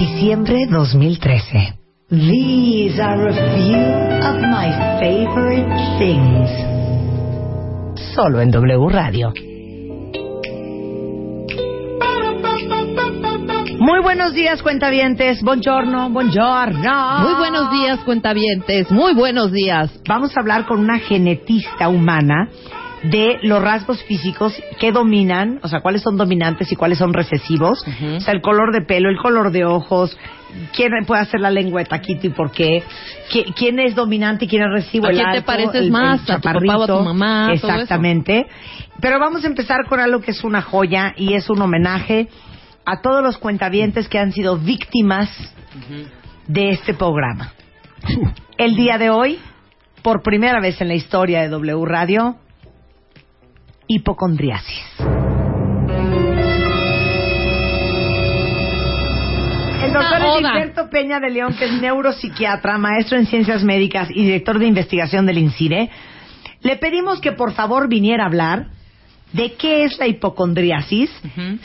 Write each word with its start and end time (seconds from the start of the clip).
Diciembre 0.00 0.66
2013. 0.66 1.78
These 2.08 2.98
are 2.98 3.28
a 3.28 3.34
few 3.52 3.76
of 4.24 4.40
my 4.48 4.72
favorite 4.98 5.68
things. 5.98 6.48
Solo 8.14 8.40
en 8.40 8.50
W 8.50 8.88
Radio. 8.88 9.30
Muy 13.78 14.00
buenos 14.02 14.32
días, 14.32 14.62
cuentavientes. 14.62 15.42
Buongiorno, 15.42 16.08
buongiorno. 16.08 17.18
Muy 17.18 17.34
buenos 17.34 17.70
días, 17.70 17.98
cuentavientes. 18.02 18.90
Muy 18.90 19.12
buenos 19.12 19.52
días. 19.52 19.90
Vamos 20.08 20.34
a 20.34 20.40
hablar 20.40 20.64
con 20.64 20.80
una 20.80 20.98
genetista 20.98 21.90
humana 21.90 22.48
de 23.02 23.38
los 23.42 23.62
rasgos 23.62 24.02
físicos 24.04 24.54
que 24.78 24.92
dominan, 24.92 25.58
o 25.62 25.68
sea, 25.68 25.80
cuáles 25.80 26.02
son 26.02 26.16
dominantes 26.16 26.70
y 26.70 26.76
cuáles 26.76 26.98
son 26.98 27.12
recesivos. 27.14 27.82
O 28.16 28.20
sea, 28.20 28.34
el 28.34 28.42
color 28.42 28.72
de 28.72 28.82
pelo, 28.82 29.08
el 29.08 29.16
color 29.16 29.50
de 29.52 29.64
ojos, 29.64 30.16
quién 30.74 30.90
puede 31.06 31.22
hacer 31.22 31.40
la 31.40 31.50
lengua 31.50 31.80
de 31.80 31.86
taquito 31.86 32.26
y 32.26 32.30
por 32.30 32.50
qué, 32.52 32.82
Qui- 33.32 33.54
quién 33.54 33.78
es 33.78 33.94
dominante 33.94 34.44
y 34.44 34.48
quién 34.48 34.62
es 34.64 34.68
recesivo. 34.72 35.06
¿A 35.06 35.10
el 35.10 35.16
quién 35.16 35.32
te 35.32 35.42
pareces 35.42 35.74
el- 35.76 35.84
el 35.86 35.90
más? 35.92 36.20
¿A 36.28 36.36
tu 36.36 36.42
papá 36.42 36.78
o 36.78 36.82
a 36.82 36.86
tu 36.98 37.04
mamá? 37.04 37.48
Exactamente. 37.78 38.46
Pero 39.00 39.18
vamos 39.18 39.44
a 39.44 39.46
empezar 39.46 39.86
con 39.88 39.98
algo 40.00 40.20
que 40.20 40.32
es 40.32 40.44
una 40.44 40.60
joya 40.60 41.14
y 41.16 41.34
es 41.34 41.48
un 41.48 41.62
homenaje 41.62 42.28
a 42.84 43.00
todos 43.00 43.22
los 43.22 43.38
cuentavientes 43.38 44.08
que 44.08 44.18
han 44.18 44.32
sido 44.32 44.58
víctimas 44.58 45.30
de 46.48 46.70
este 46.70 46.92
programa. 46.94 47.52
El 48.58 48.74
día 48.76 48.98
de 48.98 49.08
hoy, 49.10 49.38
por 50.02 50.22
primera 50.22 50.60
vez 50.60 50.80
en 50.80 50.88
la 50.88 50.94
historia 50.94 51.40
de 51.42 51.48
W 51.48 51.84
Radio, 51.86 52.36
hipocondriasis. 53.92 54.84
El 59.82 59.92
doctor. 59.92 60.20
Heriberto 60.44 60.88
Peña 60.90 61.18
de 61.18 61.30
León, 61.30 61.54
que 61.58 61.64
es 61.64 61.72
neuropsiquiatra, 61.80 62.78
maestro 62.78 63.18
en 63.18 63.26
ciencias 63.26 63.64
médicas 63.64 64.08
y 64.14 64.22
director 64.24 64.58
de 64.58 64.66
investigación 64.66 65.26
del 65.26 65.38
INCIRE, 65.38 65.90
le 66.62 66.76
pedimos 66.76 67.20
que 67.20 67.32
por 67.32 67.52
favor 67.52 67.88
viniera 67.88 68.22
a 68.24 68.26
hablar 68.26 68.66
de 69.32 69.54
qué 69.54 69.84
es 69.84 69.98
la 69.98 70.06
hipocondriasis, 70.06 71.10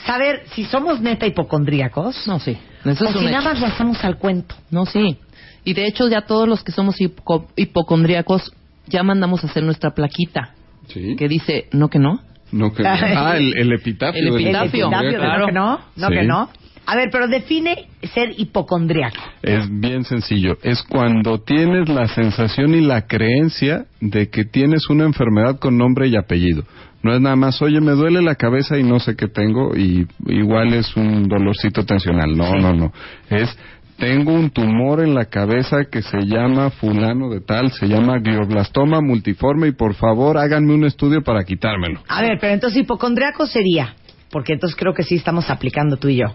saber 0.05 0.43
si 0.53 0.65
somos 0.65 1.01
neta 1.01 1.25
hipocondríacos 1.27 2.27
No, 2.27 2.39
sí. 2.39 2.57
Eso 2.85 3.05
o 3.05 3.07
es 3.09 3.13
si 3.17 3.25
nada 3.25 3.39
hecho. 3.39 3.49
más 3.49 3.59
lo 3.59 3.67
hacemos 3.67 4.03
al 4.03 4.17
cuento. 4.17 4.55
No, 4.71 4.85
sí. 4.85 5.17
Y 5.63 5.73
de 5.73 5.85
hecho 5.87 6.07
ya 6.07 6.21
todos 6.21 6.47
los 6.47 6.63
que 6.63 6.71
somos 6.71 6.99
hipo- 6.99 7.47
hipocondríacos 7.55 8.51
ya 8.87 9.03
mandamos 9.03 9.43
a 9.43 9.47
hacer 9.47 9.63
nuestra 9.63 9.91
plaquita 9.93 10.54
Sí. 10.87 11.15
que 11.15 11.27
dice, 11.27 11.67
no 11.71 11.89
que 11.89 11.99
no. 11.99 12.21
No, 12.51 12.73
que... 12.73 12.83
Ah, 12.85 13.35
el, 13.37 13.57
el 13.57 13.73
epitafio. 13.73 14.19
El 14.21 14.27
epitafio. 14.27 14.49
El 14.49 14.55
epitafio, 14.55 14.87
hipocondríaco. 14.87 15.39
¿no 15.39 15.45
que 15.47 15.51
no? 15.51 15.79
¿No 15.95 16.07
Sí. 16.07 16.13
que 16.13 16.23
no? 16.23 16.49
A 16.87 16.95
ver, 16.95 17.09
pero 17.11 17.27
define 17.27 17.87
ser 18.13 18.29
hipocondríaco. 18.37 19.19
Es 19.41 19.67
bien 19.79 20.03
sencillo. 20.03 20.57
Es 20.61 20.83
cuando 20.83 21.39
tienes 21.41 21.89
la 21.89 22.07
sensación 22.07 22.75
y 22.75 22.81
la 22.81 23.07
creencia 23.07 23.85
de 24.01 24.29
que 24.29 24.45
tienes 24.45 24.87
una 24.89 25.05
enfermedad 25.05 25.57
con 25.57 25.77
nombre 25.79 26.07
y 26.07 26.15
apellido. 26.15 26.63
No 27.01 27.13
es 27.13 27.21
nada 27.21 27.35
más, 27.35 27.59
oye, 27.61 27.81
me 27.81 27.91
duele 27.93 28.21
la 28.21 28.35
cabeza 28.35 28.77
y 28.77 28.83
no 28.83 28.99
sé 28.99 29.15
qué 29.15 29.27
tengo 29.27 29.75
y 29.75 30.07
igual 30.27 30.73
es 30.73 30.95
un 30.95 31.27
dolorcito 31.27 31.85
tensional. 31.85 32.35
No, 32.37 32.53
no, 32.55 32.73
no. 32.73 32.93
Es, 33.29 33.55
tengo 33.97 34.33
un 34.33 34.49
tumor 34.49 35.01
en 35.01 35.13
la 35.15 35.25
cabeza 35.25 35.85
que 35.89 36.01
se 36.01 36.25
llama 36.25 36.69
fulano 36.69 37.29
de 37.29 37.41
tal, 37.41 37.71
se 37.71 37.87
llama 37.87 38.19
glioblastoma 38.19 39.01
multiforme 39.01 39.67
y 39.67 39.71
por 39.71 39.95
favor 39.95 40.37
háganme 40.37 40.73
un 40.73 40.85
estudio 40.85 41.21
para 41.23 41.43
quitármelo. 41.43 42.01
A 42.07 42.21
ver, 42.21 42.37
pero 42.39 42.53
entonces 42.53 42.81
hipocondriaco 42.81 43.45
sería, 43.47 43.95
porque 44.31 44.53
entonces 44.53 44.77
creo 44.77 44.93
que 44.93 45.03
sí 45.03 45.15
estamos 45.15 45.49
aplicando 45.49 45.97
tú 45.97 46.09
y 46.09 46.17
yo. 46.17 46.25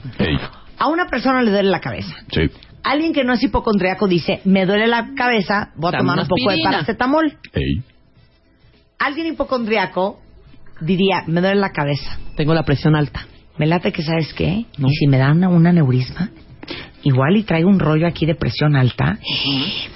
A 0.79 0.89
una 0.89 1.07
persona 1.07 1.43
le 1.43 1.51
duele 1.51 1.71
la 1.71 1.81
cabeza. 1.81 2.15
sí. 2.33 2.51
Alguien 2.83 3.13
que 3.13 3.25
no 3.25 3.35
es 3.35 3.43
hipocondriaco 3.43 4.09
dice, 4.09 4.41
me 4.47 4.65
duele 4.65 4.87
la 4.87 5.11
cabeza, 5.15 5.71
voy 5.77 5.95
a 5.95 5.99
tomar 5.99 6.19
un 6.21 6.27
poco 6.27 6.51
de 6.51 6.63
paracetamol. 6.65 7.37
Alguien 8.99 9.27
hipocondriaco 9.27 10.19
diría, 10.81 11.25
me 11.27 11.43
duele 11.43 11.61
la 11.61 11.73
cabeza. 11.73 12.19
Tengo 12.37 12.55
la 12.55 12.63
presión 12.63 12.97
alta. 12.97 13.27
Me 13.59 13.67
late 13.67 13.93
que, 13.93 14.03
¿sabes 14.03 14.33
qué? 14.33 14.65
No. 14.79 14.89
Y 14.89 14.95
si 14.95 15.07
me 15.09 15.19
da 15.19 15.33
una, 15.33 15.51
un 15.51 15.67
aneurisma, 15.67 16.31
igual 17.03 17.37
y 17.37 17.43
traigo 17.43 17.69
un 17.69 17.79
rollo 17.79 18.07
aquí 18.07 18.27
de 18.27 18.35
presión 18.35 18.77
alta, 18.77 19.19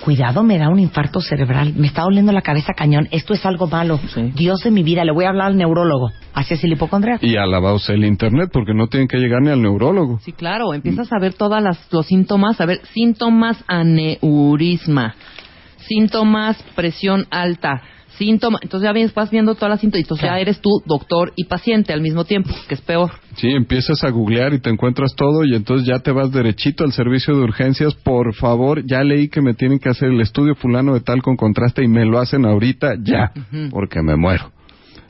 cuidado, 0.00 0.42
me 0.42 0.58
da 0.58 0.68
un 0.68 0.78
infarto 0.78 1.20
cerebral, 1.20 1.74
me 1.76 1.86
está 1.86 2.02
doliendo 2.02 2.32
la 2.32 2.42
cabeza 2.42 2.72
cañón, 2.74 3.08
esto 3.10 3.34
es 3.34 3.44
algo 3.46 3.66
malo. 3.66 3.98
Sí. 4.14 4.32
Dios 4.34 4.60
de 4.60 4.70
mi 4.70 4.82
vida, 4.82 5.04
le 5.04 5.12
voy 5.12 5.24
a 5.24 5.30
hablar 5.30 5.48
al 5.48 5.56
neurólogo. 5.56 6.10
Así 6.32 6.54
es 6.54 6.64
el 6.64 6.72
hipocondriaco. 6.72 7.24
Y 7.24 7.36
alabaos 7.36 7.88
el 7.90 8.04
internet 8.04 8.50
porque 8.52 8.74
no 8.74 8.88
tienen 8.88 9.08
que 9.08 9.18
llegar 9.18 9.40
ni 9.42 9.50
al 9.50 9.62
neurólogo. 9.62 10.18
Sí, 10.20 10.32
claro. 10.32 10.74
Empiezas 10.74 11.12
a 11.12 11.20
ver 11.20 11.34
todos 11.34 11.62
los 11.90 12.06
síntomas. 12.06 12.60
A 12.60 12.66
ver, 12.66 12.80
síntomas 12.92 13.62
aneurisma. 13.68 15.14
Síntomas 15.76 16.60
presión 16.74 17.26
alta. 17.30 17.82
Síntomas. 18.18 18.60
Entonces 18.62 18.86
ya 18.86 18.92
vienes, 18.92 19.12
vas 19.14 19.30
viendo 19.30 19.54
todas 19.54 19.70
las 19.70 19.80
síntomas. 19.80 20.02
Entonces 20.04 20.22
Claro. 20.22 20.36
ya 20.36 20.40
eres 20.42 20.60
tú 20.60 20.70
doctor 20.86 21.32
y 21.36 21.44
paciente 21.44 21.92
al 21.92 22.00
mismo 22.00 22.24
tiempo, 22.24 22.50
que 22.68 22.74
es 22.74 22.80
peor. 22.80 23.10
Sí, 23.36 23.48
empiezas 23.50 24.04
a 24.04 24.10
googlear 24.10 24.54
y 24.54 24.60
te 24.60 24.70
encuentras 24.70 25.14
todo 25.16 25.44
y 25.44 25.54
entonces 25.54 25.86
ya 25.86 25.98
te 25.98 26.12
vas 26.12 26.30
derechito 26.30 26.84
al 26.84 26.92
servicio 26.92 27.34
de 27.36 27.42
urgencias. 27.42 27.94
Por 27.94 28.34
favor, 28.34 28.84
ya 28.86 29.02
leí 29.02 29.28
que 29.28 29.40
me 29.40 29.54
tienen 29.54 29.78
que 29.78 29.88
hacer 29.88 30.10
el 30.10 30.20
estudio 30.20 30.54
fulano 30.54 30.94
de 30.94 31.00
tal 31.00 31.22
con 31.22 31.36
contraste 31.36 31.82
y 31.82 31.88
me 31.88 32.04
lo 32.04 32.18
hacen 32.20 32.44
ahorita 32.44 32.94
ya, 33.02 33.32
porque 33.70 34.00
me 34.02 34.16
muero. 34.16 34.50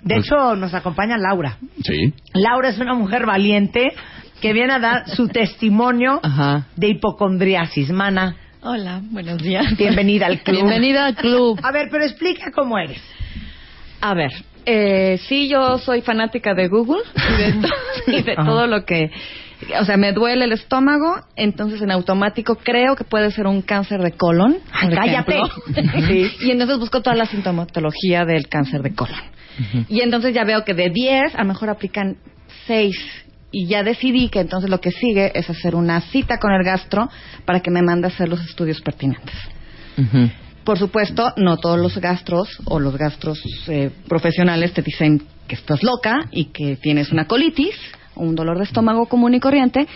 De 0.03 0.16
Pues- 0.16 0.26
hecho, 0.26 0.54
nos 0.56 0.72
acompaña 0.75 1.16
Laura. 1.19 1.59
Sí. 1.82 2.12
Laura 2.34 2.69
es 2.69 2.78
una 2.78 2.94
mujer 2.94 3.25
valiente 3.26 3.92
que 4.41 4.53
viene 4.53 4.75
a 4.75 4.78
dar 4.78 5.09
su 5.09 5.28
testimonio 5.28 6.21
Ajá. 6.22 6.66
de 6.76 6.88
hipocondriasis. 6.88 7.91
Mana, 7.91 8.36
Hola, 8.66 9.00
buenos 9.10 9.42
días. 9.42 9.76
bienvenida 9.76 10.26
al 10.26 10.41
club. 10.42 10.56
Bienvenida 10.56 11.06
al 11.06 11.14
club. 11.16 11.60
A 11.62 11.70
ver, 11.72 11.88
pero 11.91 12.04
explica 12.04 12.50
cómo 12.50 12.78
eres. 12.78 13.00
A 14.00 14.14
ver, 14.14 14.30
eh, 14.66 15.19
sí, 15.28 15.48
yo 15.48 15.78
soy 15.78 16.00
fanática 16.00 16.54
de 16.54 16.69
Google 16.69 17.03
y 17.14 17.42
de, 17.42 17.53
to- 17.60 17.69
y 18.12 18.22
de 18.22 18.32
Ajá. 18.32 18.44
todo 18.44 18.66
lo 18.66 18.84
que... 18.84 19.10
O 19.80 19.84
sea, 19.84 19.97
me 19.97 20.12
duele 20.12 20.44
el 20.44 20.53
estómago, 20.53 21.20
entonces 21.36 21.80
en 21.80 21.91
automático 21.91 22.56
creo 22.56 22.97
que 22.97 23.04
puede 23.04 23.30
ser 23.30 23.47
un 23.47 23.62
cáncer 23.62 24.00
de 24.00 24.12
colon. 24.12 24.56
Ay, 24.72 24.91
cállate. 24.94 25.38
Sí. 26.08 26.30
Y 26.41 26.50
entonces 26.50 26.78
busco 26.78 27.00
toda 27.00 27.16
la 27.16 27.24
sintomatología 27.26 28.24
del 28.26 28.48
cáncer 28.48 28.82
de 28.82 28.94
colon. 28.94 29.20
Y 29.88 30.00
entonces 30.00 30.34
ya 30.34 30.44
veo 30.44 30.64
que 30.64 30.74
de 30.74 30.91
10 30.91 31.34
a 31.36 31.42
lo 31.42 31.48
mejor 31.48 31.70
aplican 31.70 32.16
6. 32.66 32.94
Y 33.56 33.66
ya 33.69 33.84
decidí 33.84 34.31
que 34.31 34.41
entonces 34.41 34.69
lo 34.69 34.81
que 34.81 34.91
sigue 34.91 35.31
es 35.32 35.48
hacer 35.48 35.76
una 35.76 36.00
cita 36.00 36.38
con 36.38 36.50
el 36.53 36.65
gastro 36.65 37.09
para 37.44 37.60
que 37.60 37.70
me 37.70 37.82
mande 37.82 38.09
a 38.09 38.10
hacer 38.10 38.28
los 38.28 38.41
estudios 38.44 38.81
pertinentes. 38.81 39.34
Por 40.65 40.76
supuesto, 40.76 41.32
no 41.37 41.56
todos 41.59 41.78
los 41.78 41.97
gastros 41.98 42.48
o 42.65 42.81
los 42.81 42.97
gastros 42.97 43.41
eh, 43.69 43.91
profesionales 44.09 44.72
te 44.72 44.82
dicen 44.82 45.22
que 45.47 45.54
estás 45.54 45.84
loca 45.84 46.27
y 46.33 46.47
que 46.47 46.74
tienes 46.77 47.12
una 47.12 47.27
colitis 47.27 47.77
o 48.16 48.22
un 48.24 48.34
dolor 48.34 48.59
de 48.59 48.65
estómago 48.65 49.06
común 49.06 49.34
y 49.34 49.41
corriente, 49.41 49.86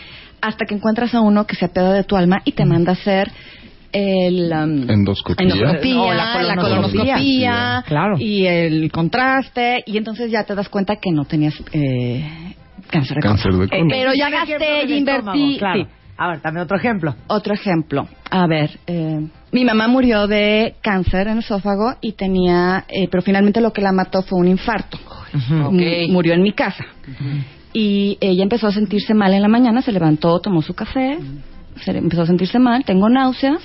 hasta 0.41 0.65
que 0.65 0.77
encuentras 0.77 1.13
a 1.15 1.21
uno 1.21 1.45
que 1.47 1.57
se 1.57 1.65
apega 1.65 1.93
de 1.95 2.05
tu 2.05 2.17
alma 2.17 2.37
y 2.45 2.53
te 2.53 2.65
manda 2.65 2.93
a 2.93 2.95
hacer 2.95 3.29
el 3.91 4.53
um, 4.53 4.89
Endoscopía. 4.89 5.47
endoscopía, 5.49 5.95
No, 5.95 6.13
la 6.15 6.57
colonoscopía, 6.57 7.83
Claro. 7.87 8.17
y 8.21 8.47
el 8.47 8.93
contraste, 8.93 9.83
y 9.87 9.97
entonces 9.97 10.31
ya 10.31 10.45
te 10.45 10.55
das 10.55 10.69
cuenta 10.69 10.97
que 10.97 11.11
no 11.11 11.25
tenías 11.25 11.55
eh, 11.73 12.48
cáncer 12.89 13.17
de 13.17 13.21
Cáncer 13.23 13.51
colon. 13.53 13.61
de 13.67 13.69
colon. 13.71 13.89
Pero 13.89 14.13
ya 14.15 14.31
gasté 14.31 14.59
del 14.59 14.91
y 14.91 14.99
estómago, 14.99 15.37
invertí. 15.39 15.59
Claro. 15.59 15.81
sí. 15.85 15.87
A 16.21 16.29
ver, 16.29 16.43
dame 16.43 16.61
otro 16.61 16.77
ejemplo. 16.77 17.15
Otro 17.29 17.55
ejemplo. 17.55 18.09
A 18.31 18.47
ver, 18.49 18.71
eh, 18.89 19.21
mi 19.53 19.65
mamá 19.65 19.87
murió 19.87 20.27
de 20.27 20.75
cáncer 20.83 21.29
en 21.29 21.35
el 21.35 21.39
esófago 21.41 21.95
y 22.01 22.13
tenía, 22.15 22.85
eh, 22.89 23.07
pero 23.09 23.23
finalmente 23.23 23.61
lo 23.61 23.73
que 23.73 23.81
la 23.83 23.93
mató 23.93 24.23
fue 24.23 24.41
un 24.41 24.49
infarto. 24.49 24.99
M- 25.49 26.09
Murió 26.09 26.35
en 26.35 26.43
mi 26.43 26.53
casa. 26.53 26.85
Y 27.73 28.19
ella 28.21 28.43
empezó 28.43 28.67
a 28.67 28.73
sentirse 28.73 29.15
mal 29.15 29.33
en 29.33 29.43
la 29.43 29.49
mañana, 29.49 29.81
se 29.83 29.93
levantó, 29.93 30.41
tomó 30.41 30.61
su 30.63 30.75
café, 30.75 31.19
se 31.85 31.97
empezó 31.97 32.23
a 32.23 32.27
sentirse 32.27 32.59
mal, 32.59 32.85
tengo 32.85 33.09
náuseas, 33.09 33.61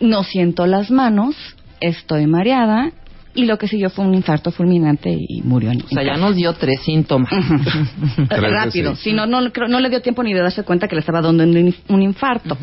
no 0.00 0.22
siento 0.22 0.66
las 0.66 0.90
manos, 0.92 1.34
estoy 1.80 2.26
mareada 2.26 2.92
y 3.34 3.44
lo 3.46 3.56
que 3.58 3.66
siguió 3.68 3.88
fue 3.90 4.04
un 4.04 4.14
infarto 4.14 4.50
fulminante 4.50 5.10
y 5.10 5.42
murió 5.42 5.70
en 5.70 5.82
O 5.82 5.88
sea, 5.88 6.02
ya 6.02 6.16
nos 6.16 6.36
dio 6.36 6.52
tres 6.54 6.80
síntomas. 6.82 7.30
Rápido. 8.28 8.94
Si 8.96 9.12
no, 9.12 9.26
no, 9.26 9.50
creo- 9.52 9.68
no 9.68 9.80
le 9.80 9.88
dio 9.88 10.02
tiempo 10.02 10.22
ni 10.22 10.32
de 10.34 10.40
darse 10.40 10.62
cuenta 10.64 10.86
que 10.88 10.94
le 10.96 11.00
estaba 11.00 11.20
dando 11.22 11.42
un, 11.44 11.56
in- 11.56 11.74
un 11.88 12.02
infarto. 12.02 12.56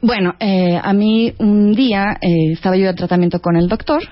Bueno, 0.00 0.34
eh, 0.38 0.78
a 0.80 0.92
mí 0.92 1.32
un 1.38 1.72
día 1.74 2.16
eh, 2.20 2.52
estaba 2.52 2.76
yo 2.76 2.86
de 2.86 2.94
tratamiento 2.94 3.40
con 3.40 3.56
el 3.56 3.68
doctor 3.68 4.02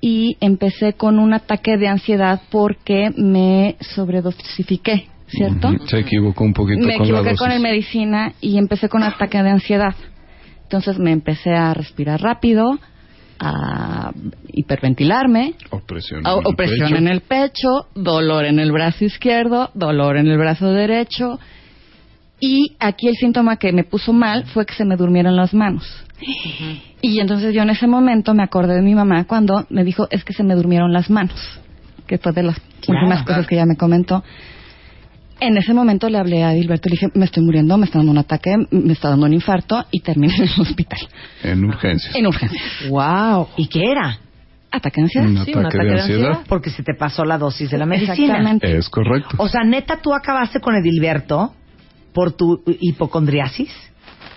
y 0.00 0.36
empecé 0.40 0.94
con 0.94 1.18
un 1.18 1.34
ataque 1.34 1.76
de 1.76 1.88
ansiedad 1.88 2.40
porque 2.50 3.10
me 3.16 3.76
sobredosifiqué, 3.80 5.06
¿cierto? 5.26 5.68
Ujú, 5.68 5.86
Se 5.86 5.98
equivocó 5.98 6.44
un 6.44 6.54
poquito 6.54 6.78
Me 6.86 6.96
con 6.96 7.00
la 7.00 7.04
equivoqué 7.04 7.24
dosis. 7.30 7.38
con 7.40 7.48
la 7.50 7.58
medicina 7.58 8.32
y 8.40 8.56
empecé 8.56 8.88
con 8.88 9.02
un 9.02 9.08
ataque 9.08 9.42
de 9.42 9.50
ansiedad. 9.50 9.94
Entonces 10.62 10.98
me 10.98 11.12
empecé 11.12 11.50
a 11.54 11.74
respirar 11.74 12.22
rápido, 12.22 12.78
a 13.40 14.12
hiperventilarme, 14.52 15.54
Opresión. 15.70 16.26
o- 16.26 16.30
en 16.30 16.38
el 16.40 16.46
opresión 16.46 16.88
pecho. 16.88 16.96
en 16.96 17.08
el 17.08 17.20
pecho, 17.20 17.68
dolor 17.94 18.44
en 18.44 18.58
el 18.58 18.72
brazo 18.72 19.04
izquierdo, 19.04 19.70
dolor 19.74 20.16
en 20.16 20.28
el 20.28 20.38
brazo 20.38 20.72
derecho. 20.72 21.38
Y 22.40 22.76
aquí 22.78 23.08
el 23.08 23.16
síntoma 23.16 23.56
que 23.56 23.72
me 23.72 23.82
puso 23.84 24.12
mal 24.12 24.44
fue 24.46 24.64
que 24.64 24.74
se 24.74 24.84
me 24.84 24.96
durmieron 24.96 25.34
las 25.36 25.52
manos. 25.54 25.84
Y 27.00 27.20
entonces 27.20 27.54
yo 27.54 27.62
en 27.62 27.70
ese 27.70 27.86
momento 27.86 28.34
me 28.34 28.42
acordé 28.42 28.74
de 28.76 28.82
mi 28.82 28.94
mamá 28.94 29.24
cuando 29.24 29.66
me 29.70 29.84
dijo, 29.84 30.06
es 30.10 30.24
que 30.24 30.32
se 30.32 30.42
me 30.44 30.54
durmieron 30.54 30.92
las 30.92 31.10
manos, 31.10 31.60
que 32.06 32.18
fue 32.18 32.32
de 32.32 32.42
las 32.44 32.56
últimas 32.88 33.22
cosas 33.24 33.46
que 33.46 33.54
ella 33.56 33.66
me 33.66 33.76
comentó. 33.76 34.22
En 35.40 35.56
ese 35.56 35.72
momento 35.72 36.08
le 36.08 36.18
hablé 36.18 36.42
a 36.42 36.50
Dilberto 36.50 36.88
y 36.88 36.90
le 36.90 36.94
dije, 36.94 37.06
me 37.14 37.24
estoy 37.24 37.44
muriendo, 37.44 37.78
me 37.78 37.84
está 37.86 37.98
dando 37.98 38.10
un 38.12 38.18
ataque, 38.18 38.50
me 38.70 38.92
está 38.92 39.10
dando 39.10 39.26
un 39.26 39.32
infarto 39.32 39.84
y 39.92 40.00
terminé 40.00 40.34
en 40.36 40.42
el 40.42 40.60
hospital, 40.60 40.98
En 41.44 41.64
urgencias. 41.64 42.14
en 42.16 42.26
urgencias. 42.26 42.62
Wow. 42.88 43.48
¿Y 43.56 43.68
qué 43.68 43.90
era? 43.92 44.18
Ataque 44.70 45.00
de 45.00 45.04
ansiedad. 45.04 45.26
Un 45.28 45.34
Sí, 45.36 45.40
ataque, 45.52 45.58
un 45.58 45.66
ataque 45.66 45.78
de 45.78 45.84
de 45.94 46.00
ansiedad. 46.00 46.26
ansiedad. 46.30 46.46
Porque 46.48 46.70
se 46.70 46.82
te 46.82 46.94
pasó 46.94 47.24
la 47.24 47.38
dosis 47.38 47.70
de 47.70 47.78
la 47.78 47.86
medicina. 47.86 48.14
Exactamente. 48.14 48.76
Es 48.76 48.88
correcto. 48.88 49.36
O 49.38 49.48
sea, 49.48 49.62
neta, 49.64 49.98
tú 50.02 50.12
acabaste 50.12 50.60
con 50.60 50.74
Edilberto 50.74 51.54
por 52.12 52.32
tu 52.32 52.62
hipocondriasis. 52.80 53.70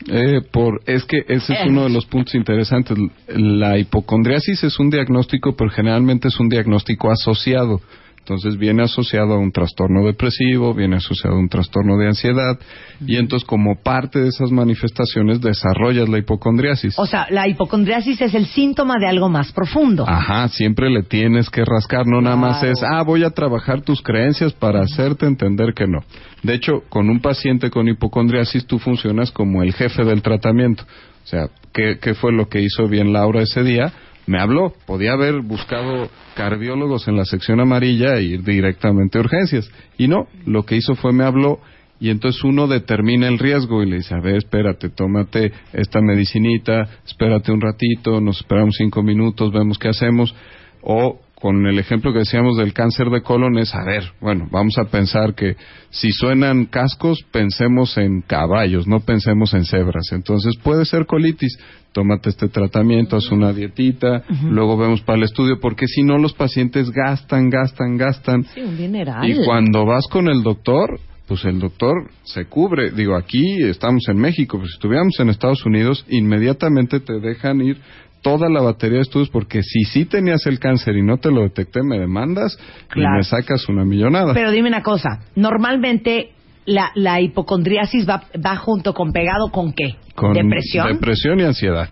Eh, 0.07 0.41
por, 0.51 0.81
es 0.87 1.03
que 1.05 1.17
ese 1.27 1.53
es 1.53 1.59
uno 1.67 1.83
de 1.83 1.89
los 1.89 2.05
puntos 2.05 2.33
interesantes. 2.35 2.97
La 3.27 3.77
hipocondriasis 3.77 4.63
es 4.63 4.79
un 4.79 4.89
diagnóstico, 4.89 5.55
pero 5.55 5.69
generalmente 5.69 6.27
es 6.27 6.39
un 6.39 6.47
diagnóstico 6.49 7.11
asociado. 7.11 7.81
Entonces 8.21 8.55
viene 8.57 8.83
asociado 8.83 9.33
a 9.33 9.39
un 9.39 9.51
trastorno 9.51 10.05
depresivo, 10.05 10.75
viene 10.75 10.97
asociado 10.97 11.35
a 11.35 11.39
un 11.39 11.49
trastorno 11.49 11.97
de 11.97 12.07
ansiedad, 12.07 12.59
y 13.05 13.15
entonces 13.17 13.47
como 13.47 13.81
parte 13.81 14.19
de 14.19 14.29
esas 14.29 14.51
manifestaciones 14.51 15.41
desarrollas 15.41 16.07
la 16.07 16.19
hipocondriasis. 16.19 16.99
O 16.99 17.07
sea, 17.07 17.25
la 17.31 17.47
hipocondriasis 17.47 18.21
es 18.21 18.35
el 18.35 18.45
síntoma 18.45 18.99
de 18.99 19.07
algo 19.07 19.27
más 19.27 19.51
profundo. 19.51 20.05
Ajá, 20.07 20.47
siempre 20.49 20.91
le 20.91 21.01
tienes 21.01 21.49
que 21.49 21.65
rascar, 21.65 22.05
no 22.05 22.21
nada 22.21 22.35
más 22.35 22.63
es, 22.63 22.83
ah, 22.83 23.01
voy 23.01 23.23
a 23.23 23.31
trabajar 23.31 23.81
tus 23.81 24.03
creencias 24.03 24.53
para 24.53 24.81
hacerte 24.81 25.25
entender 25.25 25.73
que 25.73 25.87
no. 25.87 25.99
De 26.43 26.53
hecho, 26.53 26.83
con 26.89 27.09
un 27.09 27.21
paciente 27.21 27.71
con 27.71 27.87
hipocondriasis 27.87 28.67
tú 28.67 28.77
funcionas 28.77 29.31
como 29.31 29.63
el 29.63 29.73
jefe 29.73 30.03
del 30.03 30.21
tratamiento. 30.21 30.83
O 31.23 31.27
sea, 31.27 31.49
¿qué, 31.73 31.97
qué 31.99 32.13
fue 32.13 32.31
lo 32.31 32.47
que 32.47 32.61
hizo 32.61 32.87
bien 32.87 33.13
Laura 33.13 33.41
ese 33.41 33.63
día? 33.63 33.91
Me 34.27 34.39
habló, 34.39 34.73
podía 34.85 35.13
haber 35.13 35.41
buscado 35.41 36.09
cardiólogos 36.35 37.07
en 37.07 37.17
la 37.17 37.25
sección 37.25 37.59
amarilla 37.59 38.15
e 38.15 38.23
ir 38.23 38.43
directamente 38.43 39.17
a 39.17 39.21
urgencias. 39.21 39.69
Y 39.97 40.07
no, 40.07 40.27
lo 40.45 40.63
que 40.63 40.75
hizo 40.75 40.95
fue 40.95 41.11
me 41.11 41.23
habló 41.23 41.59
y 42.01 42.09
entonces 42.09 42.43
uno 42.43 42.67
determina 42.67 43.27
el 43.27 43.37
riesgo 43.37 43.83
y 43.83 43.85
le 43.85 43.97
dice, 43.97 44.15
a 44.15 44.19
ver, 44.19 44.37
espérate, 44.37 44.89
tómate 44.89 45.51
esta 45.71 46.01
medicinita, 46.01 46.89
espérate 47.05 47.51
un 47.51 47.61
ratito, 47.61 48.19
nos 48.19 48.37
esperamos 48.37 48.75
cinco 48.75 49.03
minutos, 49.03 49.53
vemos 49.53 49.77
qué 49.77 49.89
hacemos. 49.89 50.33
O 50.81 51.19
con 51.35 51.67
el 51.67 51.77
ejemplo 51.77 52.11
que 52.11 52.19
decíamos 52.19 52.57
del 52.57 52.73
cáncer 52.73 53.11
de 53.11 53.21
colon 53.21 53.59
es, 53.59 53.75
a 53.75 53.83
ver, 53.83 54.03
bueno, 54.19 54.47
vamos 54.51 54.79
a 54.79 54.85
pensar 54.85 55.35
que 55.35 55.55
si 55.91 56.11
suenan 56.11 56.65
cascos, 56.65 57.23
pensemos 57.31 57.95
en 57.99 58.21
caballos, 58.21 58.87
no 58.87 59.01
pensemos 59.01 59.53
en 59.53 59.65
cebras. 59.65 60.11
Entonces 60.11 60.53
puede 60.63 60.85
ser 60.85 61.05
colitis, 61.05 61.59
tómate 61.93 62.29
este 62.29 62.47
tratamiento, 62.47 63.17
haz 63.17 63.29
una 63.31 63.51
dietita, 63.53 64.23
luego 64.49 64.77
vemos 64.77 65.01
para 65.01 65.17
el 65.17 65.23
estudio, 65.23 65.59
porque 65.59 65.87
si 65.87 66.03
no 66.03 66.17
los 66.17 66.33
pacientes 66.33 66.89
gastan, 66.91 67.49
gastan, 67.49 67.97
gastan. 67.97 68.43
Sí, 68.53 68.61
un 68.61 68.77
dineral. 68.77 69.29
Y 69.29 69.43
cuando 69.45 69.85
vas 69.85 70.05
con 70.09 70.27
el 70.29 70.41
doctor, 70.41 70.99
pues 71.27 71.43
el 71.45 71.59
doctor 71.59 72.09
se 72.23 72.45
cubre. 72.45 72.91
Digo, 72.91 73.15
aquí 73.15 73.43
estamos 73.63 74.03
en 74.09 74.17
México, 74.17 74.57
pues 74.57 74.71
si 74.71 74.75
estuviéramos 74.75 75.19
en 75.19 75.29
Estados 75.29 75.65
Unidos, 75.65 76.05
inmediatamente 76.09 76.99
te 76.99 77.19
dejan 77.19 77.61
ir 77.61 77.77
toda 78.21 78.49
la 78.49 78.61
batería 78.61 78.97
de 78.97 79.01
estudios 79.03 79.29
porque 79.29 79.63
si 79.63 79.83
sí 79.85 80.05
tenías 80.05 80.45
el 80.45 80.59
cáncer 80.59 80.95
y 80.95 81.01
no 81.01 81.17
te 81.17 81.31
lo 81.31 81.41
detecté, 81.41 81.81
me 81.83 81.97
demandas 81.97 82.55
Claro. 82.89 83.15
y 83.15 83.17
me 83.17 83.23
sacas 83.23 83.67
una 83.67 83.83
millonada. 83.83 84.33
Pero 84.33 84.51
dime 84.51 84.67
una 84.69 84.83
cosa, 84.83 85.21
normalmente 85.35 86.31
la, 86.65 86.91
la 86.95 87.19
hipocondriasis 87.21 88.07
va, 88.07 88.23
va 88.45 88.55
junto 88.57 88.93
con 88.93 89.11
pegado 89.11 89.49
con 89.51 89.73
qué? 89.73 89.95
Con 90.15 90.33
¿Depresión? 90.33 90.87
Depresión 90.93 91.39
y 91.39 91.43
ansiedad. 91.43 91.89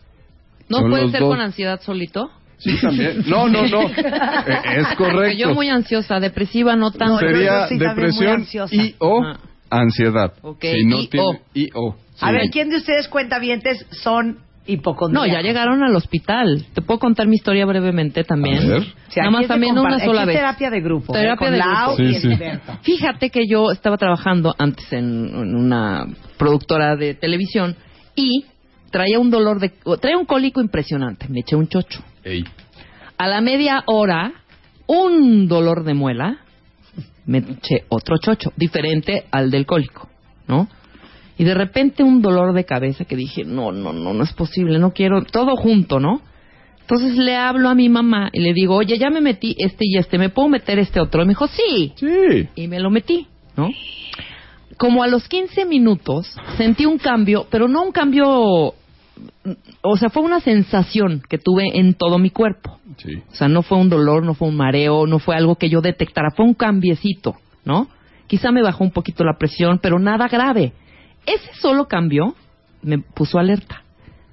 ¿No 0.70 0.78
Son 0.80 0.90
puede 0.90 1.04
los 1.04 1.12
ser 1.12 1.22
dos. 1.22 1.30
con 1.30 1.42
ansiedad 1.42 1.82
solito? 1.82 2.30
Sí, 2.58 2.78
también. 2.82 3.24
No, 3.28 3.48
no, 3.48 3.66
no. 3.68 3.82
Eh, 3.90 4.62
es 4.78 4.88
correcto. 4.98 5.38
yo 5.38 5.54
muy 5.54 5.70
ansiosa, 5.70 6.20
depresiva 6.20 6.76
no 6.76 6.92
tanto. 6.92 7.14
No, 7.14 7.20
Sería 7.20 7.62
yo 7.62 7.68
sí 7.70 7.78
depresión 7.78 8.34
ansiosa. 8.42 8.76
y 8.76 8.96
o 9.00 9.24
Ajá. 9.24 9.40
ansiedad. 9.70 10.34
Ok, 10.42 10.62
Si 10.76 10.86
no 10.86 11.00
y 11.00 11.08
tiene- 11.08 11.26
o. 11.26 11.40
y 11.54 11.70
o. 11.74 11.96
A 12.22 12.32
ver, 12.32 12.50
¿quién 12.52 12.70
de 12.70 12.78
ustedes 12.78 13.08
cuentavientes 13.08 13.86
son 13.92 14.40
No, 15.14 15.26
ya 15.26 15.42
llegaron 15.42 15.84
al 15.84 15.96
hospital. 15.96 16.66
¿Te 16.74 16.82
puedo 16.82 17.00
contar 17.00 17.28
mi 17.28 17.36
historia 17.36 17.66
brevemente 17.66 18.24
también? 18.24 18.64
A 18.64 18.68
ver. 18.68 18.84
Sí, 19.10 19.20
Nada 19.20 19.30
aquí 19.30 19.38
más 19.38 19.48
también 19.48 19.78
una 19.78 20.00
sola 20.00 20.26
vez. 20.26 20.36
terapia 20.36 20.70
de 20.70 20.82
grupo. 20.82 21.16
¿eh? 21.16 21.20
Terapia 21.20 21.48
con 21.48 21.52
de 21.52 21.58
Lau 21.58 21.96
grupo. 21.96 22.04
y 22.04 22.14
Sí, 22.16 22.30
sí. 22.32 22.40
Fíjate 22.84 23.30
que 23.30 23.48
yo 23.48 23.72
estaba 23.72 23.98
trabajando 23.98 24.56
antes 24.58 24.92
en, 24.94 25.30
en 25.34 25.56
una 25.56 26.06
productora 26.38 26.96
de 26.96 27.16
televisión 27.16 27.76
y 28.16 28.46
traía 28.92 29.20
un 29.20 29.30
dolor 29.30 29.60
de... 29.60 29.72
traía 30.02 30.18
un 30.18 30.26
cólico 30.26 30.62
impresionante. 30.62 31.28
Me 31.30 31.40
eché 31.42 31.56
un 31.56 31.68
chocho. 31.68 32.02
Ey. 32.24 32.44
A 33.18 33.28
la 33.28 33.42
media 33.42 33.84
hora, 33.86 34.32
un 34.88 35.48
dolor 35.48 35.84
de 35.84 35.94
muela, 35.94 36.38
me 37.26 37.40
eché 37.40 37.84
otro 37.90 38.18
chocho, 38.18 38.52
diferente 38.56 39.26
al 39.32 39.52
del 39.52 39.66
cólico, 39.66 40.10
¿no? 40.48 40.68
Y 41.40 41.46
de 41.46 41.54
repente 41.54 42.04
un 42.04 42.22
dolor 42.22 42.54
de 42.54 42.66
cabeza 42.66 43.06
que 43.06 43.16
dije, 43.16 43.46
no, 43.46 43.72
no, 43.72 43.94
no, 43.94 44.14
no 44.14 44.24
es 44.26 44.34
posible, 44.34 44.78
no 44.78 44.92
quiero, 44.92 45.24
todo 45.24 45.56
junto, 45.56 45.98
¿no? 45.98 46.22
Entonces 46.82 47.16
le 47.16 47.38
hablo 47.38 47.70
a 47.70 47.76
mi 47.76 47.88
mamá 47.88 48.30
y 48.34 48.42
le 48.42 48.52
digo, 48.54 48.76
oye, 48.76 48.98
ya 48.98 49.10
me 49.10 49.22
metí 49.22 49.56
este 49.58 49.86
y 49.88 49.98
este, 49.98 50.18
¿me 50.18 50.28
puedo 50.28 50.50
meter 50.50 50.80
este 50.80 51.00
otro? 51.00 51.22
Y 51.22 51.26
me 51.26 51.32
dijo, 51.32 51.48
sí. 51.48 51.94
Sí. 51.96 52.50
Y 52.56 52.68
me 52.68 52.82
lo 52.82 52.92
metí, 52.92 53.26
¿no? 53.56 53.70
Como 54.78 55.02
a 55.02 55.08
los 55.08 55.30
15 55.30 55.64
minutos 55.64 56.36
sentí 56.58 56.86
un 56.86 56.98
cambio, 56.98 57.48
pero 57.50 57.70
no 57.70 57.84
un 57.84 57.94
cambio, 57.94 58.28
o 59.82 59.98
sea, 59.98 60.10
fue 60.10 60.24
una 60.24 60.42
sensación 60.42 61.24
que 61.30 61.38
tuve 61.38 61.80
en 61.80 61.94
todo 61.94 62.18
mi 62.18 62.32
cuerpo. 62.32 62.80
Sí. 62.98 63.16
O 63.32 63.34
sea, 63.34 63.48
no 63.48 63.62
fue 63.62 63.78
un 63.78 63.88
dolor, 63.88 64.26
no 64.26 64.34
fue 64.34 64.50
un 64.50 64.58
mareo, 64.58 65.08
no 65.08 65.20
fue 65.20 65.38
algo 65.38 65.56
que 65.56 65.70
yo 65.70 65.80
detectara, 65.80 66.32
fue 66.36 66.46
un 66.46 66.54
cambiecito, 66.54 67.36
¿no? 67.64 67.88
Quizá 68.28 68.52
me 68.52 68.62
bajó 68.62 68.84
un 68.84 68.92
poquito 68.92 69.24
la 69.24 69.38
presión, 69.40 69.80
pero 69.82 70.00
nada 70.00 70.28
grave. 70.28 70.74
Ese 71.26 71.54
solo 71.60 71.88
cambio 71.88 72.36
me 72.82 73.00
puso 73.00 73.40
alerta. 73.40 73.84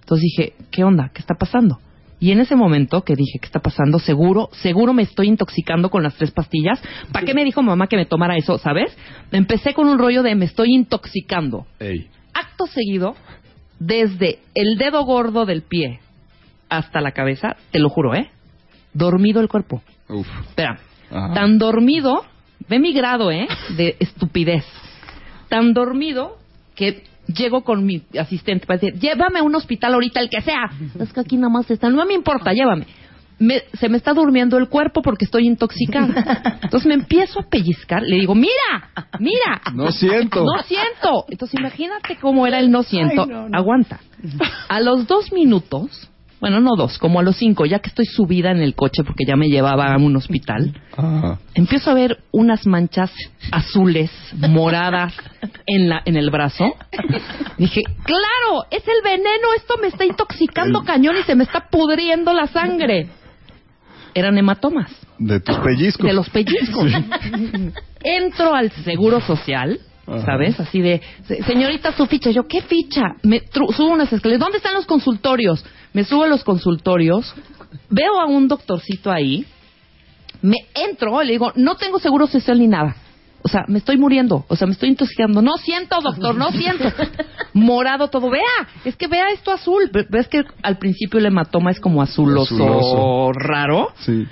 Entonces 0.00 0.22
dije, 0.22 0.54
¿qué 0.70 0.84
onda? 0.84 1.10
¿Qué 1.12 1.20
está 1.20 1.34
pasando? 1.34 1.78
Y 2.18 2.30
en 2.30 2.40
ese 2.40 2.56
momento 2.56 3.02
que 3.02 3.14
dije, 3.14 3.38
¿qué 3.40 3.46
está 3.46 3.60
pasando? 3.60 3.98
Seguro, 3.98 4.48
seguro 4.52 4.94
me 4.94 5.02
estoy 5.02 5.28
intoxicando 5.28 5.90
con 5.90 6.02
las 6.02 6.14
tres 6.14 6.30
pastillas. 6.30 6.80
¿Para 7.12 7.26
qué 7.26 7.34
me 7.34 7.44
dijo 7.44 7.62
mamá 7.62 7.88
que 7.88 7.96
me 7.96 8.06
tomara 8.06 8.36
eso, 8.36 8.56
sabes? 8.58 8.96
Empecé 9.32 9.74
con 9.74 9.86
un 9.88 9.98
rollo 9.98 10.22
de 10.22 10.34
me 10.34 10.46
estoy 10.46 10.74
intoxicando. 10.74 11.66
Ey. 11.78 12.08
Acto 12.32 12.66
seguido, 12.66 13.16
desde 13.78 14.38
el 14.54 14.78
dedo 14.78 15.04
gordo 15.04 15.44
del 15.44 15.62
pie 15.62 16.00
hasta 16.68 17.00
la 17.00 17.12
cabeza, 17.12 17.56
te 17.70 17.78
lo 17.78 17.90
juro, 17.90 18.14
¿eh? 18.14 18.30
Dormido 18.94 19.40
el 19.40 19.48
cuerpo. 19.48 19.82
Uf. 20.08 20.26
Espera, 20.48 20.78
Ajá. 21.10 21.34
tan 21.34 21.58
dormido, 21.58 22.24
ve 22.68 22.78
mi 22.78 22.92
grado, 22.94 23.30
¿eh? 23.30 23.46
De 23.76 23.96
estupidez. 24.00 24.64
Tan 25.48 25.74
dormido 25.74 26.38
que 26.76 27.02
llego 27.26 27.64
con 27.64 27.84
mi 27.84 28.02
asistente 28.18 28.66
para 28.66 28.78
decir, 28.78 29.00
llévame 29.00 29.40
a 29.40 29.42
un 29.42 29.54
hospital 29.56 29.94
ahorita, 29.94 30.20
el 30.20 30.30
que 30.30 30.40
sea. 30.42 30.70
Es 31.00 31.12
que 31.12 31.20
aquí 31.20 31.36
nada 31.36 31.48
más 31.48 31.68
están, 31.70 31.96
no 31.96 32.06
me 32.06 32.14
importa, 32.14 32.52
llévame. 32.52 32.86
Me- 33.38 33.64
se 33.74 33.88
me 33.90 33.98
está 33.98 34.14
durmiendo 34.14 34.56
el 34.56 34.68
cuerpo 34.68 35.02
porque 35.02 35.24
estoy 35.26 35.46
intoxicada. 35.46 36.58
Entonces 36.62 36.86
me 36.86 36.94
empiezo 36.94 37.40
a 37.40 37.42
pellizcar, 37.50 38.02
le 38.02 38.16
digo, 38.16 38.34
mira, 38.34 38.90
mira. 39.18 39.60
No 39.74 39.90
siento. 39.90 40.44
No 40.44 40.62
siento. 40.62 41.24
Entonces 41.28 41.58
imagínate 41.60 42.16
cómo 42.20 42.46
era 42.46 42.60
el 42.60 42.70
no 42.70 42.82
siento. 42.82 43.22
Ay, 43.24 43.28
no, 43.28 43.48
no. 43.48 43.58
Aguanta. 43.58 44.00
A 44.68 44.80
los 44.80 45.06
dos 45.06 45.32
minutos 45.32 46.08
bueno, 46.40 46.60
no 46.60 46.76
dos, 46.76 46.98
como 46.98 47.18
a 47.20 47.22
los 47.22 47.36
cinco, 47.36 47.64
ya 47.66 47.78
que 47.78 47.88
estoy 47.88 48.04
subida 48.06 48.50
en 48.50 48.58
el 48.60 48.74
coche 48.74 49.02
porque 49.04 49.24
ya 49.26 49.36
me 49.36 49.48
llevaba 49.48 49.92
a 49.92 49.96
un 49.96 50.14
hospital, 50.16 50.74
Ah, 50.98 51.38
empiezo 51.54 51.90
a 51.90 51.94
ver 51.94 52.18
unas 52.32 52.66
manchas 52.66 53.10
azules, 53.52 54.10
moradas 54.48 55.14
en 55.66 55.88
la 55.88 56.02
en 56.04 56.16
el 56.16 56.30
brazo. 56.30 56.74
Dije, 57.58 57.82
claro, 58.04 58.64
es 58.70 58.82
el 58.86 59.02
veneno, 59.04 59.48
esto 59.56 59.74
me 59.80 59.88
está 59.88 60.04
intoxicando 60.04 60.82
cañón 60.84 61.16
y 61.18 61.22
se 61.24 61.34
me 61.34 61.44
está 61.44 61.68
pudriendo 61.70 62.32
la 62.32 62.46
sangre. 62.46 63.08
Eran 64.14 64.38
hematomas 64.38 64.90
de 65.18 65.40
tus 65.40 65.56
pellizcos. 65.58 66.06
de 66.06 66.12
los 66.14 66.30
pellizcos. 66.30 66.90
Entro 68.02 68.54
al 68.54 68.70
seguro 68.72 69.20
social. 69.20 69.78
¿sabes? 70.24 70.60
Así 70.60 70.80
de, 70.80 71.02
"Se- 71.26 71.42
señorita, 71.42 71.90
su 71.90 72.06
ficha. 72.06 72.30
Yo, 72.30 72.46
¿qué 72.46 72.62
ficha? 72.62 73.16
Me 73.24 73.42
subo 73.76 73.88
unas 73.92 74.12
escaleras. 74.12 74.38
¿Dónde 74.40 74.58
están 74.58 74.74
los 74.74 74.86
consultorios? 74.86 75.64
Me 75.96 76.04
subo 76.04 76.24
a 76.24 76.26
los 76.26 76.44
consultorios, 76.44 77.34
veo 77.88 78.20
a 78.20 78.26
un 78.26 78.48
doctorcito 78.48 79.10
ahí, 79.10 79.46
me 80.42 80.56
entro 80.74 81.22
y 81.22 81.26
le 81.26 81.32
digo, 81.32 81.52
no 81.56 81.76
tengo 81.76 81.98
seguro 81.98 82.26
social 82.26 82.58
ni 82.58 82.68
nada. 82.68 82.94
O 83.42 83.48
sea, 83.48 83.62
me 83.66 83.78
estoy 83.78 83.96
muriendo, 83.96 84.44
o 84.46 84.56
sea, 84.56 84.66
me 84.66 84.74
estoy 84.74 84.90
intoxicando. 84.90 85.40
No 85.40 85.56
siento, 85.56 85.98
doctor, 86.02 86.34
no 86.34 86.50
siento. 86.50 86.84
Morado 87.54 88.08
todo. 88.08 88.28
Vea, 88.28 88.42
es 88.84 88.94
que 88.94 89.06
vea 89.06 89.30
esto 89.32 89.50
azul. 89.52 89.88
Ve- 89.90 90.04
¿Ves 90.10 90.28
que 90.28 90.42
al 90.62 90.76
principio 90.76 91.18
el 91.18 91.24
hematoma 91.24 91.70
es 91.70 91.80
como 91.80 92.02
azuloso, 92.02 92.54
Azuloso. 92.56 93.32
raro? 93.32 93.88
Sí. 94.00 94.26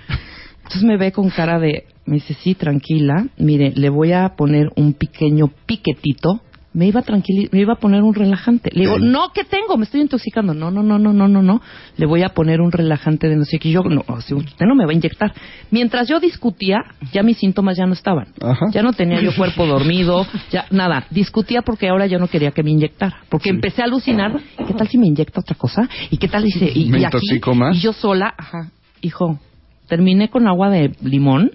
Entonces 0.58 0.82
me 0.82 0.98
ve 0.98 1.12
con 1.12 1.30
cara 1.30 1.58
de, 1.58 1.86
me 2.04 2.16
dice, 2.16 2.34
sí, 2.34 2.54
tranquila, 2.54 3.26
mire, 3.38 3.72
le 3.74 3.88
voy 3.88 4.12
a 4.12 4.28
poner 4.36 4.68
un 4.76 4.92
pequeño 4.92 5.46
piquetito. 5.64 6.42
Me 6.74 6.86
iba, 6.88 7.02
tranquili 7.02 7.48
me 7.52 7.60
iba 7.60 7.74
a 7.74 7.76
poner 7.76 8.02
un 8.02 8.14
relajante. 8.14 8.70
Le 8.72 8.80
digo, 8.80 8.98
no, 8.98 9.30
¿qué 9.32 9.44
tengo? 9.44 9.76
Me 9.76 9.84
estoy 9.84 10.00
intoxicando. 10.00 10.54
No, 10.54 10.72
no, 10.72 10.82
no, 10.82 10.98
no, 10.98 11.12
no, 11.12 11.28
no, 11.28 11.40
no. 11.40 11.62
Le 11.96 12.04
voy 12.04 12.24
a 12.24 12.30
poner 12.30 12.60
un 12.60 12.72
relajante 12.72 13.28
de 13.28 13.36
no 13.36 13.44
sé 13.44 13.60
qué. 13.60 13.70
Yo, 13.70 13.82
no, 13.84 14.02
usted 14.08 14.66
no 14.66 14.74
me 14.74 14.84
va 14.84 14.90
a 14.90 14.94
inyectar. 14.94 15.32
Mientras 15.70 16.08
yo 16.08 16.18
discutía, 16.18 16.78
ya 17.12 17.22
mis 17.22 17.38
síntomas 17.38 17.76
ya 17.78 17.86
no 17.86 17.92
estaban. 17.92 18.26
Ajá. 18.42 18.66
Ya 18.72 18.82
no 18.82 18.92
tenía 18.92 19.20
yo 19.20 19.34
cuerpo 19.36 19.66
dormido, 19.68 20.26
ya 20.50 20.66
nada. 20.72 21.06
Discutía 21.10 21.62
porque 21.62 21.88
ahora 21.88 22.06
ya 22.06 22.18
no 22.18 22.26
quería 22.26 22.50
que 22.50 22.64
me 22.64 22.72
inyectara. 22.72 23.18
Porque 23.28 23.50
empecé 23.50 23.82
a 23.82 23.84
alucinar, 23.84 24.40
¿qué 24.66 24.74
tal 24.74 24.88
si 24.88 24.98
me 24.98 25.06
inyecta 25.06 25.40
otra 25.40 25.54
cosa? 25.54 25.88
¿Y 26.10 26.16
qué 26.16 26.26
tal 26.26 26.42
dice? 26.42 26.68
Y, 26.74 26.90
¿Me 26.90 27.00
y 27.00 27.04
aquí, 27.04 27.40
más? 27.54 27.76
Y 27.76 27.80
yo 27.80 27.92
sola, 27.92 28.34
ajá, 28.36 28.72
hijo, 29.00 29.38
terminé 29.86 30.28
con 30.28 30.48
agua 30.48 30.70
de 30.70 30.92
limón 31.02 31.52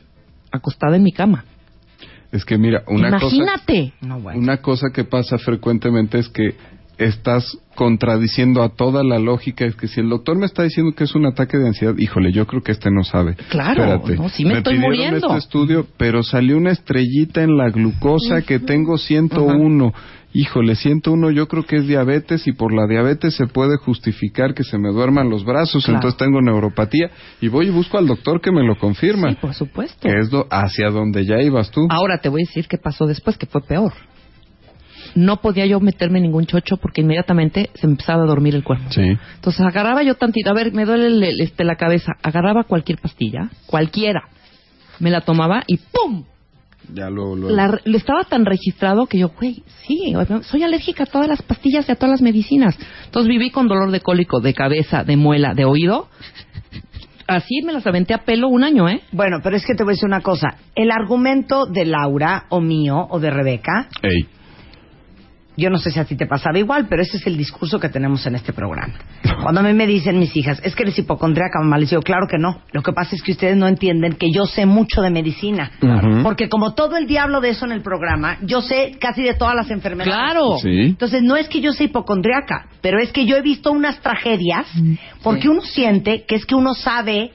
acostada 0.51 0.95
en 0.95 1.03
mi 1.03 1.11
cama. 1.11 1.43
Es 2.31 2.45
que 2.45 2.57
mira, 2.57 2.83
una 2.88 3.19
cosa... 3.19 3.36
Imagínate. 3.36 3.93
No, 4.01 4.19
bueno. 4.19 4.39
Una 4.39 4.57
cosa 4.57 4.88
que 4.93 5.03
pasa 5.03 5.38
frecuentemente 5.38 6.19
es 6.19 6.29
que 6.29 6.55
estás 7.00 7.57
contradiciendo 7.75 8.62
a 8.62 8.69
toda 8.75 9.03
la 9.03 9.19
lógica. 9.19 9.65
Es 9.65 9.75
que 9.75 9.88
si 9.88 10.01
el 10.01 10.09
doctor 10.09 10.38
me 10.38 10.45
está 10.45 10.63
diciendo 10.63 10.93
que 10.93 11.05
es 11.05 11.15
un 11.15 11.25
ataque 11.25 11.57
de 11.57 11.67
ansiedad, 11.67 11.95
híjole, 11.98 12.31
yo 12.31 12.45
creo 12.45 12.62
que 12.62 12.74
este 12.74 12.91
no 12.91 13.03
sabe. 13.03 13.36
Claro, 13.50 13.83
Espérate. 13.83 14.15
no, 14.17 14.29
sí 14.29 14.43
me 14.45 14.57
estoy 14.57 14.75
pidieron 14.75 14.95
muriendo. 14.98 15.27
este 15.27 15.38
estudio, 15.39 15.88
pero 15.98 16.21
salió 16.24 16.57
una 16.57 16.71
estrellita 16.71 17.41
en 17.41 17.57
la 17.57 17.69
glucosa 17.69 18.41
que 18.41 18.59
tengo 18.59 18.98
101. 18.98 19.93
Híjole, 20.31 20.75
101 20.75 21.31
yo 21.31 21.48
creo 21.48 21.65
que 21.65 21.77
es 21.77 21.88
diabetes 21.88 22.45
y 22.48 22.51
por 22.51 22.71
la 22.71 22.86
diabetes 22.88 23.36
se 23.36 23.48
puede 23.48 23.77
justificar 23.77 24.53
que 24.53 24.63
se 24.63 24.77
me 24.77 24.89
duerman 24.89 25.29
los 25.29 25.43
brazos, 25.43 25.83
Claro. 25.86 25.98
entonces 25.98 26.17
tengo 26.19 26.39
neuropatía 26.41 27.09
y 27.41 27.48
voy 27.48 27.67
y 27.67 27.69
busco 27.71 27.98
al 27.98 28.05
doctor 28.05 28.39
que 28.39 28.51
me 28.51 28.63
lo 28.63 28.77
confirma. 28.77 29.29
Sí, 29.31 29.38
por 29.41 29.53
supuesto. 29.55 29.98
que 30.07 30.19
es 30.19 30.29
do- 30.29 30.45
hacia 30.51 30.89
donde 30.91 31.25
ya 31.25 31.41
ibas 31.41 31.71
tú. 31.71 31.88
Ahora 31.89 32.19
te 32.19 32.29
voy 32.29 32.43
a 32.43 32.45
decir 32.45 32.67
qué 32.67 32.77
pasó 32.77 33.07
después, 33.07 33.38
que 33.38 33.48
fue 33.48 33.62
peor. 33.62 33.91
No 35.15 35.38
podía 35.41 35.65
yo 35.65 35.79
meterme 35.79 36.21
ningún 36.21 36.45
chocho 36.45 36.77
porque 36.77 37.01
inmediatamente 37.01 37.71
se 37.74 37.88
me 37.88 37.93
empezaba 37.93 38.21
a 38.24 38.27
dormir 38.27 38.53
el 38.53 38.63
cuerpo. 38.63 38.86
Sí. 38.91 39.01
Entonces 39.36 39.62
agarraba 39.62 40.03
yo 40.03 40.13
tantito, 40.15 40.51
a 40.51 40.53
ver, 40.53 40.71
me 40.74 40.86
duele 40.86 41.07
el- 41.07 41.24
el- 41.24 41.41
este, 41.41 41.63
la 41.63 41.75
cabeza, 41.75 42.12
agarraba 42.21 42.65
cualquier 42.65 43.00
pastilla, 43.00 43.50
cualquiera, 43.65 44.25
me 45.00 45.09
la 45.09 45.21
tomaba 45.21 45.63
y 45.65 45.77
¡pum! 45.77 46.25
Ya 46.93 47.10
lo, 47.10 47.36
lo- 47.36 47.50
La- 47.50 47.79
lo 47.84 47.98
estaba 47.98 48.24
tan 48.24 48.46
registrado 48.46 49.05
que 49.05 49.19
yo, 49.19 49.29
güey, 49.39 49.63
sí, 49.86 50.13
soy 50.43 50.63
alérgica 50.63 51.03
a 51.03 51.08
todas 51.08 51.27
las 51.27 51.41
pastillas 51.41 51.88
y 51.88 51.91
a 51.91 51.96
todas 51.96 52.12
las 52.12 52.22
medicinas. 52.22 52.77
Entonces 53.05 53.29
viví 53.29 53.51
con 53.51 53.67
dolor 53.67 53.91
de 53.91 54.01
cólico, 54.01 54.39
de 54.39 54.53
cabeza, 54.53 55.03
de 55.03 55.15
muela, 55.17 55.53
de 55.53 55.65
oído. 55.65 56.08
Así 57.27 57.62
me 57.63 57.74
las 57.74 57.86
aventé 57.86 58.15
a 58.15 58.19
pelo 58.25 58.48
un 58.48 58.63
año, 58.63 58.89
¿eh? 58.89 59.01
Bueno, 59.12 59.38
pero 59.43 59.55
es 59.55 59.63
que 59.63 59.75
te 59.75 59.84
voy 59.84 59.91
a 59.91 59.93
decir 59.93 60.08
una 60.08 60.22
cosa. 60.22 60.55
El 60.74 60.89
argumento 60.89 61.67
de 61.67 61.86
Laura, 61.86 62.46
o 62.50 62.60
mío, 62.60 63.05
o 63.08 63.19
de 63.19 63.29
Rebeca, 63.29 63.88
Ey. 64.01 64.25
Yo 65.59 65.69
no 65.69 65.77
sé 65.77 65.91
si 65.91 65.99
a 65.99 66.05
ti 66.05 66.15
te 66.15 66.25
pasaba 66.25 66.57
igual, 66.57 66.87
pero 66.89 67.01
ese 67.01 67.17
es 67.17 67.27
el 67.27 67.37
discurso 67.37 67.79
que 67.79 67.89
tenemos 67.89 68.25
en 68.25 68.35
este 68.35 68.53
programa. 68.53 68.93
Cuando 69.43 69.61
a 69.61 69.63
mí 69.63 69.73
me 69.73 69.87
dicen 69.87 70.19
mis 70.19 70.35
hijas, 70.35 70.59
es 70.63 70.75
que 70.75 70.83
eres 70.83 70.97
hipocondríaca, 70.97 71.59
mamá, 71.59 71.77
les 71.77 71.89
digo, 71.89 72.01
claro 72.01 72.27
que 72.27 72.37
no. 72.37 72.61
Lo 72.71 72.81
que 72.81 72.93
pasa 72.93 73.15
es 73.15 73.21
que 73.21 73.31
ustedes 73.31 73.57
no 73.57 73.67
entienden 73.67 74.13
que 74.13 74.31
yo 74.31 74.45
sé 74.45 74.65
mucho 74.65 75.01
de 75.01 75.09
medicina. 75.09 75.71
Porque 76.23 76.49
como 76.49 76.73
todo 76.73 76.97
el 76.97 77.07
diablo 77.07 77.41
de 77.41 77.49
eso 77.49 77.65
en 77.65 77.71
el 77.71 77.81
programa, 77.81 78.37
yo 78.41 78.61
sé 78.61 78.97
casi 78.99 79.23
de 79.23 79.33
todas 79.33 79.55
las 79.55 79.69
enfermedades. 79.71 80.13
Claro. 80.13 80.57
Sí. 80.61 80.81
Entonces, 80.81 81.21
no 81.21 81.35
es 81.35 81.47
que 81.47 81.61
yo 81.61 81.73
sea 81.73 81.85
hipocondriaca, 81.85 82.67
pero 82.81 82.99
es 82.99 83.11
que 83.11 83.25
yo 83.25 83.35
he 83.35 83.41
visto 83.41 83.71
unas 83.71 83.99
tragedias 84.01 84.67
porque 85.23 85.49
uno 85.49 85.61
siente 85.61 86.23
que 86.25 86.35
es 86.35 86.45
que 86.45 86.55
uno 86.55 86.73
sabe 86.73 87.31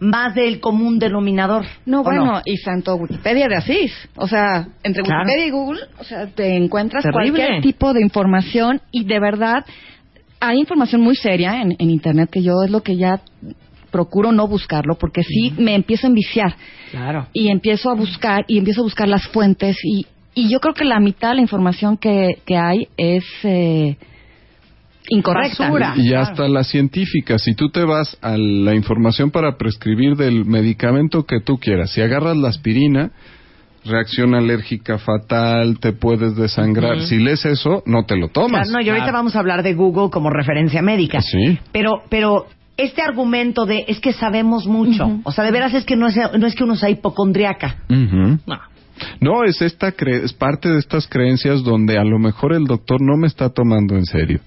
más 0.00 0.34
del 0.34 0.60
común 0.60 0.98
denominador. 0.98 1.64
No, 1.86 2.00
¿o 2.00 2.04
bueno, 2.04 2.40
y 2.44 2.56
santo 2.58 2.96
Wikipedia 2.96 3.48
de 3.48 3.56
Asís. 3.56 3.92
O 4.16 4.26
sea, 4.28 4.68
entre 4.82 5.02
Claro. 5.02 5.22
Wikipedia 5.24 5.46
y 5.46 5.50
Google, 5.50 5.80
o 5.98 6.04
sea, 6.04 6.26
te 6.26 6.56
encuentras 6.56 7.02
Terrible. 7.04 7.32
cualquier 7.32 7.62
tipo 7.62 7.92
de 7.92 8.02
información 8.02 8.80
y 8.90 9.04
de 9.04 9.20
verdad 9.20 9.64
hay 10.40 10.58
información 10.58 11.00
muy 11.00 11.16
seria 11.16 11.62
en, 11.62 11.74
en 11.78 11.90
Internet 11.90 12.28
que 12.30 12.42
yo 12.42 12.62
es 12.64 12.70
lo 12.70 12.82
que 12.82 12.96
ya 12.96 13.20
procuro 13.90 14.32
no 14.32 14.48
buscarlo 14.48 14.96
porque 14.96 15.22
sí 15.22 15.54
me 15.56 15.74
empiezo 15.74 16.06
a 16.06 16.10
enviciar 16.10 16.56
Claro. 16.90 17.28
y 17.32 17.48
empiezo 17.48 17.90
a 17.90 17.94
buscar 17.94 18.44
y 18.48 18.58
empiezo 18.58 18.80
a 18.80 18.84
buscar 18.84 19.08
las 19.08 19.26
fuentes 19.28 19.76
y, 19.84 20.06
y 20.34 20.50
yo 20.50 20.58
creo 20.60 20.74
que 20.74 20.84
la 20.84 20.98
mitad 21.00 21.30
de 21.30 21.36
la 21.36 21.40
información 21.42 21.96
que, 21.96 22.38
que 22.44 22.56
hay 22.56 22.88
es 22.96 23.24
eh, 23.44 23.96
incorrecta. 25.08 25.64
Basura. 25.64 25.94
Y 25.96 26.08
Claro. 26.08 26.22
hasta 26.22 26.48
la 26.48 26.64
científica, 26.64 27.38
si 27.38 27.54
tú 27.54 27.68
te 27.70 27.84
vas 27.84 28.16
a 28.22 28.36
la 28.36 28.74
información 28.74 29.30
para 29.30 29.56
prescribir 29.56 30.16
del 30.16 30.44
medicamento 30.44 31.24
que 31.24 31.40
tú 31.40 31.58
quieras, 31.58 31.90
si 31.92 32.00
agarras 32.00 32.36
la 32.36 32.48
aspirina, 32.48 33.10
reacción 33.84 34.34
alérgica 34.34 34.98
fatal, 34.98 35.78
te 35.78 35.92
puedes 35.92 36.36
desangrar. 36.36 37.00
Si 37.02 37.18
lees 37.18 37.44
eso, 37.44 37.82
no 37.86 38.04
te 38.06 38.16
lo 38.16 38.28
tomas. 38.28 38.68
Claro, 38.68 38.72
no, 38.72 38.80
y 38.80 38.88
ahorita 38.88 39.12
vamos 39.12 39.36
a 39.36 39.40
hablar 39.40 39.62
de 39.62 39.74
Google 39.74 40.08
como 40.10 40.30
referencia 40.30 40.80
médica. 40.80 41.20
Sí. 41.20 41.58
Pero, 41.70 42.02
pero 42.08 42.46
este 42.78 43.02
argumento 43.02 43.66
de 43.66 43.84
es 43.86 44.00
que 44.00 44.12
sabemos 44.14 44.66
mucho, 44.66 45.20
o 45.24 45.32
sea, 45.32 45.44
de 45.44 45.50
veras 45.50 45.74
es 45.74 45.84
que 45.84 45.96
no 45.96 46.06
es, 46.08 46.16
no 46.38 46.46
es 46.46 46.54
que 46.54 46.64
uno 46.64 46.76
sea 46.76 46.88
hipocondriaca. 46.90 47.76
No. 47.88 48.38
No, 49.20 49.42
es 49.44 49.60
esta 49.60 49.88
cre- 49.94 50.22
es 50.22 50.32
parte 50.32 50.68
de 50.70 50.78
estas 50.78 51.06
creencias 51.08 51.62
donde 51.64 51.98
a 51.98 52.04
lo 52.04 52.18
mejor 52.18 52.52
el 52.54 52.64
doctor 52.64 53.00
no 53.02 53.16
me 53.18 53.26
está 53.26 53.50
tomando 53.50 53.96
en 53.96 54.04
serio. 54.06 54.40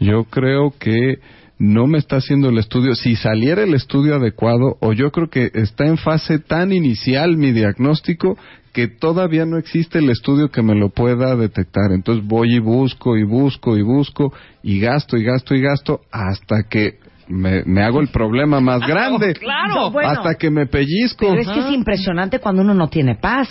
Yo 0.00 0.24
creo 0.24 0.74
que 0.78 1.18
no 1.58 1.86
me 1.86 1.98
está 1.98 2.16
haciendo 2.16 2.48
el 2.48 2.58
estudio. 2.58 2.94
Si 2.94 3.16
saliera 3.16 3.62
el 3.62 3.74
estudio 3.74 4.16
adecuado, 4.16 4.78
o 4.80 4.94
yo 4.94 5.12
creo 5.12 5.28
que 5.28 5.50
está 5.54 5.86
en 5.86 5.98
fase 5.98 6.38
tan 6.38 6.72
inicial 6.72 7.36
mi 7.36 7.52
diagnóstico 7.52 8.36
que 8.72 8.88
todavía 8.88 9.44
no 9.44 9.58
existe 9.58 9.98
el 9.98 10.08
estudio 10.08 10.50
que 10.50 10.62
me 10.62 10.74
lo 10.74 10.88
pueda 10.88 11.36
detectar. 11.36 11.92
Entonces 11.92 12.26
voy 12.26 12.56
y 12.56 12.58
busco 12.60 13.16
y 13.16 13.24
busco 13.24 13.76
y 13.76 13.82
busco 13.82 14.32
y 14.62 14.80
gasto 14.80 15.18
y 15.18 15.24
gasto 15.24 15.54
y 15.54 15.60
gasto 15.60 16.00
hasta 16.10 16.62
que 16.68 16.98
me, 17.30 17.62
me 17.64 17.82
hago 17.82 18.00
el 18.00 18.08
problema 18.08 18.60
más 18.60 18.80
grande. 18.86 19.34
claro. 19.34 19.74
No, 19.74 19.90
bueno. 19.90 20.08
hasta 20.10 20.34
que 20.34 20.50
me 20.50 20.66
pellizco. 20.66 21.28
Pero 21.28 21.40
es 21.40 21.48
que 21.48 21.60
es 21.60 21.70
impresionante 21.72 22.38
cuando 22.40 22.62
uno 22.62 22.74
no 22.74 22.88
tiene 22.88 23.14
paz. 23.14 23.48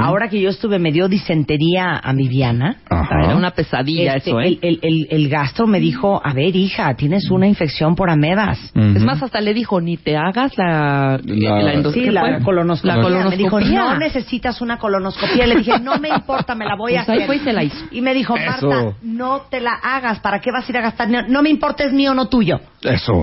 Ahora 0.00 0.28
que 0.28 0.40
yo 0.40 0.50
estuve, 0.50 0.78
me 0.78 0.92
dio 0.92 1.08
disentería 1.08 1.96
amibiana. 2.02 2.76
Ajá. 2.88 3.24
Era 3.24 3.36
una 3.36 3.50
pesadilla 3.50 4.14
Este, 4.14 4.30
eso, 4.30 4.40
¿eh? 4.40 4.46
el, 4.46 4.58
el, 4.62 4.78
el, 4.82 5.06
el 5.10 5.28
gastro 5.28 5.66
me 5.66 5.80
dijo, 5.80 6.20
a 6.24 6.32
ver, 6.32 6.54
hija, 6.54 6.94
tienes 6.94 7.28
una 7.30 7.46
infección 7.48 7.96
por 7.96 8.08
amebas. 8.10 8.72
Es 8.74 9.02
más, 9.02 9.22
hasta 9.22 9.40
le 9.40 9.52
dijo, 9.54 9.80
ni 9.80 9.96
te 9.96 10.16
hagas 10.16 10.56
la, 10.56 11.18
La- 11.24 11.62
la, 11.62 12.40
colonoscopia. 12.40 12.96
La 12.96 13.02
colonoscopia. 13.02 13.34
Me 13.34 13.36
dijo, 13.38 13.60
no 13.60 13.98
necesitas 13.98 14.60
una 14.60 14.78
colonoscopia. 14.78 15.46
Le 15.46 15.56
dije, 15.56 15.78
no 15.80 15.96
me 15.98 16.08
importa, 16.10 16.54
me 16.54 16.64
la 16.66 16.76
voy 16.76 16.94
a 16.96 17.04
Pues 17.04 17.08
ahí 17.08 17.16
hacer. 17.16 17.26
fue 17.26 17.36
y 17.36 17.40
se 17.40 17.52
la 17.52 17.64
hizo. 17.64 17.84
Y 17.90 18.00
me 18.00 18.14
dijo, 18.14 18.36
Eso. 18.36 18.68
Marta, 18.68 18.96
no 19.02 19.42
te 19.50 19.60
la 19.60 19.72
hagas. 19.72 20.20
¿Para 20.20 20.40
qué 20.40 20.50
vas 20.52 20.68
a 20.68 20.70
ir 20.70 20.78
a 20.78 20.82
gastar? 20.82 21.08
No 21.28 21.42
me 21.42 21.50
importa, 21.50 21.84
es 21.84 21.92
mío, 21.92 22.14
no 22.14 22.28
tuyo. 22.28 22.60
Eso. 22.82 23.13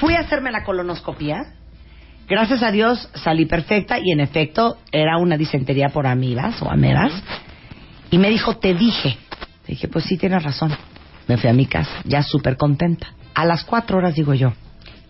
Fui 0.00 0.14
a 0.14 0.20
hacerme 0.20 0.50
la 0.50 0.64
colonoscopia. 0.64 1.54
Gracias 2.28 2.62
a 2.62 2.70
Dios 2.70 3.08
salí 3.14 3.46
perfecta 3.46 3.98
y 3.98 4.12
en 4.12 4.20
efecto 4.20 4.76
era 4.92 5.16
una 5.16 5.36
disentería 5.36 5.88
por 5.88 6.06
amibas 6.06 6.60
o 6.60 6.70
amebas. 6.70 7.12
Y 8.10 8.18
me 8.18 8.28
dijo, 8.28 8.56
te 8.58 8.74
dije. 8.74 9.16
Le 9.66 9.74
dije, 9.74 9.88
pues 9.88 10.04
sí, 10.04 10.18
tienes 10.18 10.42
razón. 10.42 10.74
Me 11.26 11.36
fui 11.36 11.48
a 11.48 11.52
mi 11.52 11.66
casa, 11.66 12.00
ya 12.04 12.22
súper 12.22 12.56
contenta. 12.56 13.08
A 13.34 13.44
las 13.44 13.64
cuatro 13.64 13.98
horas 13.98 14.14
digo 14.14 14.34
yo, 14.34 14.52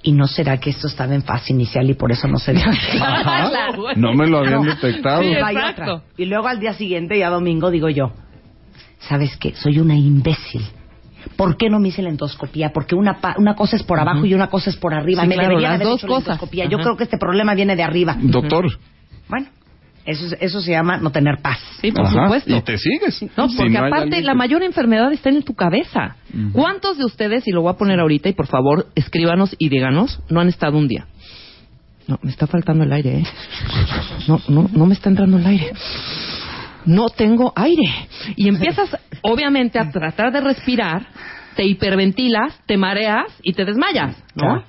¿y 0.03 0.13
no 0.13 0.27
será 0.27 0.59
que 0.59 0.71
esto 0.71 0.87
estaba 0.87 1.15
en 1.15 1.23
fase 1.23 1.53
inicial 1.53 1.89
y 1.91 1.95
por 1.95 2.13
eso 2.13 2.29
no 2.29 2.39
se 2.39 2.53
dio? 2.53 2.65
No 3.97 4.13
me 4.15 4.27
lo 4.27 4.39
habían 4.39 4.63
detectado. 4.63 5.23
Sí. 5.23 5.35
Y 6.17 6.27
luego 6.27 6.49
al 6.49 6.61
día 6.61 6.73
siguiente, 6.73 7.19
ya 7.19 7.31
domingo, 7.31 7.71
digo 7.71 7.89
yo, 7.89 8.13
¿sabes 9.01 9.37
qué? 9.37 9.55
Soy 9.55 9.79
una 9.79 9.97
imbécil. 9.97 10.65
¿Por 11.37 11.57
qué 11.57 11.69
no 11.71 11.79
me 11.79 11.89
hice 11.89 12.03
la 12.03 12.09
endoscopía? 12.11 12.71
Porque 12.73 12.95
una, 12.95 13.21
pa- 13.21 13.35
una 13.39 13.55
cosa 13.55 13.77
es 13.77 13.83
por 13.83 13.99
abajo 14.01 14.25
y 14.27 14.35
una 14.35 14.49
cosa 14.49 14.71
es 14.71 14.77
por 14.77 14.95
arriba. 14.95 15.23
Sí, 15.23 15.29
me 15.29 15.35
claro, 15.35 15.49
deberían 15.51 15.73
las 15.73 15.81
haber 15.81 15.89
dos 15.89 15.99
hecho 16.01 16.07
la 16.09 16.15
cosas. 16.37 16.41
Yo 16.71 16.79
creo 16.79 16.97
que 16.97 17.05
este 17.05 17.19
problema 17.19 17.55
viene 17.55 17.77
de 17.77 17.83
arriba. 17.83 18.17
Doctor. 18.21 18.67
Bueno, 19.29 19.47
eso, 20.05 20.27
es- 20.27 20.37
eso 20.41 20.61
se 20.61 20.71
llama 20.73 20.97
no 20.97 21.11
tener 21.11 21.39
paz. 21.43 21.59
Sí, 21.81 21.93
por 21.93 22.07
Ajá, 22.07 22.23
supuesto. 22.25 22.57
Y 22.57 22.61
te 22.63 22.79
sigues. 22.79 23.23
No, 23.37 23.49
Si 23.49 23.57
porque 23.57 23.71
hay 23.71 23.77
aparte 23.77 24.03
alguien 24.05 24.25
la 24.27 24.35
mayor 24.35 24.63
enfermedad 24.63 25.13
está 25.13 25.29
en 25.29 25.43
tu 25.43 25.55
cabeza. 25.55 26.17
¿Cuántos 26.53 26.99
de 26.99 27.05
ustedes, 27.05 27.47
y 27.47 27.53
lo 27.53 27.63
voy 27.63 27.73
a 27.73 27.77
poner 27.77 28.01
ahorita, 28.01 28.29
y 28.29 28.33
por 28.33 28.47
favor 28.47 28.87
escríbanos 28.95 29.55
y 29.59 29.69
díganos, 29.69 30.21
no 30.29 30.41
han 30.41 30.49
estado 30.49 30.79
un 30.79 30.89
día? 30.89 31.07
No, 32.07 32.19
me 32.23 32.31
está 32.31 32.47
faltando 32.47 32.85
el 32.85 32.93
aire, 32.93 33.19
¿eh? 33.19 33.25
No, 34.29 34.41
no, 34.49 34.71
no 34.73 34.87
me 34.87 34.95
está 34.95 35.11
entrando 35.11 35.37
el 35.37 35.45
aire. 35.47 35.73
No 36.89 37.09
tengo 37.11 37.53
aire. 37.55 37.83
Y 38.37 38.49
empiezas, 38.49 38.97
obviamente, 39.23 39.79
a 39.79 39.91
tratar 39.91 40.33
de 40.33 40.41
respirar, 40.41 41.07
te 41.55 41.65
hiperventilas, 41.65 42.59
te 42.67 42.77
mareas 42.77 43.27
y 43.43 43.53
te 43.53 43.65
desmayas, 43.65 44.17
¿no? 44.35 44.63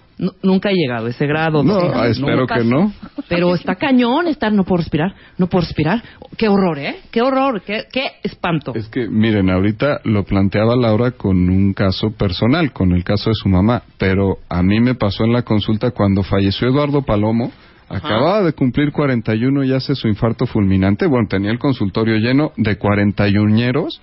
Nunca 0.44 0.70
he 0.70 0.74
llegado 0.74 1.08
a 1.08 1.10
ese 1.12 1.26
grado. 1.26 1.64
No, 1.64 1.80
de- 1.80 2.10
espero 2.12 2.46
me 2.46 2.48
que 2.48 2.64
no. 2.66 2.92
Pero 3.30 3.56
está 3.56 3.76
cañón 3.76 4.28
estar, 4.28 4.52
no 4.52 4.66
puedo 4.66 4.80
respirar, 4.80 5.16
no 5.38 5.48
puedo 5.48 5.62
respirar. 5.66 6.04
Qué 6.38 6.50
horror, 6.50 6.78
¿eh? 6.78 6.98
Qué 7.10 7.22
horror, 7.22 7.62
qué, 7.66 7.86
qué 7.90 8.04
espanto. 8.22 8.74
Es 8.76 8.90
que, 8.90 9.08
miren, 9.08 9.50
ahorita 9.50 10.02
lo 10.04 10.26
planteaba 10.26 10.76
Laura 10.76 11.12
con 11.12 11.50
un 11.50 11.72
caso 11.74 12.12
personal, 12.12 12.74
con 12.74 12.92
el 12.92 13.06
caso 13.06 13.30
de 13.30 13.36
su 13.36 13.48
mamá, 13.48 13.84
pero 13.98 14.40
a 14.50 14.62
mí 14.62 14.82
me 14.82 14.96
pasó 14.96 15.24
en 15.24 15.32
la 15.32 15.44
consulta 15.44 15.92
cuando 15.92 16.22
falleció 16.24 16.68
Eduardo 16.68 17.02
Palomo, 17.04 17.54
acababa 17.90 18.44
de 18.44 18.54
cumplir 18.54 18.92
41 18.92 19.64
y 19.64 19.74
hace 19.74 19.96
su 19.96 20.08
infarto 20.08 20.46
fulminante, 20.46 21.06
bueno, 21.08 21.28
tenía 21.28 21.52
el 21.52 21.60
consultorio 21.60 22.16
lleno 22.18 22.52
de 22.58 22.78
41ñeros, 22.78 24.00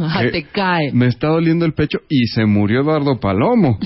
Ah, 0.00 0.22
Eh, 0.24 0.30
te 0.30 0.44
cae. 0.44 0.92
me 0.92 1.06
está 1.08 1.26
doliendo 1.28 1.64
el 1.66 1.72
pecho 1.74 1.98
y 2.08 2.26
se 2.28 2.44
murió 2.46 2.82
Eduardo 2.82 3.18
Palomo. 3.18 3.76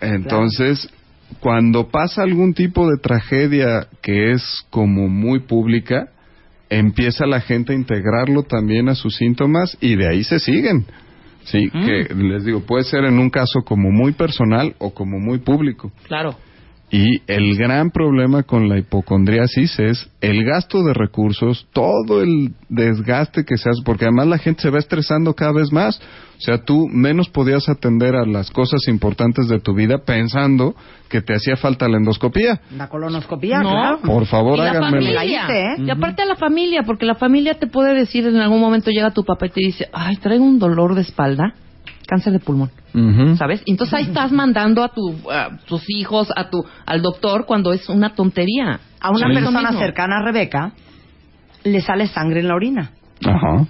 Entonces, 0.00 0.88
cuando 1.40 1.88
pasa 1.88 2.22
algún 2.22 2.52
tipo 2.54 2.86
de 2.90 2.98
tragedia 2.98 3.88
que 4.02 4.32
es 4.32 4.64
como 4.70 5.08
muy 5.08 5.40
pública, 5.40 6.08
empieza 6.70 7.26
la 7.26 7.40
gente 7.40 7.72
a 7.72 7.76
integrarlo 7.76 8.42
también 8.42 8.88
a 8.88 8.94
sus 8.94 9.16
síntomas 9.16 9.76
y 9.80 9.96
de 9.96 10.08
ahí 10.08 10.24
se 10.24 10.38
siguen. 10.38 10.84
Sí, 11.44 11.70
que 11.70 12.14
les 12.14 12.44
digo, 12.44 12.60
puede 12.60 12.84
ser 12.84 13.04
en 13.04 13.18
un 13.18 13.28
caso 13.28 13.60
como 13.66 13.90
muy 13.90 14.12
personal 14.12 14.74
o 14.78 14.94
como 14.94 15.18
muy 15.18 15.38
público. 15.38 15.92
Claro. 16.06 16.36
Y 16.90 17.22
el 17.26 17.56
gran 17.56 17.90
problema 17.90 18.44
con 18.44 18.68
la 18.68 18.78
hipocondriasis 18.78 19.80
es 19.80 20.08
el 20.20 20.44
gasto 20.44 20.82
de 20.84 20.94
recursos, 20.94 21.66
todo 21.72 22.22
el 22.22 22.52
desgaste 22.68 23.44
que 23.44 23.56
se 23.56 23.70
hace, 23.70 23.82
porque 23.84 24.04
además 24.04 24.28
la 24.28 24.38
gente 24.38 24.62
se 24.62 24.70
va 24.70 24.78
estresando 24.78 25.34
cada 25.34 25.52
vez 25.52 25.72
más. 25.72 26.00
O 26.36 26.40
sea, 26.40 26.58
tú 26.58 26.86
menos 26.88 27.28
podías 27.30 27.68
atender 27.68 28.14
a 28.14 28.26
las 28.26 28.50
cosas 28.50 28.80
importantes 28.86 29.48
de 29.48 29.60
tu 29.60 29.74
vida 29.74 29.98
pensando 30.04 30.74
que 31.08 31.20
te 31.20 31.34
hacía 31.34 31.56
falta 31.56 31.88
la 31.88 31.96
endoscopía. 31.96 32.60
La 32.76 32.88
colonoscopía, 32.88 33.60
No. 33.60 33.70
claro. 33.70 33.98
Por 34.02 34.26
favor, 34.26 34.58
y 34.58 34.62
la 34.62 34.74
familia. 34.74 35.24
hice, 35.24 35.60
¿eh? 35.60 35.74
Y 35.78 35.90
aparte 35.90 36.22
a 36.22 36.26
la 36.26 36.36
familia, 36.36 36.82
porque 36.84 37.06
la 37.06 37.14
familia 37.14 37.54
te 37.54 37.66
puede 37.66 37.94
decir 37.94 38.26
en 38.26 38.36
algún 38.36 38.60
momento 38.60 38.90
llega 38.90 39.10
tu 39.12 39.24
papá 39.24 39.46
y 39.46 39.50
te 39.50 39.60
dice, 39.60 39.88
ay, 39.92 40.16
traigo 40.16 40.44
un 40.44 40.58
dolor 40.58 40.94
de 40.94 41.00
espalda, 41.00 41.54
cáncer 42.06 42.32
de 42.32 42.38
pulmón. 42.40 42.70
¿sabes? 43.36 43.62
Entonces 43.66 43.94
ahí 43.94 44.04
estás 44.04 44.30
mandando 44.30 44.82
a, 44.84 44.88
tu, 44.88 45.14
a 45.30 45.56
tus 45.66 45.84
hijos, 45.88 46.28
a 46.36 46.48
tu, 46.50 46.64
al 46.86 47.02
doctor 47.02 47.44
cuando 47.46 47.72
es 47.72 47.88
una 47.88 48.14
tontería. 48.14 48.80
A 49.00 49.10
una 49.10 49.26
Sí. 49.28 49.34
persona 49.34 49.72
cercana 49.72 50.18
a 50.18 50.22
Rebeca 50.24 50.72
le 51.64 51.80
sale 51.80 52.06
sangre 52.06 52.40
en 52.40 52.48
la 52.48 52.54
orina. 52.54 52.90
Ajá. 53.24 53.66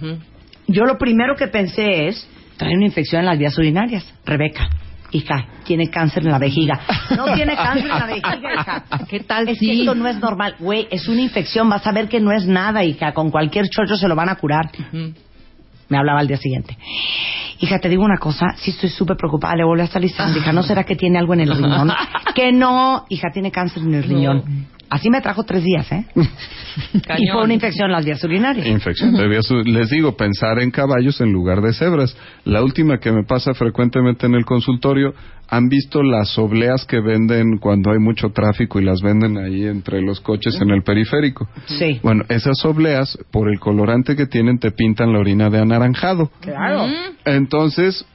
Yo 0.67 0.83
lo 0.85 0.97
primero 0.97 1.35
que 1.35 1.47
pensé 1.47 2.07
es, 2.07 2.27
trae 2.57 2.75
una 2.75 2.85
infección 2.85 3.21
en 3.21 3.25
las 3.27 3.37
vías 3.39 3.57
urinarias. 3.57 4.13
Rebeca, 4.25 4.67
hija, 5.11 5.45
tiene 5.63 5.89
cáncer 5.89 6.23
en 6.23 6.31
la 6.31 6.39
vejiga. 6.39 6.79
No 7.15 7.33
tiene 7.33 7.55
cáncer 7.55 7.85
en 7.91 7.99
la 7.99 8.05
vejiga, 8.07 8.53
hija. 8.53 8.83
¿Qué 9.09 9.19
tal 9.21 9.47
Es 9.49 9.59
que 9.59 9.79
esto 9.79 9.95
no 9.95 10.07
es 10.07 10.19
normal. 10.19 10.55
Güey, 10.59 10.87
es 10.91 11.07
una 11.07 11.21
infección. 11.21 11.69
Vas 11.69 11.85
a 11.87 11.91
ver 11.91 12.09
que 12.09 12.19
no 12.19 12.31
es 12.31 12.45
nada, 12.45 12.83
hija. 12.83 13.13
Con 13.13 13.29
cualquier 13.31 13.65
chocho 13.69 13.95
se 13.95 14.07
lo 14.07 14.15
van 14.15 14.29
a 14.29 14.35
curar. 14.35 14.69
Ujú. 14.91 15.13
Me 15.89 15.97
hablaba 15.97 16.19
al 16.19 16.27
día 16.27 16.37
siguiente. 16.37 16.77
Hija, 17.59 17.79
te 17.79 17.89
digo 17.89 18.03
una 18.03 18.17
cosa, 18.17 18.47
sí 18.57 18.71
estoy 18.71 18.89
súper 18.89 19.15
preocupada, 19.17 19.55
le 19.55 19.63
volvió 19.63 19.85
a 19.85 19.87
salir. 19.87 20.11
Hija, 20.11 20.51
¿no 20.51 20.63
será 20.63 20.83
que 20.83 20.95
tiene 20.95 21.17
algo 21.17 21.33
en 21.33 21.41
el 21.41 21.55
riñón? 21.55 21.91
que 22.35 22.51
no, 22.51 23.05
hija, 23.09 23.29
tiene 23.33 23.51
cáncer 23.51 23.83
en 23.83 23.93
el 23.93 24.03
riñón. 24.03 24.67
Así 24.89 25.09
me 25.09 25.21
trajo 25.21 25.43
tres 25.43 25.63
días, 25.63 25.91
¿eh? 25.91 26.05
Y 27.17 27.27
fue 27.31 27.43
una 27.43 27.53
infección 27.53 27.87
en 27.87 27.93
las 27.93 28.05
vías 28.05 28.23
urinarias. 28.23 28.67
Infección 28.67 29.13
de 29.13 29.27
vías 29.27 29.49
Les 29.65 29.89
digo, 29.89 30.15
pensar 30.15 30.59
en 30.59 30.71
caballos 30.71 31.21
en 31.21 31.31
lugar 31.31 31.61
de 31.61 31.73
cebras. 31.73 32.15
La 32.43 32.61
última 32.63 32.99
que 32.99 33.11
me 33.11 33.23
pasa 33.23 33.53
frecuentemente 33.53 34.25
en 34.25 34.35
el 34.35 34.45
consultorio, 34.45 35.13
¿han 35.49 35.67
visto 35.69 36.03
las 36.03 36.37
obleas 36.37 36.85
que 36.85 36.99
venden 36.99 37.57
cuando 37.59 37.91
hay 37.91 37.99
mucho 37.99 38.29
tráfico 38.29 38.79
y 38.79 38.83
las 38.83 39.01
venden 39.01 39.37
ahí 39.37 39.65
entre 39.65 40.01
los 40.01 40.19
coches 40.19 40.59
en 40.61 40.69
el 40.71 40.83
periférico? 40.83 41.47
Sí. 41.65 41.99
Bueno, 42.03 42.23
esas 42.29 42.63
obleas, 42.65 43.17
por 43.31 43.49
el 43.49 43.59
colorante 43.59 44.15
que 44.15 44.27
tienen, 44.27 44.59
te 44.59 44.71
pintan 44.71 45.13
la 45.13 45.19
orina 45.19 45.49
de 45.49 45.59
anaranjado. 45.59 46.29
Claro. 46.41 46.87
Entonces, 47.25 48.05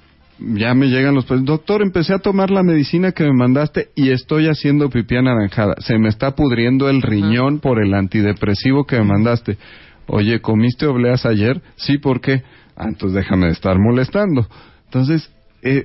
ya 0.41 0.75
me 0.75 0.87
llegan 0.87 1.15
los. 1.15 1.27
Doctor, 1.27 1.83
empecé 1.83 2.15
a 2.15 2.19
tomar 2.19 2.51
la 2.51 2.63
medicina 2.63 3.13
que 3.13 3.25
me 3.25 3.33
mandaste 3.33 3.89
y 3.95 4.11
estoy 4.11 4.47
haciendo 4.47 4.89
pipí 4.89 5.17
anaranjada. 5.17 5.75
Se 5.81 5.99
me 5.99 6.09
está 6.09 6.35
pudriendo 6.35 6.89
el 6.89 7.03
riñón 7.03 7.61
por 7.61 7.83
el 7.83 7.95
antidepresivo 7.95 8.85
que 8.85 8.97
me 8.99 9.05
mandaste. 9.05 9.59
Oye, 10.07 10.41
¿comiste 10.41 10.87
obleas 10.87 11.27
ayer? 11.27 11.61
Sí, 11.77 11.99
¿por 11.99 12.21
qué? 12.21 12.43
Ah, 12.77 12.87
entonces 12.89 13.15
déjame 13.15 13.47
de 13.47 13.53
estar 13.53 13.79
molestando. 13.79 14.47
Entonces, 14.87 15.31
eh, 15.63 15.85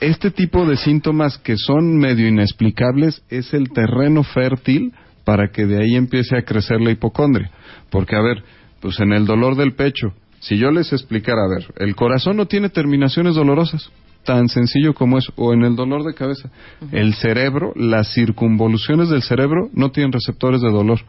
este 0.00 0.30
tipo 0.30 0.66
de 0.66 0.76
síntomas 0.76 1.38
que 1.38 1.56
son 1.56 1.98
medio 1.98 2.26
inexplicables 2.26 3.22
es 3.28 3.52
el 3.52 3.70
terreno 3.70 4.24
fértil 4.24 4.92
para 5.24 5.48
que 5.52 5.66
de 5.66 5.82
ahí 5.82 5.94
empiece 5.94 6.36
a 6.36 6.42
crecer 6.42 6.80
la 6.80 6.90
hipocondria. 6.90 7.50
Porque, 7.90 8.16
a 8.16 8.22
ver, 8.22 8.42
pues 8.80 8.98
en 9.00 9.12
el 9.12 9.26
dolor 9.26 9.56
del 9.56 9.74
pecho, 9.74 10.14
si 10.40 10.56
yo 10.56 10.70
les 10.70 10.92
explicara, 10.92 11.44
a 11.44 11.48
ver, 11.48 11.72
el 11.76 11.94
corazón 11.94 12.36
no 12.36 12.46
tiene 12.46 12.70
terminaciones 12.70 13.34
dolorosas, 13.34 13.90
tan 14.24 14.48
sencillo 14.48 14.94
como 14.94 15.18
es, 15.18 15.28
o 15.36 15.52
en 15.52 15.64
el 15.64 15.76
dolor 15.76 16.02
de 16.02 16.14
cabeza, 16.14 16.50
el 16.92 17.14
cerebro, 17.14 17.72
las 17.76 18.12
circunvoluciones 18.12 19.10
del 19.10 19.22
cerebro 19.22 19.68
no 19.74 19.90
tienen 19.90 20.12
receptores 20.12 20.62
de 20.62 20.70
dolor. 20.70 21.00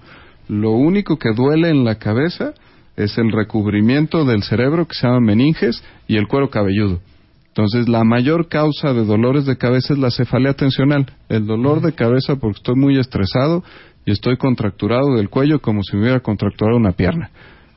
Lo 0.47 0.71
único 0.71 1.17
que 1.17 1.33
duele 1.33 1.69
en 1.69 1.85
la 1.85 1.95
cabeza 1.95 2.53
es 2.97 3.17
el 3.17 3.31
recubrimiento 3.31 4.25
del 4.25 4.43
cerebro 4.43 4.85
que 4.85 4.95
se 4.95 5.07
llama 5.07 5.21
meninges 5.21 5.81
y 6.07 6.17
el 6.17 6.27
cuero 6.27 6.49
cabelludo. 6.49 6.99
Entonces, 7.47 7.89
la 7.89 8.03
mayor 8.03 8.47
causa 8.47 8.93
de 8.93 9.05
dolores 9.05 9.45
de 9.45 9.57
cabeza 9.57 9.93
es 9.93 9.99
la 9.99 10.11
cefalea 10.11 10.53
tensional, 10.53 11.05
el 11.29 11.45
dolor 11.45 11.81
de 11.81 11.93
cabeza 11.93 12.35
porque 12.35 12.57
estoy 12.57 12.75
muy 12.75 12.97
estresado 12.97 13.63
y 14.05 14.11
estoy 14.11 14.37
contracturado 14.37 15.15
del 15.15 15.29
cuello 15.29 15.59
como 15.61 15.83
si 15.83 15.95
me 15.95 16.03
hubiera 16.03 16.19
contracturado 16.21 16.77
una 16.77 16.93
pierna. 16.93 17.29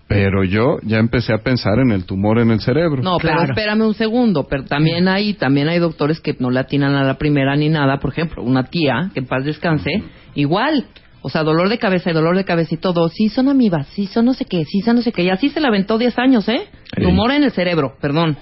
Pero 0.07 0.45
yo 0.45 0.79
ya 0.83 0.99
empecé 0.99 1.33
a 1.33 1.39
pensar 1.39 1.79
en 1.79 1.91
el 1.91 2.05
tumor 2.05 2.39
en 2.39 2.51
el 2.51 2.61
cerebro. 2.61 3.03
No, 3.03 3.17
pero 3.21 3.35
Claro. 3.37 3.53
espérame 3.53 3.83
un 3.87 3.95
segundo. 3.95 4.47
Pero 4.49 4.65
también 4.65 5.09
hay, 5.09 5.35
también 5.35 5.69
hay 5.69 5.79
doctores 5.79 6.21
que 6.21 6.37
no 6.39 6.51
le 6.51 6.61
atinan 6.61 6.95
a 6.95 7.05
la 7.05 7.15
primera 7.17 7.57
ni 7.57 7.69
nada. 7.71 7.99
Por 7.99 8.11
ejemplo, 8.13 8.43
una 8.43 8.65
tía, 8.65 9.11
que 9.15 9.21
en 9.21 9.27
paz 9.27 9.45
descanse, 9.45 9.91
igual. 10.35 10.85
O 11.27 11.31
sea, 11.31 11.43
dolor 11.43 11.71
de 11.71 11.79
cabeza 11.79 12.11
y 12.11 12.13
dolor 12.13 12.37
de 12.37 12.45
cabeza 12.45 12.75
y 12.75 12.77
todo. 12.79 13.09
Sí, 13.09 13.31
son 13.31 13.49
amibas, 13.49 13.87
sí, 13.95 14.07
son 14.07 14.27
no 14.27 14.35
sé 14.35 14.45
qué, 14.45 14.67
sí, 14.67 14.83
son 14.83 14.97
no 14.97 15.01
sé 15.03 15.11
qué. 15.11 15.23
Y 15.23 15.31
así 15.31 15.49
se 15.49 15.59
la 15.59 15.69
aventó 15.69 15.97
10 15.97 16.19
años, 16.19 16.47
¿eh? 16.51 16.67
Tumor 17.01 17.31
en 17.33 17.45
el 17.45 17.51
cerebro, 17.53 17.95
perdón. 17.99 18.37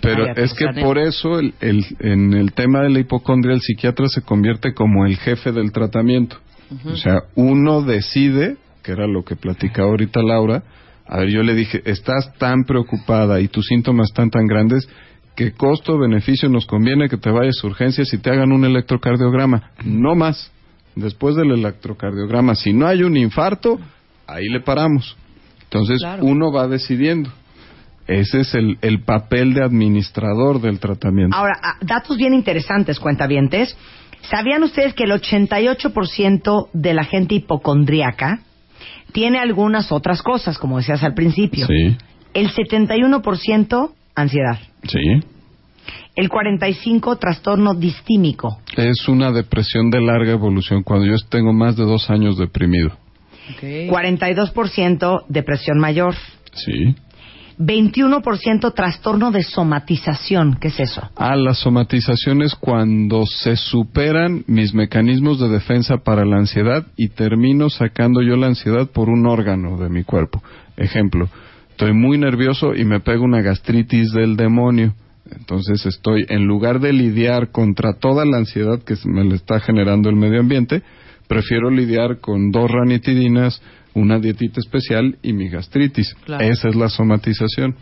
Pero 0.00 0.24
es 0.36 0.54
que 0.54 0.66
por 0.80 0.98
eso 0.98 1.40
el, 1.40 1.52
el- 1.60 1.84
en 1.98 2.34
el 2.34 2.52
tema 2.52 2.82
de 2.82 2.90
la 2.90 3.00
hipocondria 3.00 3.54
el 3.54 3.60
psiquiatra 3.60 4.06
se 4.06 4.22
convierte 4.22 4.72
como 4.72 5.04
el 5.04 5.16
jefe 5.16 5.50
del 5.50 5.72
tratamiento. 5.72 6.36
O 6.84 6.94
sea, 6.96 7.22
uno 7.34 7.82
decide, 7.82 8.56
que 8.84 8.92
era 8.92 9.08
lo 9.08 9.24
que 9.24 9.34
platicaba 9.34 9.88
ahorita 9.88 10.22
Laura, 10.22 10.62
a 11.08 11.18
ver, 11.18 11.30
yo 11.30 11.42
le 11.42 11.54
dije, 11.54 11.82
estás 11.86 12.32
tan 12.38 12.64
preocupada 12.64 13.40
y 13.40 13.48
tus 13.48 13.66
síntomas 13.66 14.08
están 14.10 14.30
tan 14.30 14.46
grandes, 14.46 14.88
¿qué 15.34 15.52
costo-beneficio 15.52 16.48
nos 16.48 16.66
conviene 16.66 17.08
que 17.08 17.16
te 17.16 17.30
vayas 17.30 17.56
a 17.62 17.66
urgencias 17.66 18.12
y 18.12 18.18
te 18.18 18.30
hagan 18.30 18.52
un 18.52 18.64
electrocardiograma? 18.64 19.70
No 19.84 20.14
más. 20.14 20.52
Después 20.94 21.36
del 21.36 21.52
electrocardiograma, 21.52 22.54
si 22.54 22.72
no 22.72 22.86
hay 22.86 23.02
un 23.04 23.16
infarto, 23.16 23.78
ahí 24.26 24.46
le 24.48 24.60
paramos. 24.60 25.16
Entonces, 25.64 25.98
Claro. 26.00 26.24
uno 26.24 26.52
va 26.52 26.66
decidiendo. 26.68 27.30
Ese 28.06 28.40
es 28.40 28.54
el, 28.54 28.78
el 28.80 29.02
papel 29.02 29.52
de 29.54 29.62
administrador 29.62 30.60
del 30.60 30.78
tratamiento. 30.80 31.36
Ahora, 31.36 31.58
ah, 31.62 31.76
datos 31.82 32.16
bien 32.16 32.34
interesantes, 32.34 32.98
cuentavientes. 32.98 33.76
¿Sabían 34.30 34.62
ustedes 34.62 34.94
que 34.94 35.04
el 35.04 35.12
88% 35.12 36.68
de 36.72 36.94
la 36.94 37.04
gente 37.04 37.34
hipocondríaca 37.36 38.40
tiene 39.12 39.38
algunas 39.38 39.90
otras 39.92 40.22
cosas, 40.22 40.58
como 40.58 40.78
decías 40.78 41.02
al 41.02 41.14
principio? 41.14 41.66
Sí, 41.66 41.96
El 42.34 42.50
71% 42.50 43.90
ansiedad. 44.14 44.58
sí. 44.84 45.00
El 46.16 46.28
45% 46.30 47.18
trastorno 47.20 47.74
distímico. 47.74 48.58
Es 48.76 49.06
una 49.08 49.30
depresión 49.30 49.88
de 49.90 50.00
larga 50.00 50.32
evolución 50.32 50.82
cuando 50.82 51.06
yo 51.06 51.14
tengo 51.28 51.52
más 51.52 51.76
de 51.76 51.84
dos 51.84 52.10
años 52.10 52.36
deprimido. 52.36 52.88
Ok. 53.54 53.62
42% 53.88 55.24
depresión 55.28 55.78
mayor. 55.78 56.14
Sí. 56.54 56.96
21% 57.58 58.72
trastorno 58.72 59.30
de 59.30 59.42
somatización. 59.42 60.58
¿Qué 60.60 60.68
es 60.68 60.78
eso? 60.78 61.10
Ah, 61.16 61.36
la 61.36 61.54
somatización 61.54 62.42
es 62.42 62.54
cuando 62.54 63.26
se 63.26 63.56
superan 63.56 64.44
mis 64.46 64.74
mecanismos 64.74 65.40
de 65.40 65.48
defensa 65.48 65.98
para 65.98 66.24
la 66.24 66.36
ansiedad 66.36 66.86
y 66.96 67.08
termino 67.08 67.68
sacando 67.68 68.22
yo 68.22 68.36
la 68.36 68.46
ansiedad 68.46 68.88
por 68.90 69.08
un 69.08 69.26
órgano 69.26 69.76
de 69.76 69.88
mi 69.88 70.04
cuerpo. 70.04 70.42
Ejemplo, 70.76 71.28
estoy 71.70 71.92
muy 71.92 72.16
nervioso 72.18 72.74
y 72.74 72.84
me 72.84 73.00
pego 73.00 73.24
una 73.24 73.42
gastritis 73.42 74.12
del 74.12 74.36
demonio. 74.36 74.94
Entonces 75.30 75.84
estoy, 75.84 76.24
en 76.28 76.46
lugar 76.46 76.80
de 76.80 76.92
lidiar 76.92 77.50
contra 77.50 77.94
toda 77.94 78.24
la 78.24 78.38
ansiedad 78.38 78.82
que 78.82 78.94
me 79.04 79.24
le 79.24 79.34
está 79.34 79.60
generando 79.60 80.08
el 80.08 80.16
medio 80.16 80.40
ambiente, 80.40 80.82
prefiero 81.26 81.70
lidiar 81.70 82.18
con 82.20 82.50
dos 82.50 82.70
ranitidinas, 82.70 83.60
una 83.98 84.18
dietita 84.18 84.60
especial 84.60 85.18
y 85.22 85.32
mi 85.32 85.48
gastritis. 85.48 86.14
Claro. 86.24 86.44
Esa 86.44 86.68
es 86.68 86.74
la 86.74 86.88
somatización. 86.88 87.76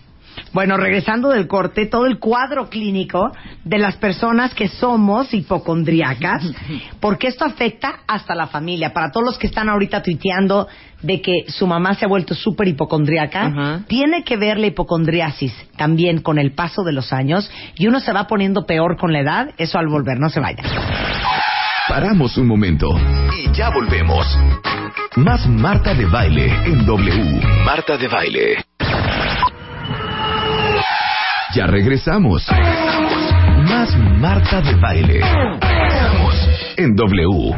Bueno, 0.52 0.76
regresando 0.76 1.31
del 1.31 1.46
corte, 1.46 1.87
todo 1.87 2.07
el 2.07 2.18
cuadro 2.18 2.68
clínico 2.68 3.33
de 3.64 3.79
las 3.79 3.96
personas 3.96 4.55
que 4.55 4.68
somos 4.68 5.33
hipocondriacas, 5.33 6.44
porque 7.00 7.29
esto 7.29 7.44
afecta 7.44 8.00
hasta 8.07 8.35
la 8.35 8.46
familia. 8.46 8.92
Para 8.92 9.11
todos 9.11 9.26
los 9.26 9.38
que 9.38 9.46
están 9.46 9.68
ahorita 9.68 10.02
tuiteando 10.02 10.66
de 11.02 11.20
que 11.20 11.44
su 11.48 11.66
mamá 11.66 11.94
se 11.94 12.05
ha 12.05 12.09
vuelto 12.09 12.35
súper 12.35 12.68
hipocondriaca, 12.68 13.85
tiene 13.87 14.24
que 14.24 14.37
ver 14.37 14.59
la 14.59 14.68
hipocondriasis 14.68 15.52
también 15.76 16.22
con 16.22 16.38
el 16.38 16.52
paso 16.52 16.83
de 16.85 16.92
los 16.92 17.12
años 17.12 17.50
y 17.76 17.87
uno 17.87 18.00
se 18.00 18.12
va 18.12 18.26
poniendo 18.26 18.64
peor 18.64 18.96
con 18.96 19.12
la 19.12 19.20
edad. 19.20 19.50
Eso 19.59 19.79
al 19.79 19.88
volver, 19.88 20.18
no 20.18 20.31
se 20.31 20.40
vaya. 20.40 20.62
Paramos 21.88 22.37
un 22.37 22.49
momento 22.49 22.99
y 23.38 23.53
ya 23.53 23.70
volvemos. 23.70 24.27
Más 25.14 25.46
Marta 25.46 25.94
de 25.94 26.05
Baile 26.05 26.46
en 26.64 26.85
W. 26.85 27.40
Marta 27.64 27.96
de 27.96 28.09
Baile. 28.09 28.64
Ya 31.55 31.68
regresamos. 31.68 32.44
Más 33.68 33.96
Marta 33.96 34.61
de 34.62 34.75
Baile. 34.75 35.20
Estamos 35.20 36.49
en 36.77 36.96
W. 36.96 37.57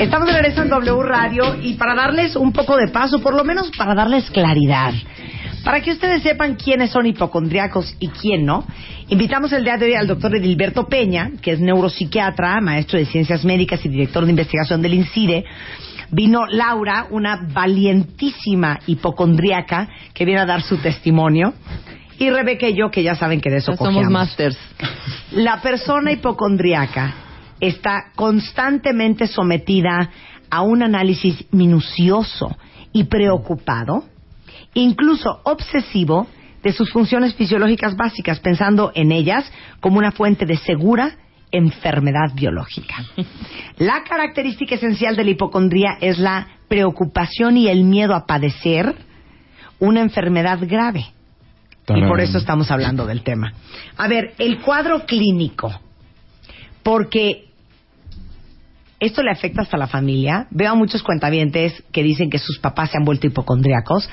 Estamos 0.00 0.26
de 0.26 0.32
regreso 0.34 0.62
en 0.62 0.68
W 0.68 1.02
Radio 1.02 1.56
y 1.62 1.74
para 1.74 1.94
darles 1.94 2.36
un 2.36 2.52
poco 2.52 2.76
de 2.76 2.88
paso, 2.88 3.20
por 3.20 3.34
lo 3.34 3.42
menos 3.44 3.70
para 3.70 3.94
darles 3.94 4.30
claridad, 4.30 4.92
para 5.64 5.80
que 5.80 5.92
ustedes 5.92 6.22
sepan 6.22 6.56
quiénes 6.56 6.90
son 6.90 7.06
hipocondriacos 7.06 7.94
y 8.00 8.08
quién 8.08 8.44
no, 8.44 8.64
invitamos 9.08 9.52
el 9.52 9.64
día 9.64 9.76
de 9.76 9.86
hoy 9.86 9.94
al 9.94 10.06
doctor 10.06 10.34
Edilberto 10.36 10.86
Peña, 10.86 11.32
que 11.40 11.52
es 11.52 11.60
neuropsiquiatra, 11.60 12.60
maestro 12.60 12.98
de 12.98 13.06
ciencias 13.06 13.44
médicas 13.44 13.84
y 13.84 13.88
director 13.88 14.24
de 14.24 14.30
investigación 14.30 14.82
del 14.82 14.94
INCIDE. 14.94 15.44
Vino 16.10 16.46
Laura, 16.46 17.06
una 17.10 17.46
valientísima 17.52 18.80
hipocondriaca, 18.86 19.88
que 20.12 20.24
viene 20.24 20.40
a 20.40 20.46
dar 20.46 20.62
su 20.62 20.76
testimonio. 20.78 21.54
Y 22.18 22.30
Rebeca 22.30 22.68
y 22.68 22.74
yo, 22.74 22.90
que 22.90 23.02
ya 23.02 23.14
saben 23.14 23.40
que 23.40 23.50
de 23.50 23.56
eso 23.58 23.74
somos 23.76 24.10
masters. 24.10 24.58
La 25.32 25.62
persona 25.62 26.12
hipocondriaca 26.12 27.14
está 27.60 28.10
constantemente 28.14 29.26
sometida 29.26 30.10
a 30.50 30.62
un 30.62 30.82
análisis 30.82 31.46
minucioso 31.50 32.54
y 32.92 33.04
preocupado, 33.04 34.04
incluso 34.74 35.40
obsesivo, 35.44 36.26
de 36.62 36.72
sus 36.72 36.90
funciones 36.92 37.34
fisiológicas 37.34 37.96
básicas, 37.96 38.40
pensando 38.40 38.92
en 38.94 39.12
ellas 39.12 39.50
como 39.80 39.98
una 39.98 40.12
fuente 40.12 40.46
de 40.46 40.56
segura 40.56 41.16
enfermedad 41.50 42.32
biológica. 42.34 43.04
La 43.78 44.04
característica 44.04 44.76
esencial 44.76 45.16
de 45.16 45.24
la 45.24 45.30
hipocondría 45.30 45.98
es 46.00 46.18
la 46.18 46.46
preocupación 46.68 47.56
y 47.56 47.68
el 47.68 47.84
miedo 47.84 48.14
a 48.14 48.26
padecer 48.26 48.94
una 49.78 50.00
enfermedad 50.00 50.58
grave. 50.62 51.06
Y 51.88 52.02
por 52.06 52.20
eso 52.20 52.38
estamos 52.38 52.70
hablando 52.70 53.06
del 53.06 53.22
tema. 53.22 53.52
A 53.96 54.08
ver, 54.08 54.34
el 54.38 54.60
cuadro 54.60 55.04
clínico. 55.04 55.72
Porque 56.82 57.48
esto 59.00 59.22
le 59.22 59.32
afecta 59.32 59.62
hasta 59.62 59.76
la 59.76 59.88
familia. 59.88 60.46
Veo 60.50 60.70
a 60.70 60.74
muchos 60.76 61.02
cuentavientes 61.02 61.82
que 61.92 62.04
dicen 62.04 62.30
que 62.30 62.38
sus 62.38 62.60
papás 62.60 62.90
se 62.90 62.98
han 62.98 63.04
vuelto 63.04 63.26
hipocondriacos. 63.26 64.08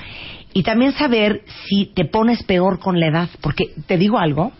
Y 0.52 0.62
también 0.62 0.92
saber 0.92 1.42
si 1.68 1.86
te 1.94 2.04
pones 2.04 2.42
peor 2.42 2.78
con 2.80 2.98
la 2.98 3.06
edad. 3.08 3.28
Porque 3.40 3.66
te 3.86 3.96
digo 3.98 4.18
algo, 4.18 4.52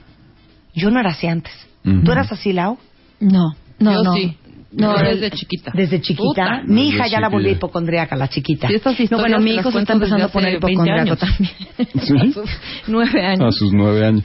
yo 0.75 0.91
no 0.91 1.01
era 1.01 1.11
así 1.11 1.27
antes. 1.27 1.53
Ujú. 1.85 2.03
¿Tú 2.05 2.13
eras 2.13 2.31
así, 2.31 2.53
Lau? 2.53 2.79
No, 3.21 3.55
no, 3.79 3.93
Yo 3.93 4.03
no. 4.05 4.13
sí. 4.15 4.37
No, 4.73 4.97
el- 4.97 5.19
desde 5.21 5.33
chiquita. 5.37 5.73
Desde 5.75 6.01
chiquita. 6.01 6.23
Puta. 6.23 6.63
Mi 6.65 6.89
hija 6.91 7.09
ya 7.09 7.19
la 7.19 7.29
volví 7.29 7.47
chiquita. 7.47 7.59
hipocondriaca, 7.59 8.15
la 8.15 8.29
chiquita. 8.29 8.71
Y 8.71 8.77
estas 8.77 8.97
No, 9.11 9.19
bueno, 9.19 9.41
mi 9.41 9.57
hijo 9.57 9.73
se 9.73 9.81
está 9.81 9.95
empezando 9.95 10.27
a 10.27 10.29
poner 10.29 10.57
hace 10.59 10.65
20 10.65 10.73
hipocondriaco 10.73 11.01
años. 11.01 11.19
también. 11.19 12.33
¿Sí? 12.35 12.41
A 12.41 12.43
sus 12.45 12.51
nueve 12.87 13.27
A 13.27 13.31
años. 13.33 13.57
sus 13.57 13.73
nueve 13.73 14.07
años. 14.07 14.25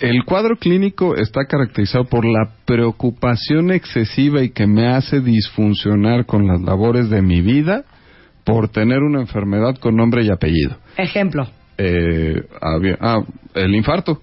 El 0.00 0.24
cuadro 0.24 0.56
clínico 0.56 1.16
está 1.16 1.44
caracterizado 1.46 2.04
por 2.06 2.24
la 2.24 2.54
preocupación 2.64 3.72
excesiva 3.72 4.42
y 4.42 4.50
que 4.50 4.66
me 4.66 4.86
hace 4.88 5.20
disfuncionar 5.20 6.24
con 6.24 6.46
las 6.46 6.62
labores 6.62 7.10
de 7.10 7.20
mi 7.20 7.42
vida 7.42 7.84
por 8.44 8.68
tener 8.68 9.02
una 9.02 9.20
enfermedad 9.20 9.76
con 9.78 9.96
nombre 9.96 10.24
y 10.24 10.30
apellido. 10.30 10.76
Ejemplo. 10.96 11.46
Eh, 11.78 12.42
había- 12.60 12.98
ah, 13.00 13.22
el 13.54 13.74
infarto. 13.74 14.20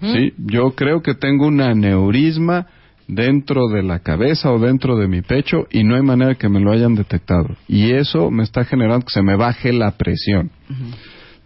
Sí, 0.00 0.32
yo 0.38 0.70
creo 0.74 1.02
que 1.02 1.14
tengo 1.14 1.46
un 1.46 1.60
aneurisma 1.60 2.66
dentro 3.06 3.68
de 3.68 3.82
la 3.82 3.98
cabeza 3.98 4.50
o 4.50 4.58
dentro 4.58 4.96
de 4.96 5.08
mi 5.08 5.20
pecho 5.20 5.66
y 5.70 5.84
no 5.84 5.94
hay 5.94 6.00
manera 6.02 6.36
que 6.36 6.48
me 6.48 6.58
lo 6.60 6.72
hayan 6.72 6.94
detectado. 6.94 7.48
Y 7.68 7.90
eso 7.92 8.30
me 8.30 8.44
está 8.44 8.64
generando 8.64 9.04
que 9.04 9.12
se 9.12 9.20
me 9.22 9.36
baje 9.36 9.74
la 9.74 9.90
presión. 9.90 10.50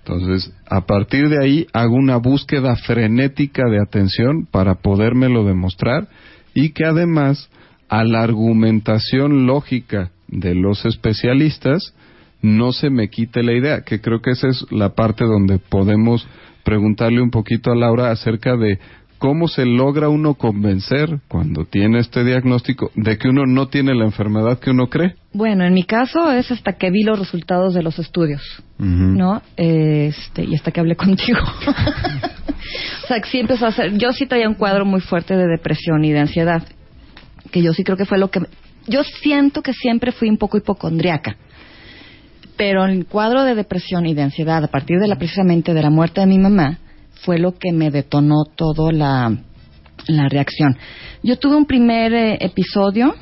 Entonces, 0.04 0.52
a 0.70 0.82
partir 0.86 1.28
de 1.28 1.42
ahí 1.44 1.66
hago 1.72 1.94
una 1.96 2.16
búsqueda 2.18 2.76
frenética 2.76 3.64
de 3.68 3.80
atención 3.82 4.46
para 4.50 4.76
podérmelo 4.76 5.44
demostrar 5.44 6.06
y 6.54 6.70
que 6.70 6.84
además 6.84 7.50
a 7.88 8.04
la 8.04 8.22
argumentación 8.22 9.46
lógica 9.46 10.10
de 10.28 10.54
los 10.54 10.84
especialistas 10.86 11.94
no 12.42 12.72
se 12.72 12.90
me 12.90 13.08
quite 13.08 13.42
la 13.42 13.52
idea, 13.52 13.82
que 13.82 14.00
creo 14.00 14.20
que 14.20 14.30
esa 14.30 14.48
es 14.48 14.64
la 14.70 14.90
parte 14.94 15.24
donde 15.24 15.58
podemos 15.58 16.26
preguntarle 16.64 17.20
un 17.20 17.30
poquito 17.30 17.70
a 17.70 17.76
Laura 17.76 18.10
acerca 18.10 18.56
de 18.56 18.78
cómo 19.18 19.48
se 19.48 19.66
logra 19.66 20.08
uno 20.08 20.34
convencer 20.34 21.20
cuando 21.28 21.64
tiene 21.64 21.98
este 21.98 22.24
diagnóstico 22.24 22.90
de 22.94 23.18
que 23.18 23.28
uno 23.28 23.46
no 23.46 23.68
tiene 23.68 23.94
la 23.94 24.04
enfermedad 24.04 24.58
que 24.60 24.70
uno 24.70 24.88
cree. 24.88 25.14
Bueno, 25.32 25.64
en 25.64 25.74
mi 25.74 25.82
caso 25.84 26.30
es 26.30 26.50
hasta 26.50 26.74
que 26.74 26.90
vi 26.90 27.02
los 27.02 27.18
resultados 27.18 27.74
de 27.74 27.82
los 27.82 27.98
estudios. 27.98 28.42
¿no? 28.78 29.42
Este, 29.56 30.44
y 30.44 30.54
hasta 30.54 30.70
que 30.70 30.80
hablé 30.80 30.94
contigo. 30.96 31.40
o 33.04 33.06
sea, 33.06 33.20
que 33.20 33.28
sí 33.28 33.40
empezó 33.40 33.66
a 33.66 33.68
hacer. 33.68 33.98
Yo 33.98 34.12
sí 34.12 34.26
traía 34.26 34.48
un 34.48 34.54
cuadro 34.54 34.84
muy 34.84 35.00
fuerte 35.00 35.36
de 35.36 35.46
depresión 35.46 36.04
y 36.04 36.12
de 36.12 36.20
ansiedad, 36.20 36.62
que 37.50 37.62
yo 37.62 37.72
sí 37.72 37.82
creo 37.82 37.96
que 37.96 38.06
fue 38.06 38.18
lo 38.18 38.30
que. 38.30 38.40
Yo 38.86 39.02
siento 39.04 39.62
que 39.62 39.72
siempre 39.72 40.12
fui 40.12 40.30
un 40.30 40.38
poco 40.38 40.56
hipocondriaca. 40.56 41.36
Pero 42.58 42.84
el 42.84 43.06
cuadro 43.06 43.44
de 43.44 43.54
depresión 43.54 44.04
y 44.04 44.12
de 44.14 44.22
ansiedad, 44.22 44.62
a 44.62 44.68
partir 44.68 44.98
de 44.98 45.08
la 45.08 45.16
precisamente 45.16 45.72
de 45.72 45.82
la 45.82 45.88
muerte 45.90 46.20
de 46.20 46.26
mi 46.26 46.38
mamá, 46.38 46.78
fue 47.22 47.38
lo 47.38 47.52
que 47.56 47.72
me 47.72 47.90
detonó 47.90 48.44
toda 48.54 48.92
la, 48.92 49.34
la 50.08 50.28
reacción. 50.28 50.76
Yo 51.22 51.38
tuve 51.38 51.56
un 51.56 51.64
primer 51.66 52.12
eh, 52.12 52.38
episodio 52.40 53.14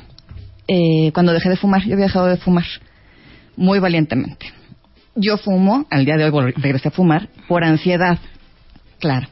eh, 0.67 1.11
cuando 1.13 1.31
dejé 1.33 1.49
de 1.49 1.55
fumar. 1.55 1.83
Yo 1.85 1.93
había 1.93 2.07
dejado 2.07 2.25
de 2.27 2.37
fumar 2.37 2.65
muy 3.55 3.79
valientemente. 3.79 4.47
Yo 5.15 5.37
fumo, 5.37 5.85
al 5.89 6.03
día 6.05 6.17
de 6.17 6.29
hoy 6.29 6.51
regresé 6.57 6.89
a 6.89 6.91
fumar, 6.91 7.29
por 7.47 7.63
ansiedad, 7.63 8.19
claro. 8.99 9.27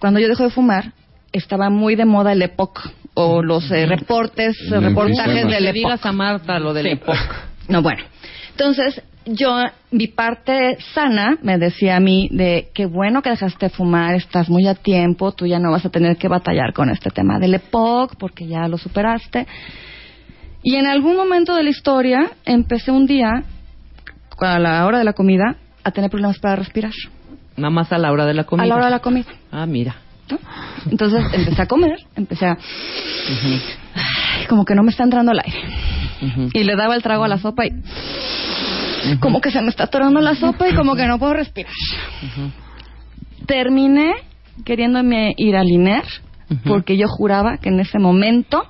Cuando 0.00 0.18
yo 0.20 0.28
dejo 0.28 0.42
de 0.44 0.50
fumar, 0.50 0.92
estaba 1.32 1.70
muy 1.70 1.94
de 1.94 2.04
moda 2.04 2.32
el 2.32 2.42
EPOC, 2.42 2.90
o 3.14 3.42
los 3.42 3.70
eh, 3.70 3.86
reportes, 3.86 4.56
El 4.72 4.82
reportajes 4.82 5.46
del 5.46 5.66
EPOC. 5.66 5.74
digas 5.74 6.06
a 6.06 6.12
Marta 6.12 6.58
lo 6.58 6.72
del 6.72 6.86
Sí. 6.86 6.92
EPOC. 6.92 7.16
No, 7.68 7.82
bueno. 7.82 8.02
Entonces, 8.58 9.00
yo, 9.24 9.56
mi 9.92 10.08
parte 10.08 10.78
sana 10.92 11.38
me 11.42 11.58
decía 11.58 11.94
a 11.94 12.00
mí 12.00 12.28
de 12.32 12.70
qué 12.74 12.86
bueno 12.86 13.22
que 13.22 13.30
dejaste 13.30 13.66
de 13.66 13.70
fumar, 13.70 14.16
estás 14.16 14.50
muy 14.50 14.66
a 14.66 14.74
tiempo, 14.74 15.30
tú 15.30 15.46
ya 15.46 15.60
no 15.60 15.70
vas 15.70 15.86
a 15.86 15.90
tener 15.90 16.16
que 16.16 16.26
batallar 16.26 16.72
con 16.72 16.90
este 16.90 17.10
tema 17.10 17.38
del 17.38 17.54
EPOC 17.54 18.16
porque 18.16 18.48
ya 18.48 18.66
lo 18.66 18.76
superaste. 18.76 19.46
Y 20.64 20.74
en 20.74 20.88
algún 20.88 21.14
momento 21.14 21.54
de 21.54 21.62
la 21.62 21.70
historia 21.70 22.32
empecé 22.44 22.90
un 22.90 23.06
día, 23.06 23.44
a 24.40 24.58
la 24.58 24.84
hora 24.86 24.98
de 24.98 25.04
la 25.04 25.12
comida, 25.12 25.54
a 25.84 25.92
tener 25.92 26.10
problemas 26.10 26.40
para 26.40 26.56
respirar. 26.56 26.92
Nada 27.56 27.70
más 27.70 27.92
a 27.92 27.98
la 27.98 28.10
hora 28.10 28.26
de 28.26 28.34
la 28.34 28.42
comida. 28.42 28.64
A 28.64 28.66
la 28.66 28.74
hora 28.74 28.84
de 28.86 28.90
la 28.90 28.98
comida. 28.98 29.28
Ah, 29.52 29.66
mira. 29.66 29.94
¿No? 30.30 30.38
Entonces 30.90 31.24
empecé 31.32 31.62
a 31.62 31.66
comer, 31.66 31.98
empecé 32.16 32.46
a... 32.46 32.58
Ay, 33.94 34.46
como 34.48 34.64
que 34.64 34.74
no 34.74 34.82
me 34.82 34.90
está 34.90 35.04
entrando 35.04 35.32
el 35.32 35.40
aire. 35.40 35.58
Y 36.52 36.64
le 36.64 36.76
daba 36.76 36.94
el 36.94 37.02
trago 37.02 37.24
a 37.24 37.28
la 37.28 37.38
sopa 37.38 37.66
y... 37.66 37.70
Como 39.20 39.40
que 39.40 39.50
se 39.50 39.62
me 39.62 39.68
está 39.68 39.84
atorando 39.84 40.20
la 40.20 40.34
sopa 40.34 40.68
y 40.68 40.74
como 40.74 40.96
que 40.96 41.06
no 41.06 41.18
puedo 41.18 41.34
respirar. 41.34 41.72
Terminé 43.46 44.14
queriéndome 44.64 45.34
ir 45.36 45.56
al 45.56 45.68
INER 45.68 46.04
porque 46.64 46.96
yo 46.96 47.06
juraba 47.08 47.58
que 47.58 47.68
en 47.68 47.80
ese 47.80 47.98
momento 47.98 48.64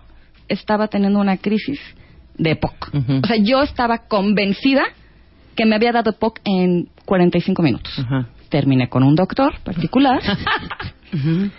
estaba 0.48 0.88
teniendo 0.88 1.18
una 1.18 1.36
crisis 1.36 1.80
de. 2.36 2.58
Ujú. 2.92 3.20
O 3.22 3.26
sea, 3.26 3.36
yo 3.36 3.62
estaba 3.62 3.98
convencida 4.06 4.84
que 5.56 5.66
me 5.66 5.74
había 5.76 5.92
dado 5.92 6.10
EPOC 6.10 6.40
en 6.44 6.88
45 7.04 7.62
minutos. 7.62 7.98
Ajá. 7.98 8.28
Terminé 8.48 8.88
con 8.88 9.02
un 9.02 9.14
doctor 9.14 9.60
particular. 9.62 10.20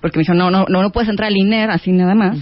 Porque 0.00 0.18
me 0.18 0.22
dijo, 0.22 0.34
no, 0.34 0.50
no, 0.50 0.66
no, 0.68 0.82
no 0.82 0.90
puedes 0.90 1.08
entrar 1.08 1.28
al 1.28 1.36
INER 1.36 1.70
así 1.70 1.92
nada 1.92 2.14
más. 2.14 2.38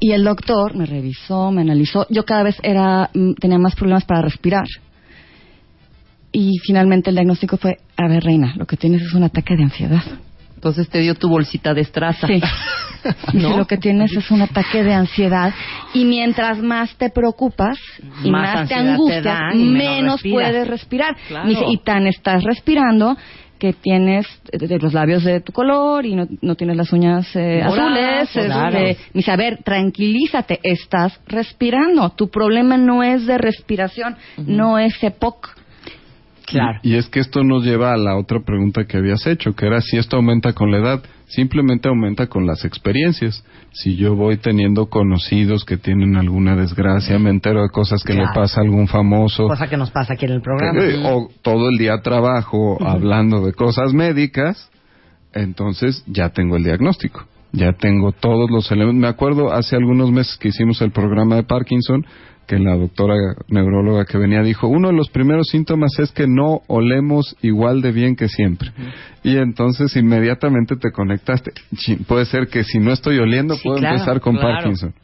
Y 0.00 0.12
el 0.12 0.24
doctor 0.24 0.76
me 0.76 0.86
revisó, 0.86 1.50
me 1.50 1.62
analizó. 1.62 2.06
Yo 2.08 2.24
cada 2.24 2.44
vez 2.44 2.56
era 2.62 3.10
mm, 3.12 3.34
tenía 3.34 3.58
más 3.58 3.74
problemas 3.74 4.04
para 4.04 4.22
respirar. 4.22 4.66
Y 6.30 6.58
finalmente 6.64 7.10
el 7.10 7.16
diagnóstico 7.16 7.56
fue, 7.56 7.78
a 7.96 8.06
ver, 8.06 8.22
reina, 8.22 8.54
lo 8.56 8.66
que 8.66 8.76
tienes 8.76 9.02
es 9.02 9.12
un 9.14 9.24
ataque 9.24 9.56
de 9.56 9.64
ansiedad. 9.64 10.02
Entonces 10.54 10.88
te 10.88 11.00
dio 11.00 11.14
tu 11.14 11.28
bolsita 11.28 11.74
de 11.74 11.80
estraza. 11.80 12.26
Sí. 12.26 12.40
¿No? 13.32 13.48
Dice, 13.48 13.56
Lo 13.56 13.66
que 13.66 13.76
tienes 13.76 14.12
es 14.16 14.30
un 14.30 14.42
ataque 14.42 14.82
de 14.82 14.94
ansiedad 14.94 15.52
y 15.94 16.04
mientras 16.04 16.58
más 16.58 16.94
te 16.96 17.10
preocupas 17.10 17.78
y 18.24 18.30
Más 18.30 18.54
más, 18.54 18.68
te 18.68 18.74
angustias, 18.74 19.24
da 19.24 19.54
y 19.54 19.64
menos 19.64 20.22
puedes 20.22 20.66
respirar. 20.66 21.16
Claro. 21.28 21.48
Y 21.68 21.78
tan 21.78 22.06
estás 22.06 22.44
respirando 22.44 23.16
que 23.58 23.72
tienes 23.72 24.26
eh, 24.52 24.58
de 24.58 24.78
los 24.78 24.94
labios 24.94 25.24
de 25.24 25.40
tu 25.40 25.52
color 25.52 26.06
y 26.06 26.14
no, 26.14 26.26
no 26.40 26.54
tienes 26.54 26.76
las 26.76 26.92
uñas 26.92 27.34
eh, 27.34 27.62
azules. 27.62 28.30
dice, 29.12 29.30
a 29.30 29.36
ver, 29.36 29.62
tranquilízate, 29.62 30.60
estás 30.62 31.20
respirando. 31.26 32.10
Tu 32.10 32.28
problema 32.28 32.76
no 32.76 33.02
es 33.02 33.26
de 33.26 33.36
respiración, 33.36 34.16
no 34.38 34.78
es 34.78 35.02
EPOC. 35.02 35.56
Claro. 36.48 36.78
Y 36.82 36.94
es 36.96 37.08
que 37.08 37.20
esto 37.20 37.44
nos 37.44 37.64
lleva 37.64 37.92
a 37.92 37.96
la 37.96 38.16
otra 38.16 38.40
pregunta 38.40 38.84
que 38.86 38.96
habías 38.96 39.26
hecho, 39.26 39.54
que 39.54 39.66
era 39.66 39.80
si 39.80 39.96
esto 39.98 40.16
aumenta 40.16 40.52
con 40.52 40.70
la 40.70 40.78
edad. 40.78 41.02
Simplemente 41.26 41.88
aumenta 41.88 42.26
con 42.28 42.46
las 42.46 42.64
experiencias. 42.64 43.44
Si 43.72 43.96
yo 43.96 44.16
voy 44.16 44.38
teniendo 44.38 44.86
conocidos 44.86 45.64
que 45.66 45.76
tienen 45.76 46.16
alguna 46.16 46.56
desgracia, 46.56 47.18
me 47.18 47.28
entero 47.30 47.62
de 47.62 47.68
cosas 47.68 48.02
que 48.02 48.14
Claro. 48.14 48.28
le 48.30 48.34
pasa 48.34 48.60
a 48.60 48.64
algún 48.64 48.88
famoso, 48.88 49.46
Cosa 49.46 49.68
que 49.68 49.76
nos 49.76 49.90
pasa 49.90 50.14
aquí 50.14 50.24
en 50.24 50.32
el 50.32 50.40
programa. 50.40 50.80
eh, 50.80 51.02
o 51.04 51.28
todo 51.42 51.68
el 51.68 51.76
día 51.76 52.00
trabajo 52.02 52.78
hablando 52.82 53.44
de 53.44 53.52
cosas 53.52 53.92
médicas, 53.92 54.70
entonces 55.34 56.02
ya 56.06 56.30
tengo 56.30 56.56
el 56.56 56.64
diagnóstico. 56.64 57.24
Ya 57.52 57.72
tengo 57.72 58.12
todos 58.12 58.50
los 58.50 58.70
elementos. 58.70 59.00
Me 59.00 59.08
acuerdo 59.08 59.52
hace 59.52 59.74
algunos 59.76 60.10
meses 60.10 60.36
que 60.38 60.48
hicimos 60.48 60.82
el 60.82 60.90
programa 60.92 61.36
de 61.36 61.44
Parkinson, 61.44 62.04
que 62.48 62.58
la 62.58 62.76
doctora 62.76 63.14
neuróloga 63.48 64.06
que 64.06 64.16
venía 64.16 64.42
dijo, 64.42 64.66
uno 64.68 64.88
de 64.88 64.94
los 64.94 65.10
primeros 65.10 65.48
síntomas 65.48 65.90
es 65.98 66.10
que 66.12 66.26
no 66.26 66.62
olemos 66.66 67.36
igual 67.42 67.82
de 67.82 67.92
bien 67.92 68.16
que 68.16 68.28
siempre. 68.28 68.72
Y 69.22 69.36
entonces 69.36 69.94
inmediatamente 69.96 70.76
te 70.76 70.90
conectaste. 70.90 71.52
Puede 72.06 72.24
ser 72.24 72.48
que 72.48 72.64
si 72.64 72.78
no 72.78 72.92
estoy 72.92 73.18
oliendo, 73.18 73.54
Sí, 73.54 73.60
puedo 73.62 73.78
claro, 73.78 73.96
empezar 73.96 74.20
con 74.20 74.36
claro. 74.36 74.54
Parkinson. 74.54 74.94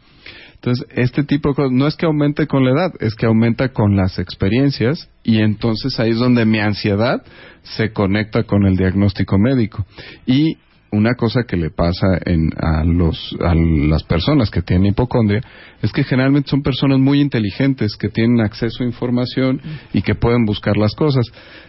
Entonces, 0.54 0.86
este 0.96 1.24
tipo 1.24 1.50
de 1.50 1.54
cosas 1.56 1.72
no 1.72 1.86
es 1.86 1.94
que 1.94 2.06
aumente 2.06 2.46
con 2.46 2.64
la 2.64 2.70
edad, 2.70 2.92
es 2.98 3.14
que 3.14 3.26
aumenta 3.26 3.68
con 3.68 3.94
las 3.94 4.18
experiencias 4.18 5.10
y 5.22 5.40
entonces 5.40 6.00
ahí 6.00 6.12
es 6.12 6.18
donde 6.18 6.46
mi 6.46 6.58
ansiedad 6.58 7.22
se 7.62 7.92
conecta 7.92 8.44
con 8.44 8.64
el 8.64 8.74
diagnóstico 8.74 9.38
médico. 9.38 9.84
Y 10.24 10.56
una 10.94 11.14
cosa 11.14 11.42
que 11.44 11.56
le 11.56 11.70
pasa 11.70 12.06
en, 12.24 12.50
a, 12.56 12.84
los, 12.84 13.36
las 13.40 14.02
personas 14.04 14.50
que 14.50 14.62
tienen 14.62 14.86
hipocondria 14.86 15.40
es 15.82 15.92
que 15.92 16.04
generalmente 16.04 16.50
son 16.50 16.62
personas 16.62 16.98
muy 16.98 17.20
inteligentes 17.20 17.96
que 17.96 18.08
tienen 18.08 18.40
acceso 18.40 18.82
a 18.82 18.86
información 18.86 19.60
y 19.92 20.02
que 20.02 20.14
pueden 20.14 20.44
buscar 20.44 20.76
las 20.76 20.94
cosas. 20.94 21.26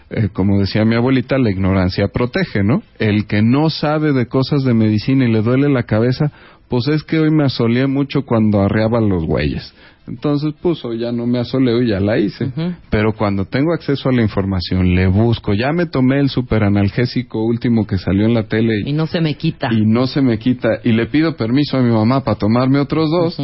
Eh, 0.09 0.29
como 0.31 0.59
decía 0.59 0.85
mi 0.85 0.95
abuelita, 0.95 1.37
la 1.37 1.49
ignorancia 1.49 2.07
protege, 2.09 2.63
¿no? 2.63 2.83
El 2.99 3.25
que 3.25 3.41
no 3.41 3.69
sabe 3.69 4.13
de 4.13 4.27
cosas 4.27 4.63
de 4.63 4.73
medicina 4.73 5.25
y 5.25 5.31
le 5.31 5.41
duele 5.41 5.67
la 5.67 5.83
cabeza, 5.83 6.31
pues 6.69 6.87
es 6.87 7.03
que 7.03 7.19
hoy 7.19 7.31
me 7.31 7.43
asoleé 7.45 7.87
mucho 7.87 8.23
cuando 8.23 8.61
arreaba 8.61 8.99
los 8.99 9.25
güeyes. 9.25 9.73
Entonces, 10.07 10.53
pues 10.61 10.85
hoy 10.85 10.99
ya 10.99 11.11
no 11.11 11.25
me 11.25 11.39
asoleo 11.39 11.81
y 11.81 11.89
ya 11.89 11.99
la 11.99 12.19
hice. 12.19 12.51
Pero 12.91 13.13
cuando 13.13 13.45
tengo 13.45 13.73
acceso 13.73 14.07
a 14.09 14.11
la 14.11 14.21
información, 14.21 14.93
le 14.93 15.07
busco, 15.07 15.53
ya 15.55 15.71
me 15.73 15.87
tomé 15.87 16.19
el 16.19 16.29
superanalgésico 16.29 17.43
último 17.43 17.87
que 17.87 17.97
salió 17.97 18.25
en 18.25 18.35
la 18.35 18.43
tele 18.43 18.81
Y 18.85 18.93
no 18.93 19.07
se 19.07 19.19
me 19.19 19.33
quita. 19.35 19.69
y 19.71 19.83
no 19.85 20.05
se 20.05 20.21
me 20.21 20.37
quita 20.37 20.79
y 20.83 20.91
le 20.91 21.07
pido 21.07 21.35
permiso 21.35 21.77
a 21.77 21.81
mi 21.81 21.91
mamá 21.91 22.23
para 22.23 22.37
tomarme 22.37 22.79
otros 22.79 23.09
dos, 23.09 23.41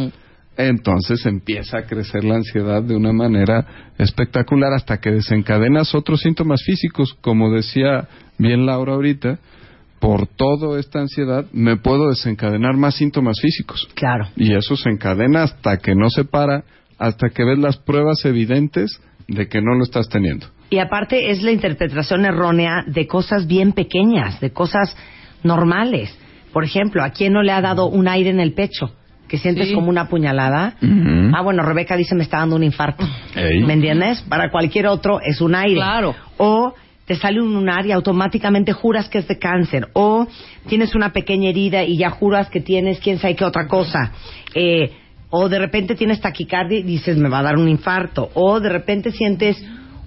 entonces 0.56 1.24
empieza 1.26 1.78
a 1.78 1.82
crecer 1.86 2.22
la 2.24 2.36
ansiedad 2.36 2.82
de 2.82 2.94
una 2.94 3.12
manera 3.12 3.92
espectacular 3.98 4.72
hasta 4.72 4.98
que 4.98 5.10
desencadenas 5.10 5.94
otros 5.96 6.20
síntomas 6.20 6.62
físicos, 6.64 7.14
como 7.20 7.50
decía 7.50 8.06
bien 8.38 8.66
Laura 8.66 8.92
ahorita, 8.94 9.38
por 10.02 10.26
toda 10.26 10.80
esta 10.80 10.98
ansiedad 10.98 11.44
me 11.52 11.76
puedo 11.76 12.08
desencadenar 12.08 12.76
más 12.76 12.96
síntomas 12.96 13.36
físicos. 13.40 13.88
Claro. 13.94 14.26
Y 14.34 14.52
eso 14.52 14.74
se 14.76 14.90
encadena 14.90 15.44
hasta 15.44 15.76
que 15.76 15.94
no 15.94 16.10
se 16.10 16.24
para, 16.24 16.64
hasta 16.98 17.28
que 17.30 17.44
ves 17.44 17.58
las 17.60 17.76
pruebas 17.76 18.24
evidentes 18.24 19.00
de 19.28 19.46
que 19.46 19.62
no 19.62 19.76
lo 19.76 19.84
estás 19.84 20.08
teniendo. 20.08 20.48
Y 20.70 20.80
aparte 20.80 21.30
es 21.30 21.42
la 21.44 21.52
interpretación 21.52 22.24
errónea 22.24 22.82
de 22.84 23.06
cosas 23.06 23.46
bien 23.46 23.74
pequeñas, 23.74 24.40
de 24.40 24.50
cosas 24.52 24.96
normales. 25.44 26.12
Por 26.52 26.64
ejemplo, 26.64 27.04
¿a 27.04 27.10
quién 27.10 27.32
no 27.32 27.44
le 27.44 27.52
ha 27.52 27.60
dado 27.60 27.86
un 27.86 28.08
aire 28.08 28.30
en 28.30 28.40
el 28.40 28.54
pecho? 28.54 28.92
Que 29.28 29.38
sientes 29.38 29.68
Sí. 29.68 29.74
como 29.74 29.88
una 29.88 30.08
puñalada. 30.08 30.74
Ah, 31.32 31.42
bueno, 31.42 31.62
Rebeca 31.62 31.96
dice 31.96 32.16
me 32.16 32.24
está 32.24 32.38
dando 32.38 32.56
un 32.56 32.64
infarto. 32.64 33.04
¿Me 33.36 33.72
entiendes? 33.72 34.20
Para 34.22 34.50
cualquier 34.50 34.88
otro 34.88 35.20
es 35.20 35.40
un 35.40 35.54
aire. 35.54 35.76
Claro. 35.76 36.16
O 36.38 36.74
te 37.12 37.18
sale 37.18 37.42
un 37.42 37.52
lunar 37.52 37.84
y 37.84 37.92
automáticamente 37.92 38.72
juras 38.72 39.06
que 39.10 39.18
es 39.18 39.28
de 39.28 39.38
cáncer. 39.38 39.88
O 39.92 40.26
tienes 40.66 40.94
una 40.94 41.12
pequeña 41.12 41.50
herida 41.50 41.84
y 41.84 41.98
ya 41.98 42.08
juras 42.08 42.48
que 42.48 42.60
tienes 42.60 43.00
quién 43.00 43.18
sabe 43.18 43.36
qué 43.36 43.44
otra 43.44 43.68
cosa. 43.68 44.12
Eh, 44.54 44.92
o 45.28 45.50
de 45.50 45.58
repente 45.58 45.94
tienes 45.94 46.22
taquicardia 46.22 46.78
y 46.78 46.82
dices 46.82 47.18
me 47.18 47.28
va 47.28 47.40
a 47.40 47.42
dar 47.42 47.58
un 47.58 47.68
infarto. 47.68 48.30
O 48.32 48.60
de 48.60 48.70
repente 48.70 49.10
sientes 49.12 49.62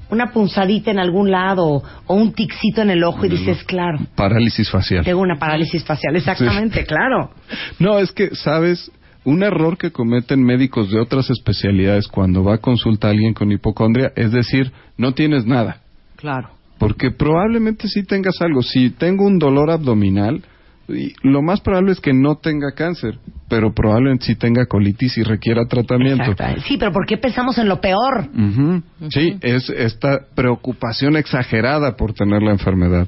una 0.09 0.31
punzadita 0.31 0.89
en 0.89 0.97
algún 0.97 1.29
lado 1.29 1.83
o 2.07 2.15
un 2.15 2.33
ticito 2.33 2.81
en 2.81 2.89
el 2.89 3.03
ojo 3.03 3.23
y 3.27 3.29
dices, 3.29 3.63
claro, 3.65 3.99
Parálisis 4.15 4.67
facial. 4.71 5.05
tengo 5.05 5.21
una 5.21 5.37
parálisis 5.37 5.83
facial. 5.83 6.15
Exactamente, 6.15 6.85
claro. 6.85 7.29
No, 7.77 7.99
es 7.99 8.11
que, 8.11 8.33
¿sabes? 8.33 8.91
Un 9.25 9.43
error 9.43 9.77
que 9.77 9.91
cometen 9.91 10.43
médicos 10.43 10.89
de 10.89 10.99
otras 10.99 11.29
especialidades 11.29 12.07
cuando 12.07 12.43
va 12.43 12.55
a 12.55 12.57
consulta 12.57 13.09
a 13.09 13.11
alguien 13.11 13.35
con 13.35 13.51
hipocondria 13.51 14.11
es 14.15 14.31
decir, 14.31 14.71
no 14.97 15.13
tienes 15.13 15.45
nada. 15.45 15.81
Claro. 16.15 16.55
Porque 16.77 17.11
probablemente 17.11 17.87
sí 17.87 18.03
tengas 18.03 18.41
algo. 18.41 18.61
Si 18.61 18.89
tengo 18.89 19.25
un 19.25 19.39
dolor 19.39 19.71
abdominal, 19.71 20.43
y 20.87 21.13
lo 21.23 21.41
más 21.41 21.61
probable 21.61 21.93
es 21.93 21.99
que 21.99 22.13
no 22.13 22.35
tenga 22.35 22.71
cáncer, 22.73 23.17
pero 23.49 23.73
probablemente 23.73 24.25
sí 24.25 24.35
tenga 24.35 24.65
colitis 24.67 25.17
y 25.17 25.23
requiera 25.23 25.65
tratamiento. 25.65 26.31
Exacto. 26.31 26.61
Sí, 26.67 26.77
pero 26.77 26.91
¿por 26.91 27.07
qué 27.07 27.17
pensamos 27.17 27.57
en 27.57 27.67
lo 27.67 27.81
peor? 27.81 28.29
Ujú. 28.33 28.83
Sí, 29.09 29.37
es 29.41 29.69
esta 29.69 30.19
preocupación 30.35 31.17
exagerada 31.17 31.95
por 31.95 32.13
tener 32.13 32.43
la 32.43 32.51
enfermedad. 32.51 33.07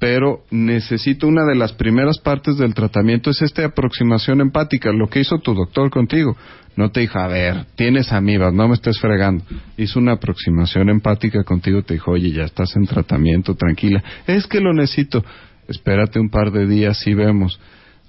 Pero 0.00 0.44
necesito 0.50 1.28
una 1.28 1.44
de 1.44 1.54
las 1.54 1.74
primeras 1.74 2.18
partes 2.18 2.56
del 2.56 2.72
tratamiento 2.72 3.30
es 3.30 3.42
esta 3.42 3.66
aproximación 3.66 4.40
empática, 4.40 4.90
lo 4.92 5.08
que 5.08 5.20
hizo 5.20 5.38
tu 5.38 5.54
doctor 5.54 5.90
contigo. 5.90 6.36
No 6.74 6.90
te 6.90 7.00
dijo, 7.00 7.18
a 7.18 7.28
ver, 7.28 7.66
tienes 7.74 8.10
amibas, 8.10 8.54
no 8.54 8.66
me 8.66 8.74
estés 8.74 8.98
fregando. 8.98 9.44
Hizo 9.76 9.98
una 9.98 10.12
aproximación 10.12 10.88
empática 10.88 11.44
contigo, 11.44 11.82
te 11.82 11.94
dijo, 11.94 12.12
oye, 12.12 12.32
ya 12.32 12.44
estás 12.44 12.74
en 12.76 12.86
tratamiento, 12.86 13.54
tranquila. 13.54 14.02
Es 14.26 14.46
que 14.46 14.60
lo 14.60 14.72
necesito. 14.72 15.22
Espérate 15.68 16.18
un 16.18 16.30
par 16.30 16.50
de 16.50 16.66
días 16.66 17.06
y 17.06 17.12
vemos. 17.12 17.60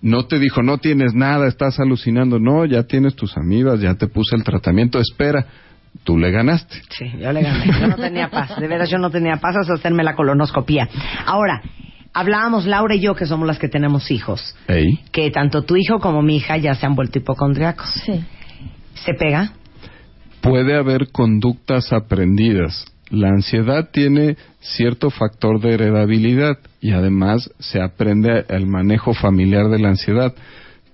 No 0.01 0.25
te 0.27 0.39
dijo, 0.39 0.63
no 0.63 0.77
tienes 0.77 1.13
nada, 1.13 1.47
estás 1.47 1.77
alucinando. 1.81 2.39
No, 2.39 2.63
ya 2.63 2.83
tienes 2.83 3.15
tus 3.15 3.35
amibas, 3.35 3.81
ya 3.81 3.95
te 3.95 4.07
puse 4.07 4.37
el 4.37 4.45
tratamiento, 4.45 4.97
espera. 4.97 5.45
Tú 6.05 6.17
le 6.17 6.31
ganaste. 6.31 6.81
Sí, 6.89 7.11
yo 7.19 7.33
le 7.33 7.41
gané. 7.41 7.65
Yo 7.79 7.87
no 7.87 7.97
tenía 7.97 8.29
paz. 8.29 8.57
De 8.57 8.67
veras, 8.67 8.89
yo 8.89 8.97
no 8.97 9.11
tenía 9.11 9.35
paz 9.37 9.57
hasta 9.57 9.73
hacerme 9.73 10.03
la 10.03 10.15
colonoscopía. 10.15 10.87
Ahora, 11.25 11.61
hablábamos 12.13 12.65
Laura 12.65 12.95
y 12.95 13.01
yo, 13.01 13.15
que 13.15 13.25
somos 13.25 13.47
las 13.47 13.59
que 13.59 13.67
tenemos 13.69 14.11
hijos, 14.11 14.55
Ey. 14.67 14.99
que 15.11 15.29
tanto 15.31 15.63
tu 15.63 15.75
hijo 15.75 15.99
como 15.99 16.21
mi 16.21 16.37
hija 16.37 16.57
ya 16.57 16.75
se 16.75 16.85
han 16.85 16.95
vuelto 16.95 17.19
hipocondriacos. 17.19 17.89
Sí. 18.05 18.23
¿Se 19.05 19.13
pega? 19.13 19.53
puede 20.41 20.75
haber 20.75 21.11
conductas 21.11 21.93
aprendidas. 21.93 22.85
La 23.09 23.29
ansiedad 23.29 23.89
tiene 23.91 24.37
cierto 24.59 25.09
factor 25.09 25.59
de 25.59 25.73
heredabilidad 25.73 26.57
y 26.79 26.91
además 26.91 27.49
se 27.59 27.81
aprende 27.81 28.45
el 28.49 28.65
manejo 28.65 29.13
familiar 29.13 29.69
de 29.69 29.79
la 29.79 29.89
ansiedad. 29.89 30.33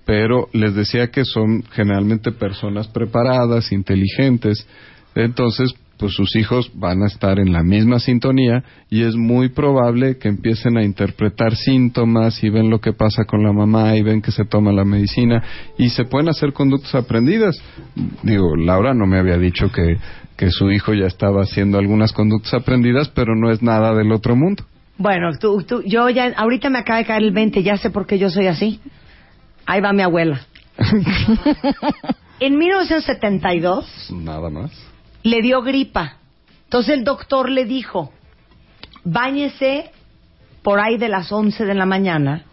Pero 0.04 0.48
les 0.52 0.74
decía 0.74 1.10
que 1.10 1.24
son 1.24 1.62
generalmente 1.72 2.32
personas 2.32 2.88
preparadas, 2.88 3.72
inteligentes. 3.72 4.66
Entonces, 5.14 5.74
pues 5.98 6.12
sus 6.12 6.36
hijos 6.36 6.70
van 6.74 7.02
a 7.02 7.06
estar 7.06 7.38
en 7.38 7.52
la 7.52 7.62
misma 7.62 7.98
sintonía 7.98 8.62
y 8.88 9.02
es 9.02 9.16
muy 9.16 9.48
probable 9.48 10.18
que 10.18 10.28
empiecen 10.28 10.78
a 10.78 10.84
interpretar 10.84 11.56
síntomas 11.56 12.42
y 12.44 12.50
ven 12.50 12.70
lo 12.70 12.80
que 12.80 12.92
pasa 12.92 13.24
con 13.24 13.42
la 13.42 13.52
mamá 13.52 13.96
y 13.96 14.02
ven 14.02 14.22
que 14.22 14.30
se 14.30 14.44
toma 14.44 14.72
la 14.72 14.84
medicina 14.84 15.42
y 15.76 15.90
se 15.90 16.04
pueden 16.04 16.28
hacer 16.28 16.52
conductas 16.52 16.94
aprendidas. 16.94 17.60
Digo, 18.22 18.56
Laura 18.56 18.94
no 18.94 19.06
me 19.06 19.18
había 19.18 19.38
dicho 19.38 19.72
que, 19.72 19.98
que 20.36 20.50
su 20.50 20.70
hijo 20.70 20.94
ya 20.94 21.06
estaba 21.06 21.42
haciendo 21.42 21.78
algunas 21.78 22.12
conductas 22.12 22.54
aprendidas, 22.54 23.08
pero 23.08 23.34
no 23.34 23.50
es 23.50 23.62
nada 23.62 23.94
del 23.94 24.12
otro 24.12 24.36
mundo. 24.36 24.64
Bueno, 24.96 25.36
tú, 25.38 25.62
tú, 25.62 25.82
yo 25.82 26.08
ya, 26.10 26.32
ahorita 26.36 26.70
me 26.70 26.78
acaba 26.78 26.98
de 26.98 27.04
caer 27.04 27.22
el 27.22 27.32
20, 27.32 27.62
ya 27.62 27.76
sé 27.76 27.90
por 27.90 28.06
qué 28.06 28.18
yo 28.18 28.30
soy 28.30 28.46
así. 28.46 28.80
Ahí 29.66 29.80
va 29.80 29.92
mi 29.92 30.02
abuela. 30.02 30.40
en 32.40 32.56
1972 32.56 34.10
Nada 34.12 34.48
más. 34.48 34.87
Le 35.22 35.42
dio 35.42 35.62
gripa 35.62 36.16
Entonces 36.64 36.94
el 36.94 37.04
doctor 37.04 37.50
le 37.50 37.64
dijo, 37.64 38.12
báñese 39.04 39.90
por 40.62 40.80
ahí 40.80 40.98
de 40.98 41.08
las 41.08 41.32
11 41.32 41.64
de 41.64 41.74
la 41.74 41.86
mañana, 41.86 42.44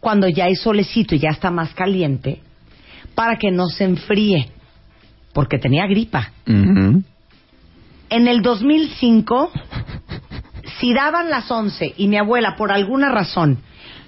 cuando 0.00 0.28
ya 0.28 0.44
hay 0.44 0.56
solecito 0.56 1.14
y 1.14 1.20
ya 1.20 1.30
está 1.30 1.50
más 1.50 1.72
caliente, 1.74 2.40
para 3.14 3.36
que 3.36 3.50
no 3.50 3.68
se 3.68 3.84
enfríe, 3.84 4.50
porque 5.32 5.58
tenía 5.58 5.86
gripa. 5.86 6.32
Ujú. 6.46 7.02
En 8.10 8.28
el 8.28 8.42
2005, 8.42 9.50
si 10.80 10.92
daban 10.92 11.30
las 11.30 11.50
11 11.50 11.94
y 11.96 12.08
mi 12.08 12.18
abuela, 12.18 12.56
por 12.56 12.72
alguna 12.72 13.10
razón, 13.10 13.58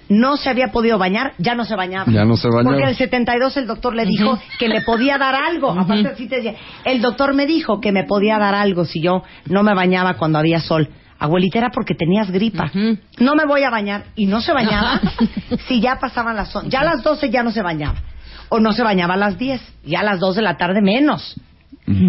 no 0.09 0.37
se 0.37 0.49
había 0.49 0.67
podido 0.71 0.97
bañar, 0.97 1.33
ya 1.37 1.55
no 1.55 1.65
se 1.65 1.75
bañaba. 1.75 2.11
Ya 2.11 2.25
no 2.25 2.37
se 2.37 2.47
bañaba. 2.47 2.63
Porque 2.63 2.83
en 2.83 2.89
el 2.89 2.95
72 2.95 3.57
el 3.57 3.67
doctor 3.67 3.95
le 3.95 4.05
dijo 4.05 4.39
que 4.59 4.67
le 4.67 4.81
podía 4.81 5.17
dar 5.17 5.35
algo. 5.35 5.71
Aparte, 5.71 6.09
así 6.09 6.27
te 6.27 6.37
decía, 6.37 6.55
el 6.83 7.01
doctor 7.01 7.33
me 7.33 7.45
dijo 7.45 7.79
que 7.79 7.91
me 7.91 8.03
podía 8.03 8.37
dar 8.37 8.55
algo 8.55 8.85
si 8.85 9.01
yo 9.01 9.23
no 9.47 9.63
me 9.63 9.73
bañaba 9.73 10.15
cuando 10.15 10.39
había 10.39 10.59
sol. 10.59 10.89
Abuelita, 11.17 11.59
era 11.59 11.69
porque 11.71 11.95
tenías 11.95 12.29
gripa. 12.29 12.71
No 13.19 13.35
me 13.35 13.45
voy 13.45 13.63
a 13.63 13.69
bañar. 13.69 14.05
Y 14.15 14.25
no 14.25 14.41
se 14.41 14.53
bañaba 14.53 14.99
si 15.67 15.79
ya 15.79 15.97
pasaban 15.99 16.35
las 16.35 16.55
11. 16.55 16.69
Ya 16.69 16.81
a 16.81 16.83
las 16.83 17.03
12 17.03 17.29
ya 17.29 17.41
no 17.41 17.51
se 17.51 17.61
bañaba. 17.61 18.01
O 18.49 18.59
no 18.59 18.73
se 18.73 18.83
bañaba 18.83 19.13
a 19.15 19.17
las 19.17 19.37
10. 19.37 19.61
Ya 19.85 20.01
a 20.01 20.03
las 20.03 20.19
2 20.19 20.35
de 20.35 20.41
la 20.41 20.57
tarde 20.57 20.81
menos. 20.81 21.35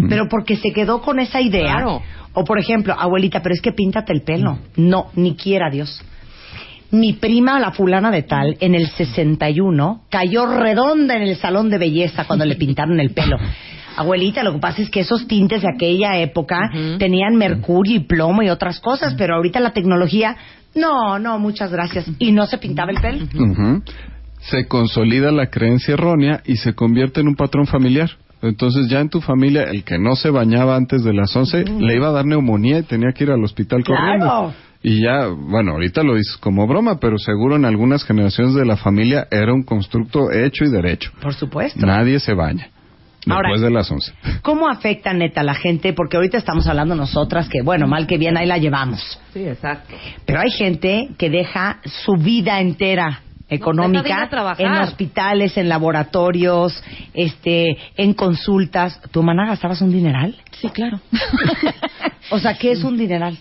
Pero 0.09 0.27
porque 0.27 0.55
se 0.55 0.71
quedó 0.73 1.01
con 1.01 1.19
esa 1.19 1.39
idea. 1.39 1.73
Claro. 1.73 2.01
O 2.33 2.43
por 2.43 2.59
ejemplo, 2.59 2.95
abuelita, 2.97 3.41
pero 3.41 3.53
es 3.53 3.61
que 3.61 3.71
píntate 3.71 4.11
el 4.11 4.23
pelo. 4.23 4.59
No, 4.75 5.07
ni 5.15 5.35
quiera 5.35 5.69
Dios. 5.71 6.03
Mi 6.91 7.13
prima, 7.13 7.59
la 7.59 7.71
fulana 7.71 8.11
de 8.11 8.23
tal, 8.23 8.55
en 8.59 8.73
el 8.75 8.87
61, 8.87 10.03
cayó 10.09 10.45
redonda 10.45 11.15
en 11.17 11.23
el 11.23 11.35
salón 11.35 11.69
de 11.69 11.77
belleza 11.77 12.25
cuando 12.25 12.45
le 12.45 12.55
pintaron 12.55 12.99
el 12.99 13.11
pelo. 13.11 13.37
Abuelita, 13.97 14.43
lo 14.43 14.53
que 14.53 14.59
pasa 14.59 14.81
es 14.83 14.89
que 14.91 14.99
esos 14.99 15.27
tintes 15.27 15.63
de 15.63 15.69
aquella 15.73 16.19
época 16.19 16.69
tenían 16.99 17.35
mercurio 17.35 17.95
y 17.95 17.99
plomo 18.01 18.43
y 18.43 18.49
otras 18.49 18.79
cosas, 18.79 19.15
pero 19.17 19.35
ahorita 19.35 19.59
la 19.59 19.71
tecnología, 19.71 20.37
no, 20.75 21.17
no, 21.17 21.39
muchas 21.39 21.71
gracias. 21.71 22.05
Y 22.19 22.31
no 22.31 22.45
se 22.45 22.59
pintaba 22.59 22.91
el 22.91 23.01
pelo. 23.01 23.25
Se 24.39 24.67
consolida 24.67 25.31
la 25.31 25.47
creencia 25.47 25.95
errónea 25.95 26.41
y 26.45 26.57
se 26.57 26.75
convierte 26.75 27.21
en 27.21 27.27
un 27.27 27.35
patrón 27.35 27.65
familiar. 27.65 28.11
Entonces 28.43 28.87
ya 28.87 28.99
en 28.99 29.09
tu 29.09 29.19
familia, 29.19 29.63
el 29.63 29.83
que 29.83 29.97
no 29.97 30.15
se 30.15 30.29
bañaba 30.29 30.75
antes 30.75 31.03
de 31.03 31.13
las 31.13 31.35
11, 31.35 31.65
le 31.79 31.95
iba 31.95 32.09
a 32.09 32.11
dar 32.11 32.25
neumonía 32.25 32.77
y 32.77 32.83
tenía 32.83 33.11
que 33.13 33.23
ir 33.23 33.31
al 33.31 33.43
hospital 33.43 33.83
Claro. 33.83 34.01
corriendo. 34.03 34.53
Y 34.89 35.01
ya, 35.01 35.27
bueno, 35.27 35.73
ahorita 35.73 36.01
lo 36.01 36.15
dices 36.15 36.37
como 36.37 36.65
broma, 36.65 36.97
pero 36.97 37.17
seguro 37.17 37.57
en 37.57 37.65
algunas 37.65 38.05
generaciones 38.05 38.53
de 38.53 38.63
la 38.65 38.77
familia 38.77 39.27
era 39.29 39.53
un 39.53 39.63
constructo 39.63 40.31
hecho 40.31 40.63
y 40.63 40.69
derecho. 40.71 41.11
Por 41.21 41.33
supuesto. 41.33 41.85
Nadie 41.85 42.21
se 42.21 42.33
baña 42.33 42.69
Ahora- 43.29 43.49
después 43.49 43.61
de 43.61 43.69
las 43.71 43.91
11. 43.91 44.13
¿Cómo 44.43 44.69
afecta 44.69 45.11
neta 45.11 45.41
a 45.41 45.43
la 45.43 45.55
gente? 45.55 45.91
Porque 45.91 46.15
ahorita 46.15 46.37
estamos 46.37 46.67
hablando 46.67 46.95
nosotras 46.95 47.49
que, 47.49 47.61
bueno, 47.63 47.85
mal 47.85 48.07
que 48.07 48.17
bien, 48.17 48.37
ahí 48.37 48.45
la 48.47 48.59
llevamos. 48.59 49.19
Sí, 49.33 49.43
exacto. 49.45 49.93
Pero 50.25 50.39
hay 50.39 50.51
gente 50.51 51.09
que 51.17 51.29
deja 51.29 51.81
su 52.05 52.13
vida 52.13 52.61
entera 52.61 53.23
económica 53.49 54.27
trabajar. 54.29 54.65
en 54.65 54.71
hospitales, 54.83 55.57
en 55.57 55.67
laboratorios, 55.67 56.81
este, 57.13 57.77
en 57.97 58.13
consultas. 58.13 59.01
¿Tu 59.11 59.19
hermana 59.19 59.47
gastabas 59.47 59.81
un 59.81 59.91
dineral? 59.91 60.33
Sí, 60.61 60.69
claro. 60.69 61.01
O 62.29 62.39
sea, 62.39 62.57
¿qué 62.57 62.71
es 62.73 62.83
un 62.83 62.97
dineral? 62.97 63.37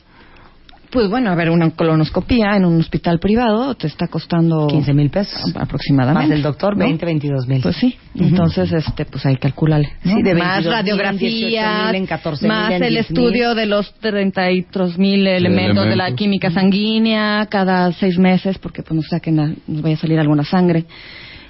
Pues 0.96 1.10
bueno, 1.10 1.30
a 1.30 1.34
ver, 1.34 1.50
una 1.50 1.70
colonoscopía 1.70 2.56
en 2.56 2.64
un 2.64 2.80
hospital 2.80 3.18
privado 3.18 3.74
te 3.74 3.86
está 3.86 4.08
costando 4.08 4.66
15 4.66 4.94
mil 4.94 5.10
pesos. 5.10 5.54
aproximadamente. 5.54 6.28
Más 6.30 6.36
el 6.36 6.42
doctor, 6.42 6.74
¿no? 6.76 6.84
20, 6.86 7.04
22 7.04 7.46
mil. 7.46 7.60
Pues 7.62 7.76
sí, 7.76 7.96
entonces 8.14 8.72
este 8.72 9.04
pues 9.04 9.24
hay 9.26 9.34
que 9.34 9.40
calcularle. 9.40 9.90
¿no? 10.04 10.16
Sí, 10.16 10.22
de 10.22 10.34
más 10.34 10.64
22,000 10.64 10.66
en 10.66 10.72
radiografías, 10.72 11.32
18,000 11.32 11.94
en 11.96 12.06
14,000 12.06 12.48
más 12.48 12.70
en 12.72 12.82
el 12.82 12.94
10,000. 12.94 12.98
estudio 12.98 13.54
de 13.54 13.66
los 13.66 13.92
33 14.00 14.98
mil 14.98 15.26
elementos 15.26 15.84
de 15.84 15.96
la 15.96 16.04
Elementos. 16.04 16.16
química 16.18 16.50
sanguínea 16.50 17.46
cada 17.50 17.92
seis 17.92 18.18
meses, 18.18 18.58
porque 18.58 18.82
pues 18.82 18.96
nos 18.96 19.06
saquen, 19.08 19.38
a- 19.38 19.54
nos 19.66 19.82
vaya 19.82 19.96
a 19.96 19.98
salir 19.98 20.18
alguna 20.18 20.44
sangre. 20.44 20.84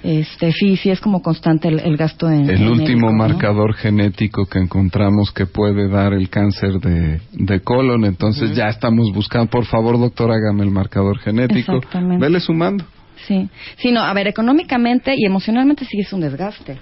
Este, 0.03 0.51
sí, 0.51 0.77
sí 0.77 0.89
es 0.89 0.99
como 1.01 1.21
constante 1.21 1.67
el, 1.67 1.79
el 1.79 1.97
gasto 1.97 2.29
en 2.29 2.49
El 2.49 2.61
en 2.61 2.67
último 2.67 3.07
médico, 3.07 3.11
¿no? 3.11 3.13
marcador 3.13 3.73
genético 3.73 4.45
que 4.45 4.59
encontramos 4.59 5.31
que 5.31 5.47
puede 5.47 5.89
dar 5.89 6.13
el 6.13 6.29
cáncer 6.29 6.79
de, 6.79 7.19
de 7.33 7.59
colon, 7.61 8.05
entonces 8.05 8.55
ya 8.55 8.69
estamos 8.69 9.11
buscando, 9.13 9.49
por 9.49 9.65
favor 9.65 9.99
doctor, 9.99 10.31
hágame 10.31 10.63
el 10.63 10.71
marcador 10.71 11.17
genético. 11.19 11.81
Vele 12.19 12.39
sumando. 12.39 12.85
Sí, 13.27 13.49
sí, 13.77 13.91
no, 13.91 14.01
a 14.01 14.13
ver, 14.13 14.27
económicamente 14.27 15.13
y 15.17 15.25
emocionalmente 15.25 15.85
sí 15.85 15.99
es 15.99 16.13
un 16.13 16.21
desgaste. 16.21 16.77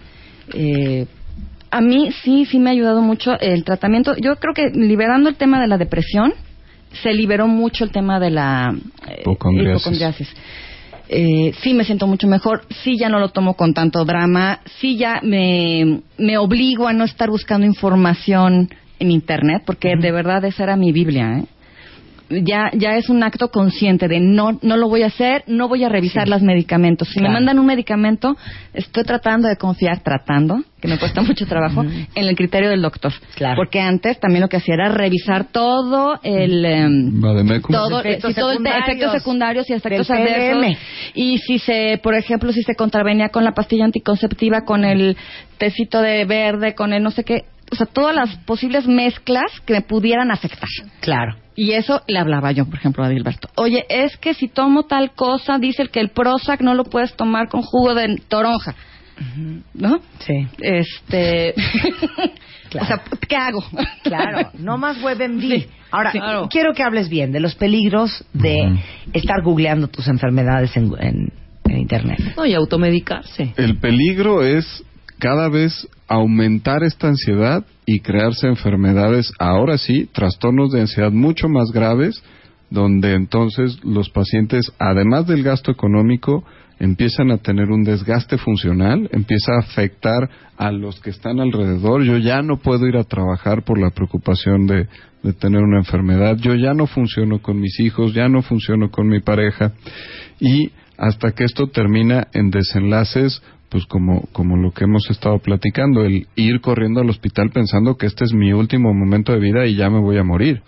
Eh, 0.54 1.08
a 1.72 1.82
mí 1.82 2.12
sí, 2.24 2.46
sí 2.46 2.60
me 2.60 2.70
ha 2.70 2.74
ayudado 2.74 3.02
mucho 3.02 3.40
el 3.40 3.64
tratamiento. 3.64 4.16
Yo 4.18 4.36
creo 4.36 4.54
que 4.54 4.70
liberando 4.78 5.30
el 5.30 5.36
tema 5.36 5.62
de 5.62 5.68
la 5.68 5.78
depresión, 5.78 6.34
se 7.02 7.14
liberó 7.14 7.48
mucho 7.48 7.84
el 7.84 7.92
tema 7.92 8.20
de 8.20 8.30
la 8.30 8.76
eh, 9.08 9.22
Hipocondriasis. 9.22 10.34
Eh, 11.08 11.54
sí 11.62 11.74
me 11.74 11.86
siento 11.86 12.08
mucho 12.08 12.28
mejor, 12.28 12.66
sí 12.84 12.98
ya 12.98 13.10
no 13.10 13.20
lo 13.20 13.30
tomo 13.30 13.56
con 13.56 13.74
tanto 13.74 14.06
drama, 14.06 14.62
sí 14.80 14.98
ya 14.98 15.20
me, 15.22 16.02
me 16.18 16.38
obligo 16.38 16.88
a 16.88 16.94
no 16.94 17.04
estar 17.04 17.30
buscando 17.30 17.68
información 17.68 18.70
en 19.00 19.12
internet, 19.12 19.64
porque 19.66 19.94
de 20.00 20.12
verdad 20.12 20.44
esa 20.46 20.64
era 20.64 20.76
mi 20.76 20.92
Biblia, 20.92 21.40
¿eh? 21.40 21.46
Ya 22.30 22.72
ya 22.74 22.98
es 22.98 23.10
un 23.10 23.24
acto 23.24 23.50
consciente 23.50 24.08
de 24.08 24.20
no 24.20 24.58
no 24.62 24.78
lo 24.78 24.88
voy 24.90 25.04
a 25.04 25.08
hacer, 25.08 25.44
no 25.48 25.68
voy 25.68 25.84
a 25.84 25.90
revisar 25.90 26.28
los 26.28 26.42
medicamentos. 26.42 27.08
Si 27.10 27.20
Claro. 27.20 27.30
me 27.30 27.40
mandan 27.40 27.60
un 27.60 27.66
medicamento, 27.66 28.36
estoy 28.74 29.04
tratando 29.04 29.48
de 29.48 29.58
confiar, 29.58 30.00
tratando, 30.02 30.64
que 30.82 30.88
me 30.88 30.98
cuesta 30.98 31.22
mucho 31.22 31.46
trabajo, 31.46 31.84
en 31.84 32.28
el 32.28 32.36
criterio 32.36 32.70
del 32.70 32.82
doctor. 32.82 33.14
Claro. 33.36 33.56
Porque 33.58 33.80
antes 33.80 34.20
también 34.20 34.42
lo 34.42 34.50
que 34.50 34.58
hacía 34.58 34.76
era 34.76 34.90
revisar 34.90 35.46
todo 35.52 36.20
el 36.24 36.64
Vademecum. 37.20 37.74
todo, 37.76 38.00
efectos 38.00 38.34
sí, 38.34 38.40
todo 38.40 38.52
el 38.52 38.66
efectos 38.66 39.12
secundarios 39.12 39.70
y 39.70 39.74
efectos 39.74 40.08
del 40.08 40.18
adversos. 40.18 40.78
Y 41.14 41.38
si 41.40 41.60
se, 41.60 42.00
por 42.02 42.16
ejemplo, 42.16 42.52
si 42.52 42.64
se 42.64 42.76
contravenía 42.76 43.30
con 43.30 43.44
la 43.44 43.54
pastilla 43.54 43.86
anticonceptiva, 43.86 44.62
con 44.62 44.84
el 44.84 45.16
tecito 45.58 46.02
de 46.02 46.26
verde, 46.26 46.76
con 46.76 46.94
el 46.94 47.02
no 47.04 47.12
sé 47.12 47.24
qué, 47.24 47.46
o 47.72 47.76
sea, 47.76 47.86
todas 47.88 48.16
las 48.16 48.36
posibles 48.46 48.88
mezclas 48.88 49.60
que 49.66 49.74
me 49.74 49.82
pudieran 49.82 50.32
afectar. 50.32 50.70
Claro. 51.02 51.36
Y 51.56 51.72
eso 51.72 52.02
le 52.08 52.20
hablaba 52.20 52.52
yo, 52.52 52.66
por 52.66 52.76
ejemplo, 52.76 53.04
a 53.04 53.10
Dilberto. 53.10 53.48
Oye, 53.56 53.86
es 53.90 54.18
que 54.18 54.34
si 54.34 54.48
tomo 54.50 54.84
tal 54.84 55.12
cosa, 55.14 55.58
dice 55.58 55.82
el 55.82 55.90
que 55.90 56.00
el 56.02 56.10
Prozac 56.10 56.62
no 56.62 56.74
lo 56.74 56.84
puedes 56.84 57.16
tomar 57.16 57.48
con 57.50 57.62
jugo 57.62 57.96
de 57.96 58.18
toronja. 58.28 58.76
¿No? 59.74 60.00
Sí. 60.20 60.48
Este. 60.60 61.54
Claro. 62.68 62.84
O 62.84 62.88
sea, 62.88 63.04
¿qué 63.30 63.36
hago? 63.38 63.64
Claro, 64.04 64.50
no 64.58 64.78
más 64.78 65.02
WebMD. 65.02 65.40
Sí, 65.42 65.68
Ahora, 65.92 66.12
sí. 66.12 66.18
Claro. 66.20 66.50
quiero 66.50 66.74
que 66.74 66.84
hables 66.84 67.08
bien 67.10 67.32
de 67.32 67.40
los 67.40 67.56
peligros 67.56 68.26
de 68.34 68.80
estar 69.14 69.42
googleando 69.44 69.88
tus 69.88 70.08
enfermedades 70.10 70.76
en, 70.76 70.92
en- 71.00 71.32
en 71.70 71.78
Internet. 71.78 72.20
No, 72.36 72.46
y 72.46 72.54
automedicarse. 72.54 73.54
El 73.56 73.78
peligro 73.78 74.44
es 74.44 74.84
cada 75.20 75.50
vez 75.50 75.88
aumentar 76.08 76.84
esta 76.84 77.08
ansiedad 77.08 77.66
y 77.86 78.00
crearse 78.00 78.48
enfermedades, 78.48 79.32
ahora 79.40 79.78
sí, 79.78 80.10
trastornos 80.12 80.72
de 80.72 80.82
ansiedad 80.82 81.12
mucho 81.12 81.48
más 81.50 81.72
graves, 81.74 82.24
donde 82.70 83.14
entonces 83.14 83.80
los 83.84 84.10
pacientes, 84.10 84.72
además 84.80 85.28
del 85.28 85.44
gasto 85.44 85.72
económico, 85.72 86.44
empiezan 86.80 87.32
a 87.32 87.38
tener 87.38 87.72
un 87.72 87.84
desgaste 87.84 88.38
funcional, 88.38 89.08
empieza 89.14 89.54
a 89.54 89.60
afectar 89.60 90.30
a 90.58 90.72
los 90.72 91.00
que 91.00 91.10
están 91.10 91.40
alrededor. 91.40 92.04
Yo 92.04 92.18
ya 92.18 92.42
no 92.42 92.58
puedo 92.58 92.86
ir 92.88 92.98
a 92.98 93.04
trabajar 93.04 93.64
por 93.64 93.80
la 93.80 93.92
preocupación 93.92 94.68
de, 94.68 94.88
de 95.24 95.34
tener 95.34 95.62
una 95.62 95.80
enfermedad, 95.80 96.38
yo 96.38 96.54
ya 96.56 96.74
no 96.74 96.88
funciono 96.88 97.42
con 97.42 97.60
mis 97.60 97.80
hijos, 97.80 98.14
ya 98.14 98.28
no 98.28 98.42
funciono 98.42 98.90
con 98.92 99.08
mi 99.08 99.22
pareja 99.22 99.74
y 100.40 100.72
hasta 100.98 101.32
que 101.32 101.44
esto 101.44 101.68
termina 101.68 102.28
en 102.34 102.52
desenlaces 102.52 103.42
pues 103.70 103.86
como, 103.86 104.28
como 104.32 104.58
lo 104.58 104.72
que 104.72 104.86
hemos 104.86 105.10
estado 105.10 105.40
platicando, 105.40 106.04
el 106.04 106.28
ir 106.36 106.62
corriendo 106.62 107.02
al 107.02 107.10
hospital 107.10 107.50
pensando 107.52 107.98
que 107.98 108.06
este 108.06 108.24
es 108.24 108.34
mi 108.34 108.54
último 108.54 108.94
momento 108.94 109.34
de 109.34 109.40
vida 109.40 109.66
y 109.66 109.76
ya 109.76 109.90
me 109.90 110.00
voy 110.00 110.18
a 110.18 110.24
morir. 110.24 110.62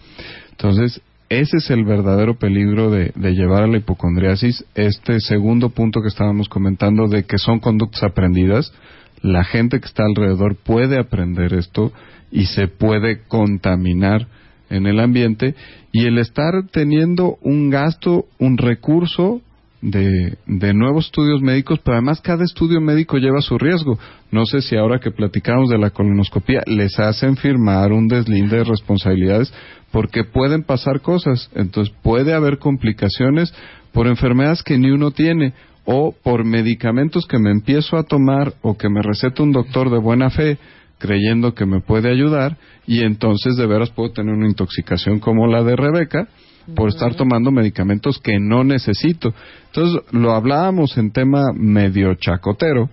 Entonces, 0.52 1.02
ese 1.30 1.58
es 1.58 1.70
el 1.70 1.84
verdadero 1.84 2.36
peligro 2.36 2.90
de, 2.90 3.12
de 3.16 3.32
llevar 3.34 3.64
a 3.64 3.68
la 3.68 3.78
hipocondriasis. 3.78 4.66
Este 4.76 5.20
segundo 5.20 5.70
punto 5.70 6.02
que 6.02 6.08
estábamos 6.08 6.50
comentando 6.50 7.08
de 7.08 7.24
que 7.24 7.38
son 7.38 7.60
conductas 7.60 8.04
aprendidas, 8.04 8.74
la 9.22 9.44
gente 9.44 9.80
que 9.80 9.86
está 9.88 10.04
alrededor 10.04 10.56
puede 10.56 11.00
aprender 11.00 11.54
esto 11.54 11.92
y 12.32 12.46
se 12.46 12.68
puede 12.68 13.24
contaminar 13.28 14.28
en 14.70 14.86
el 14.86 15.00
ambiente 15.00 15.56
y 15.92 16.06
el 16.06 16.18
estar 16.18 16.54
teniendo 16.72 17.38
un 17.42 17.70
gasto, 17.70 18.26
un 18.40 18.58
recurso 18.58 19.42
de, 19.82 20.38
de 20.48 20.74
nuevos 20.74 21.06
estudios 21.06 21.42
médicos, 21.42 21.80
pero 21.84 21.98
además 21.98 22.22
cada 22.22 22.44
estudio 22.44 22.82
médico 22.82 23.18
lleva 23.18 23.42
su 23.42 23.58
riesgo. 23.58 24.00
No 24.32 24.46
sé 24.46 24.62
si 24.62 24.76
ahora 24.76 25.00
que 25.00 25.12
platicamos 25.12 25.70
de 25.70 25.78
la 25.78 25.92
colonoscopia 25.92 26.64
les 26.66 27.00
hacen 27.00 27.38
firmar 27.38 27.92
un 27.92 28.08
deslinde 28.08 28.58
de 28.58 28.64
responsabilidades 28.64 29.54
porque 29.92 30.24
pueden 30.24 30.64
pasar 30.64 31.02
cosas. 31.02 31.50
Entonces 31.56 31.94
puede 32.02 32.34
haber 32.34 32.58
complicaciones 32.58 33.54
por 33.94 34.08
enfermedades 34.08 34.64
que 34.64 34.78
ni 34.78 34.92
uno 34.92 35.12
tiene 35.12 35.54
o 35.86 36.14
por 36.24 36.44
medicamentos 36.44 37.26
que 37.26 37.40
me 37.40 37.52
empiezo 37.52 37.98
a 37.98 38.04
tomar 38.04 38.56
o 38.62 38.78
que 38.78 38.90
me 38.90 39.02
receta 39.02 39.44
un 39.44 39.54
doctor 39.54 39.90
de 39.90 39.98
buena 39.98 40.30
fe 40.30 40.58
creyendo 40.98 41.54
que 41.54 41.66
me 41.66 41.80
puede 41.80 42.12
ayudar 42.12 42.58
y 42.86 43.04
entonces 43.04 43.56
de 43.56 43.68
veras 43.68 43.92
puedo 43.92 44.12
tener 44.12 44.34
una 44.34 44.48
intoxicación 44.48 45.20
como 45.20 45.48
la 45.48 45.64
de 45.64 45.76
Rebeca 45.76 46.28
por 46.76 46.90
estar 46.90 47.16
tomando 47.16 47.52
medicamentos 47.52 48.20
que 48.20 48.40
no 48.40 48.64
necesito. 48.64 49.34
Entonces 49.68 50.02
lo 50.12 50.34
hablábamos 50.34 50.98
en 50.98 51.12
tema 51.12 51.52
medio 51.54 52.14
chacotero, 52.16 52.90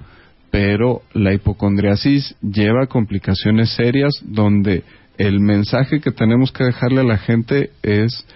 pero 0.51 1.03
la 1.13 1.33
hipocondriasis 1.33 2.37
lleva 2.41 2.87
complicaciones 2.87 3.71
serias 3.71 4.13
donde 4.23 4.85
el 5.19 5.41
mensaje 5.41 6.01
que 6.01 6.13
tenemos 6.13 6.53
que 6.53 6.65
dejarle 6.65 7.01
a 7.01 7.05
la 7.05 7.19
gente 7.19 7.71
es 7.83 8.27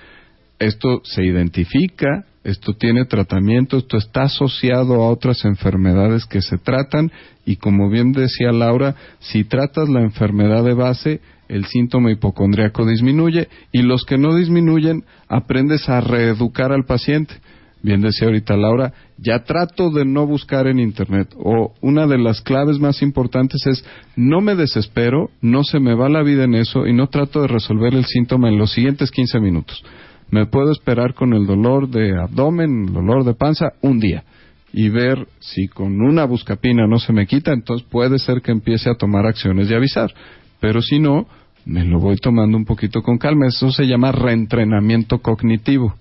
esto 0.59 1.01
se 1.05 1.25
identifica, 1.25 2.25
esto 2.43 2.73
tiene 2.73 3.05
tratamiento, 3.05 3.77
esto 3.79 3.97
está 3.97 4.23
asociado 4.23 4.95
a 4.95 5.11
otras 5.11 5.45
enfermedades 5.45 6.25
que 6.27 6.41
se 6.41 6.59
tratan 6.59 7.13
y 7.45 7.57
como 7.57 7.91
bien 7.91 8.13
decía 8.13 8.53
Laura, 8.53 8.95
si 9.21 9.45
tratas 9.45 9.89
la 9.89 10.03
enfermedad 10.03 10.65
de 10.65 10.75
base, 10.75 11.21
el 11.49 11.65
síntoma 11.67 12.11
hipocondriaco 12.11 12.87
disminuye 12.87 13.49
y 13.73 13.83
los 13.83 14.05
que 14.05 14.19
no 14.19 14.35
disminuyen 14.35 15.05
aprendes 15.29 15.89
a 15.89 16.01
reeducar 16.01 16.73
al 16.73 16.85
paciente. 16.85 17.35
Bien 17.81 18.01
decía 18.01 18.27
ahorita 18.27 18.57
Laura, 18.57 18.93
ya 19.19 19.45
trato 19.45 19.91
de 19.91 20.05
no 20.05 20.27
buscar 20.27 20.67
en 20.67 20.81
Internet. 20.81 21.33
O 21.37 21.75
una 21.81 22.07
de 22.07 22.19
las 22.19 22.41
claves 22.41 22.79
más 22.81 23.03
importantes 23.03 23.65
es 23.67 23.85
no 24.17 24.41
me 24.41 24.57
desespero, 24.57 25.31
no 25.41 25.63
se 25.63 25.79
me 25.79 25.95
va 25.95 26.09
la 26.09 26.23
vida 26.23 26.45
en 26.45 26.55
eso 26.55 26.87
y 26.87 26.93
no 26.93 27.07
trato 27.07 27.41
de 27.41 27.49
resolver 27.49 27.95
el 27.95 28.05
síntoma 28.05 28.49
en 28.49 28.59
los 28.59 28.73
siguientes 28.73 29.11
15 29.11 29.39
minutos. 29.41 29.85
Me 30.31 30.47
puedo 30.47 30.73
esperar 30.73 31.15
con 31.15 31.33
el 31.33 31.47
dolor 31.47 31.89
de 31.89 32.21
abdomen, 32.21 32.87
el 32.89 32.93
dolor 32.93 33.25
de 33.25 33.35
panza, 33.35 33.73
un 33.81 34.01
día 34.01 34.25
y 34.73 34.89
ver 34.91 35.27
si 35.41 35.69
con 35.69 36.01
una 36.01 36.25
buscapina 36.25 36.87
no 36.87 36.99
se 36.99 37.13
me 37.13 37.27
quita, 37.27 37.53
entonces 37.53 37.87
puede 37.91 38.19
ser 38.19 38.43
que 38.43 38.53
empiece 38.53 38.91
a 38.91 38.95
tomar 38.95 39.27
acciones 39.27 39.71
y 39.71 39.75
avisar. 39.75 40.13
Pero 40.61 40.83
si 40.83 40.99
no, 40.99 41.27
me 41.65 41.85
lo 41.85 41.99
voy 42.01 42.17
tomando 42.17 42.57
un 42.57 42.65
poquito 42.65 43.03
con 43.03 43.19
calma. 43.19 43.47
Eso 43.47 43.71
se 43.71 43.87
llama 43.87 44.13
reentrenamiento 44.13 45.19
cognitivo. 45.19 45.95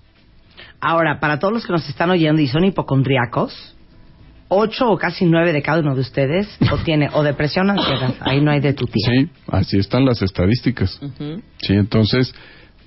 Ahora, 0.80 1.20
para 1.20 1.38
todos 1.38 1.54
los 1.54 1.66
que 1.66 1.72
nos 1.72 1.88
están 1.88 2.10
oyendo 2.10 2.40
y 2.40 2.46
son 2.46 2.64
hipocondriacos, 2.64 3.76
ocho 4.48 4.90
o 4.90 4.96
casi 4.96 5.24
nueve 5.26 5.52
de 5.52 5.62
cada 5.62 5.80
uno 5.80 5.94
de 5.94 6.00
ustedes 6.00 6.48
o 6.72 6.78
tiene 6.84 7.08
o 7.12 7.22
depresión 7.22 7.68
o 7.70 7.72
ansiedad. 7.72 8.14
Ahí 8.20 8.40
no 8.40 8.50
hay 8.50 8.60
de 8.60 8.72
tu 8.72 8.86
tía. 8.86 9.10
Sí, 9.10 9.28
así 9.48 9.78
están 9.78 10.04
las 10.04 10.22
estadísticas. 10.22 11.00
Sí, 11.58 11.74
entonces, 11.74 12.34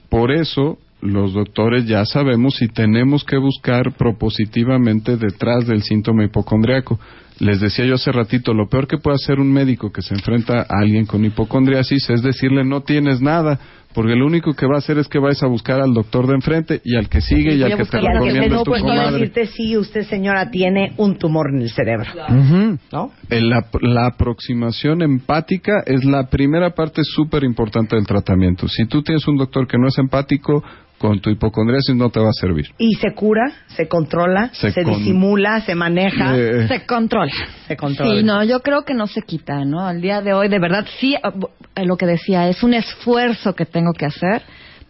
por 0.10 0.32
eso 0.32 0.78
los 1.02 1.34
doctores 1.34 1.86
ya 1.86 2.06
sabemos 2.06 2.56
si 2.56 2.68
tenemos 2.68 3.24
que 3.24 3.38
buscar 3.38 3.94
propositivamente 3.94 5.18
detrás 5.18 5.68
del 5.68 5.84
síntoma 5.84 6.24
hipocondriaco. 6.24 7.00
Les 7.42 7.60
decía 7.60 7.86
yo 7.86 7.96
hace 7.96 8.12
ratito, 8.12 8.54
lo 8.54 8.70
peor 8.70 8.88
que 8.88 9.00
puede 9.00 9.16
hacer 9.16 9.40
un 9.40 9.52
médico 9.52 9.92
que 9.92 10.04
se 10.04 10.14
enfrenta 10.14 10.62
a 10.62 10.80
alguien 10.80 11.08
con 11.08 11.26
hipocondriasis 11.26 12.08
es 12.12 12.22
decirle 12.22 12.64
no 12.64 12.82
tienes 12.82 13.20
nada, 13.20 13.60
porque 13.94 14.16
lo 14.16 14.26
único 14.26 14.54
que 14.54 14.66
va 14.66 14.76
a 14.76 14.78
hacer 14.80 14.98
es 14.98 15.08
que 15.08 15.20
vais 15.20 15.42
a 15.44 15.48
buscar 15.48 15.82
al 15.82 15.94
doctor 15.94 16.28
de 16.28 16.36
enfrente 16.36 16.82
y 16.84 16.96
al 16.96 17.10
que 17.10 17.22
sigue 17.22 17.56
y, 17.56 17.64
al 17.64 17.76
que 17.78 17.86
te 17.86 18.00
recomienda 18.00 18.48
no 18.48 18.56
es 18.58 18.64
tu 18.64 18.72
puedo 18.72 18.84
comadre. 18.84 19.12
decirte 19.14 19.46
sí, 19.48 19.76
usted 19.78 20.04
señora 20.04 20.50
tiene 20.52 20.94
un 20.98 21.18
tumor 21.18 21.48
en 21.54 21.62
el 21.62 21.70
cerebro. 21.70 22.10
Ujú. 22.30 22.78
¿No? 22.92 23.12
El- 23.30 23.50
La, 23.50 23.66
la 23.82 24.08
aproximación 24.08 25.02
empática 25.02 25.84
es 25.86 26.04
la 26.06 26.28
primera 26.30 26.72
parte 26.72 27.02
súper 27.04 27.44
importante 27.44 27.96
del 27.96 28.06
tratamiento. 28.08 28.68
Si 28.68 28.86
tú 28.86 29.02
tienes 29.04 29.28
un 29.28 29.38
doctor 29.38 29.68
que 29.68 29.78
no 29.78 29.88
es 29.88 29.98
empático, 29.98 30.64
con 30.98 31.20
tu 31.20 31.32
hipocondriasis 31.32 31.96
no 31.96 32.12
te 32.12 32.20
va 32.20 32.30
a 32.30 32.34
servir. 32.40 32.68
Y 32.78 32.94
se 32.94 33.16
cura, 33.16 33.52
se 33.76 33.88
controla, 33.88 34.52
se, 34.54 34.72
Se 34.72 34.84
con- 34.84 35.00
disimula, 35.00 35.60
se 35.62 35.74
maneja, 35.74 36.38
Eh, 36.38 36.68
Se 36.68 36.86
controla. 36.86 37.32
se 37.68 37.76
controla. 37.76 38.20
Sí, 38.20 38.24
no, 38.24 38.44
yo 38.44 38.60
creo 38.60 38.84
que 38.84 38.94
no 38.94 39.08
se 39.08 39.24
quita, 39.24 39.66
¿no? 39.66 39.80
Al 39.88 40.00
día 40.00 40.22
de 40.22 40.34
hoy, 40.34 40.48
de 40.48 40.60
verdad, 40.60 40.86
sí, 41.00 41.16
eh, 41.16 41.86
lo 41.88 41.98
que 41.98 42.06
decía, 42.06 42.48
es 42.50 42.62
un 42.62 42.76
esfuerzo 42.76 43.54
que 43.56 43.66
tengo 43.66 43.81
que 43.94 44.06
hacer 44.06 44.42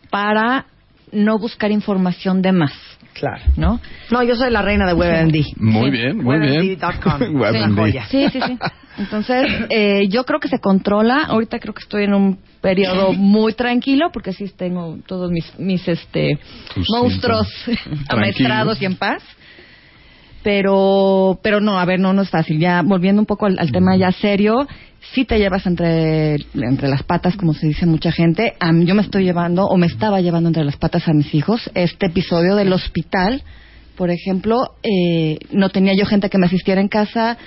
para 0.10 0.66
no 1.12 1.38
buscar 1.39 1.72
información 1.72 2.42
de 2.42 2.52
más, 2.52 2.74
Claro. 3.14 3.42
¿no? 3.58 3.80
No, 4.10 4.24
yo 4.24 4.36
soy 4.36 4.52
la 4.52 4.62
reina 4.62 4.86
de 4.88 4.94
WebMD. 4.94 5.58
muy 5.58 5.89
bien, 5.92 6.18
muy 6.18 6.39
bien. 6.39 6.78
WebMD. 7.34 8.00
Sí, 8.10 8.30
sí, 8.32 8.39
sí. 8.46 8.58
Entonces, 8.98 9.48
eh, 9.70 10.08
yo 10.10 10.26
creo 10.26 10.39
que 10.39 10.48
se 10.48 10.60
controla. 10.60 11.26
Ahorita 11.28 11.60
creo 11.60 11.74
que 11.74 11.82
estoy 11.82 12.04
en 12.06 12.14
un 12.14 12.39
periodo 12.62 13.14
muy 13.14 13.54
tranquilo 13.54 14.12
porque 14.14 14.32
sí 14.34 14.46
tengo 14.56 14.98
todos 15.06 15.32
mis, 15.32 15.58
mis 15.60 15.86
este, 15.88 16.39
Tus 16.74 16.88
monstruos 16.89 17.48
síntomas. 17.66 18.06
amaestrados 18.10 18.82
y 18.82 18.86
en 18.86 18.96
paz. 18.96 19.24
Pero, 20.44 21.39
pero 21.44 21.62
no, 21.62 21.80
a 21.80 21.86
ver, 21.86 22.00
no, 22.00 22.14
no 22.14 22.24
es 22.24 22.30
fácil. 22.30 22.60
Ya 22.60 22.82
volviendo 22.82 23.22
un 23.22 23.26
poco 23.26 23.46
al, 23.46 23.60
al 23.60 23.72
tema 23.72 23.96
ya 23.96 24.12
serio, 24.12 24.68
sí 25.14 25.26
te 25.26 25.38
llevas 25.38 25.66
entre, 25.68 26.36
entre 26.56 26.88
las 26.88 27.04
patas, 27.04 27.36
como 27.38 27.54
se 27.54 27.68
dice 27.68 27.86
mucha 27.86 28.12
gente. 28.12 28.54
A 28.60 28.72
mí- 28.72 28.86
yo 28.86 28.96
me 28.96 29.02
estoy 29.04 29.24
llevando, 29.24 29.66
o 29.66 29.78
me 29.78 29.88
estaba 29.88 30.20
llevando 30.22 30.50
entre 30.50 30.64
las 30.66 30.78
patas 30.78 31.08
a 31.08 31.14
mis 31.14 31.34
hijos. 31.36 31.70
Este 31.76 32.08
episodio 32.08 32.56
del 32.56 32.74
hospital, 32.74 33.44
por 33.96 34.10
ejemplo, 34.10 34.76
eh, 34.84 35.38
no 35.52 35.70
tenía 35.70 35.94
yo 35.96 36.06
gente 36.06 36.30
que 36.30 36.38
me 36.39 36.48
asistiera 36.48 36.82
en 36.82 36.88
casa. 36.88 37.38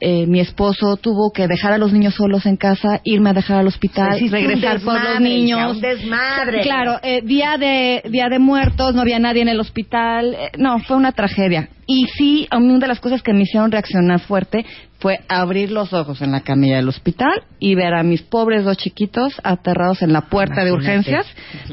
Eh, 0.00 0.26
mi 0.26 0.38
esposo 0.38 0.96
tuvo 0.96 1.32
que 1.32 1.48
dejar 1.48 1.72
a 1.72 1.78
los 1.78 1.92
niños 1.92 2.14
solos 2.14 2.46
en 2.46 2.56
casa, 2.56 3.00
irme 3.02 3.30
a 3.30 3.32
dejar 3.32 3.58
al 3.58 3.66
hospital, 3.66 4.18
regresar 4.30 4.80
por 4.80 5.02
los 5.02 5.20
niños. 5.20 5.58
hija, 5.58 5.70
un 5.70 5.80
desmadre. 5.80 6.60
Claro, 6.62 7.00
eh, 7.02 7.20
día 7.22 7.56
de 7.58 8.02
día 8.08 8.28
de 8.28 8.38
muertos, 8.38 8.94
no 8.94 9.00
había 9.00 9.18
nadie 9.18 9.42
en 9.42 9.48
el 9.48 9.58
hospital. 9.58 10.34
eh, 10.34 10.50
no, 10.56 10.78
fue 10.80 10.96
una 10.96 11.12
tragedia. 11.12 11.68
Y 11.86 12.06
sí, 12.16 12.46
a 12.50 12.60
mí 12.60 12.66
una 12.66 12.80
de 12.80 12.86
las 12.88 13.00
cosas 13.00 13.22
que 13.22 13.32
me 13.32 13.42
hicieron 13.42 13.72
reaccionar 13.72 14.20
fuerte 14.20 14.64
fue 15.00 15.20
abrir 15.28 15.70
los 15.70 15.92
ojos 15.92 16.20
en 16.22 16.32
la 16.32 16.40
camilla 16.40 16.76
del 16.76 16.88
hospital 16.88 17.44
y 17.60 17.76
ver 17.76 17.94
a 17.94 18.02
mis 18.02 18.22
pobres 18.22 18.64
dos 18.64 18.76
chiquitos 18.76 19.40
aterrados 19.44 20.02
en 20.02 20.12
la 20.12 20.22
puerta 20.22 20.64
de 20.64 20.72
urgencias, 20.72 21.24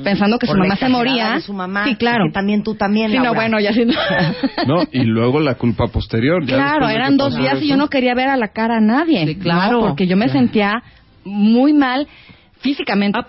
pensando 0.03 0.37
que 0.37 0.45
Por 0.45 0.55
su 0.57 0.59
mamá 0.61 0.75
se 0.75 0.89
moría. 0.89 1.39
su 1.39 1.53
mamá, 1.53 1.85
sí, 1.87 1.95
claro. 1.95 2.25
que 2.27 2.33
también 2.33 2.61
tú 2.63 2.75
también, 2.75 3.09
Sí, 3.11 3.17
no, 3.17 3.33
bueno, 3.33 3.59
ya 3.59 3.73
sí. 3.73 3.83
no. 3.85 3.93
No, 4.67 4.83
y 4.91 5.03
luego 5.05 5.39
la 5.39 5.55
culpa 5.55 5.87
posterior. 5.87 6.45
ya 6.45 6.55
Claro, 6.55 6.87
eran 6.89 7.17
dos 7.17 7.35
días 7.35 7.61
y 7.61 7.67
yo 7.67 7.77
no 7.77 7.87
quería 7.87 8.13
ver 8.13 8.27
a 8.27 8.37
la 8.37 8.49
cara 8.49 8.77
a 8.77 8.81
nadie. 8.81 9.25
Sí, 9.25 9.35
claro. 9.35 9.79
¿no? 9.81 9.87
Porque 9.87 10.05
yo 10.07 10.17
me 10.17 10.29
sentía 10.29 10.83
muy 11.23 11.73
mal 11.73 12.07
físicamente. 12.59 13.19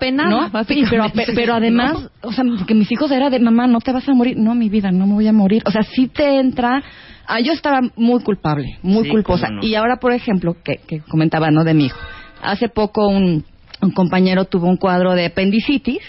Sí, 0.69 0.85
pero, 0.91 1.05
pero 1.35 1.55
además, 1.55 2.11
o 2.23 2.33
sea, 2.33 2.45
que 2.67 2.75
mis 2.75 2.91
hijos 2.93 3.11
era 3.11 3.31
de 3.31 3.39
mamá, 3.41 3.67
no 3.67 3.81
te 3.81 3.93
vas 3.93 4.09
a 4.09 4.15
morir. 4.15 4.37
No, 4.37 4.55
mi 4.55 4.69
vida, 4.69 4.91
no 4.91 5.07
me 5.07 5.15
voy 5.15 5.27
a 5.29 5.33
morir. 5.33 5.63
O 5.67 5.71
sea, 5.71 5.83
sí 5.83 6.09
te 6.09 6.39
entra. 6.39 6.83
Ah, 7.27 7.41
yo 7.41 7.53
estaba 7.53 7.81
muy 7.97 8.23
culpable, 8.23 8.79
muy 8.83 9.05
Sí, 9.05 9.11
culposa. 9.11 9.49
no. 9.51 9.63
Y 9.65 9.75
ahora, 9.75 9.97
por 9.97 10.13
ejemplo, 10.13 10.57
que, 10.63 10.77
que 10.87 11.01
comentaba, 11.01 11.51
¿no? 11.51 11.65
De 11.65 11.75
mi 11.75 11.87
hijo. 11.87 11.99
Hace 12.43 12.69
poco 12.69 13.09
un, 13.09 13.45
un 13.83 13.91
compañero 13.91 14.45
tuvo 14.45 14.67
un 14.69 14.77
cuadro 14.77 15.15
de 15.15 15.27
apendicitis. 15.27 16.03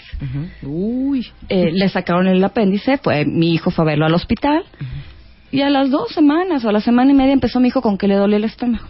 Uy. 0.62 1.26
Eh, 1.48 1.70
le 1.72 1.88
sacaron 1.88 2.26
el 2.28 2.42
apéndice, 2.44 2.98
fue 2.98 3.24
mi 3.24 3.52
hijo 3.54 3.70
fue 3.70 3.84
a 3.84 3.86
verlo 3.86 4.06
al 4.06 4.14
hospital 4.14 4.62
y 5.50 5.62
a 5.62 5.70
las 5.70 5.90
dos 5.90 6.10
semanas 6.12 6.64
o 6.64 6.68
a 6.68 6.72
la 6.72 6.80
semana 6.80 7.10
y 7.10 7.14
media 7.14 7.32
empezó 7.32 7.58
mi 7.60 7.68
hijo 7.68 7.80
con 7.82 7.96
que 7.98 8.06
le 8.08 8.14
dolía 8.14 8.36
el 8.36 8.44
estómago. 8.44 8.86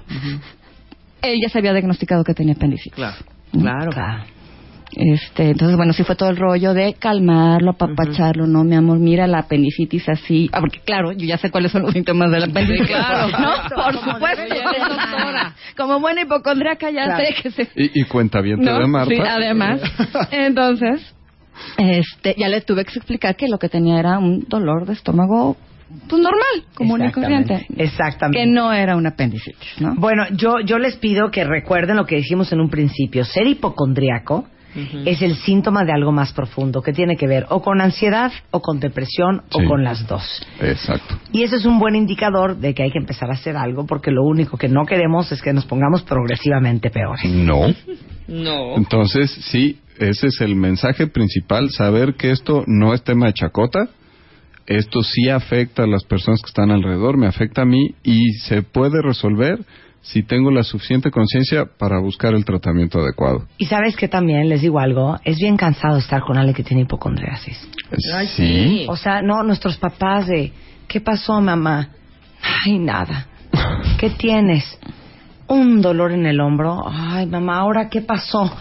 Él 1.22 1.39
ya 1.43 1.49
se 1.49 1.59
había 1.59 1.72
diagnosticado 1.72 2.24
que 2.24 2.35
tenía 2.35 2.55
apendicitis. 2.55 2.95
Claro. 2.95 3.16
Claro. 3.53 3.91
Este, 4.93 5.51
entonces, 5.51 5.76
bueno, 5.76 5.93
sí 5.93 6.03
fue 6.03 6.16
todo 6.16 6.30
el 6.30 6.36
rollo 6.36 6.72
de 6.72 6.95
calmarlo, 6.95 7.72
apapacharlo, 7.72 8.47
no, 8.47 8.64
mi 8.64 8.74
amor, 8.74 8.99
mira 8.99 9.26
la 9.26 9.41
apendicitis 9.41 10.09
así. 10.09 10.49
Ah, 10.53 10.61
porque 10.61 10.80
claro, 10.80 11.12
yo 11.12 11.26
ya 11.26 11.36
sé 11.39 11.51
cuáles 11.51 11.72
son 11.72 11.82
los 11.82 11.93
síntomas 11.93 12.30
de 12.30 12.41
la 12.41 12.47
apendicitis. 12.47 12.89
claro. 12.89 13.28
¿no? 13.39 13.53
Por 13.82 13.99
Como 14.01 14.12
supuesto. 14.14 14.55
Como 15.76 16.01
buena 16.01 16.22
hipocondriaca 16.22 16.91
ya 16.91 17.05
Claro. 17.05 17.24
sé 17.24 17.43
que 17.43 17.51
se... 17.51 17.62
Y, 17.76 18.01
y 18.01 18.05
cuenta 18.05 18.41
bien 18.41 18.61
¿no? 18.61 18.78
de 18.78 18.86
Marta. 18.86 19.11
Sí, 19.14 19.20
además. 19.20 19.80
Entonces, 20.30 21.14
este, 21.76 22.34
ya 22.39 22.49
le 22.49 22.61
tuve 22.62 22.84
que 22.84 22.95
explicar 22.99 23.36
que 23.36 23.49
lo 23.49 23.59
que 23.59 23.68
tenía 23.68 23.99
era 23.99 24.18
un 24.18 24.47
dolor 24.49 24.86
de 24.86 24.95
estómago, 24.95 25.57
pues 26.09 26.20
normal, 26.22 26.64
común 26.74 27.05
y 27.05 27.12
corriente. 27.12 27.66
Exactamente. 27.76 28.39
Que 28.41 28.47
no 28.47 28.72
era 28.72 28.97
una 28.97 29.11
apendicitis, 29.11 29.80
¿no? 29.80 29.95
Bueno, 29.97 30.24
yo, 30.32 30.61
yo 30.61 30.78
les 30.78 30.97
pido 30.97 31.30
que 31.30 31.45
recuerden 31.45 31.97
lo 31.97 32.05
que 32.07 32.16
dijimos 32.16 32.53
en 32.53 32.61
un 32.61 32.68
principio. 32.70 33.24
Ser 33.24 33.47
hipocondriaco 33.47 34.47
es 34.74 35.22
el 35.22 35.36
síntoma 35.36 35.84
de 35.84 35.92
algo 35.92 36.12
más 36.12 36.32
profundo 36.32 36.82
que 36.82 36.92
tiene 36.92 37.16
que 37.16 37.26
ver 37.26 37.46
o 37.48 37.62
con 37.62 37.80
ansiedad 37.80 38.30
o 38.50 38.60
con 38.60 38.80
depresión 38.80 39.42
Sí. 39.50 39.64
o 39.64 39.68
con 39.68 39.82
las 39.82 40.06
dos. 40.06 40.46
Exacto. 40.60 41.18
Y 41.32 41.42
ese 41.42 41.56
es 41.56 41.64
un 41.64 41.78
buen 41.78 41.94
indicador 41.96 42.56
de 42.56 42.74
que 42.74 42.82
hay 42.82 42.90
que 42.90 42.98
empezar 42.98 43.30
a 43.30 43.34
hacer 43.34 43.56
algo 43.56 43.86
porque 43.86 44.10
lo 44.10 44.22
único 44.24 44.56
que 44.56 44.68
no 44.68 44.84
queremos 44.84 45.32
es 45.32 45.42
que 45.42 45.52
nos 45.52 45.64
pongamos 45.66 46.02
progresivamente 46.02 46.90
peores. 46.90 47.24
No. 47.24 47.74
No. 48.28 48.76
Entonces, 48.76 49.30
sí, 49.30 49.78
ese 49.98 50.26
es 50.28 50.40
el 50.40 50.54
mensaje 50.54 51.06
principal, 51.06 51.70
saber 51.70 52.14
que 52.14 52.30
esto 52.30 52.62
no 52.66 52.92
es 52.94 53.02
tema 53.02 53.26
de 53.26 53.32
chacota, 53.32 53.88
esto 54.66 55.02
sí 55.02 55.30
afecta 55.30 55.84
a 55.84 55.86
las 55.86 56.04
personas 56.04 56.42
que 56.42 56.48
están 56.48 56.70
alrededor, 56.70 57.16
me 57.16 57.26
afecta 57.26 57.62
a 57.62 57.64
mí 57.64 57.94
y 58.02 58.32
se 58.44 58.62
puede 58.62 59.00
resolver 59.02 59.60
si 60.01 60.22
tengo 60.22 60.51
la 60.51 60.62
suficiente 60.62 61.11
conciencia 61.11 61.66
para 61.78 61.99
buscar 62.01 62.34
el 62.34 62.44
tratamiento 62.44 63.01
adecuado. 63.01 63.46
Y 63.59 63.66
sabes 63.66 63.96
que 63.96 64.09
también, 64.09 64.49
les 64.49 64.61
digo 64.62 64.78
algo, 64.78 65.18
es 65.24 65.36
bien 65.36 65.57
cansado 65.57 65.99
estar 65.99 66.22
con 66.22 66.38
alguien 66.38 66.55
que 66.55 66.62
tiene 66.64 66.82
hipocondriasis. 66.82 67.68
sí. 68.28 68.86
O 68.88 68.96
sea, 68.96 69.22
no, 69.22 69.42
nuestros 69.42 69.76
papás 69.76 70.26
de, 70.28 70.53
¿qué 70.86 71.01
pasó, 71.01 71.40
mamá? 71.40 71.88
Ay, 72.64 72.78
nada. 72.78 73.26
¿Qué 73.99 74.11
tienes? 74.11 74.78
un 75.51 75.80
dolor 75.80 76.12
en 76.12 76.26
el 76.26 76.40
hombro. 76.42 76.84
Ay, 76.86 77.24
mamá, 77.24 77.57
¿ahora 77.61 77.88
qué 77.88 78.03
pasó? 78.03 78.55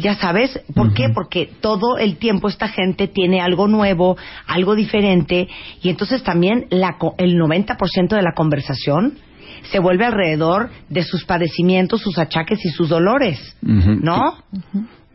Ya 0.00 0.14
sabes, 0.14 0.58
¿por 0.74 0.94
qué? 0.94 1.10
Porque 1.10 1.44
todo 1.60 1.98
el 1.98 2.16
tiempo 2.16 2.48
esta 2.48 2.68
gente 2.68 3.06
tiene 3.06 3.42
algo 3.42 3.68
nuevo, 3.68 4.16
algo 4.46 4.74
diferente, 4.74 5.46
y 5.82 5.90
entonces 5.90 6.22
también 6.22 6.66
la, 6.70 6.96
co- 6.96 7.14
el 7.18 7.38
90% 7.38 8.16
de 8.16 8.22
la 8.22 8.32
conversación 8.34 9.18
se 9.70 9.78
vuelve 9.78 10.04
alrededor 10.04 10.70
de 10.88 11.02
sus 11.02 11.24
padecimientos, 11.24 12.00
sus 12.00 12.18
achaques 12.18 12.64
y 12.64 12.70
sus 12.70 12.88
dolores. 12.88 13.38
¿no? 13.62 14.36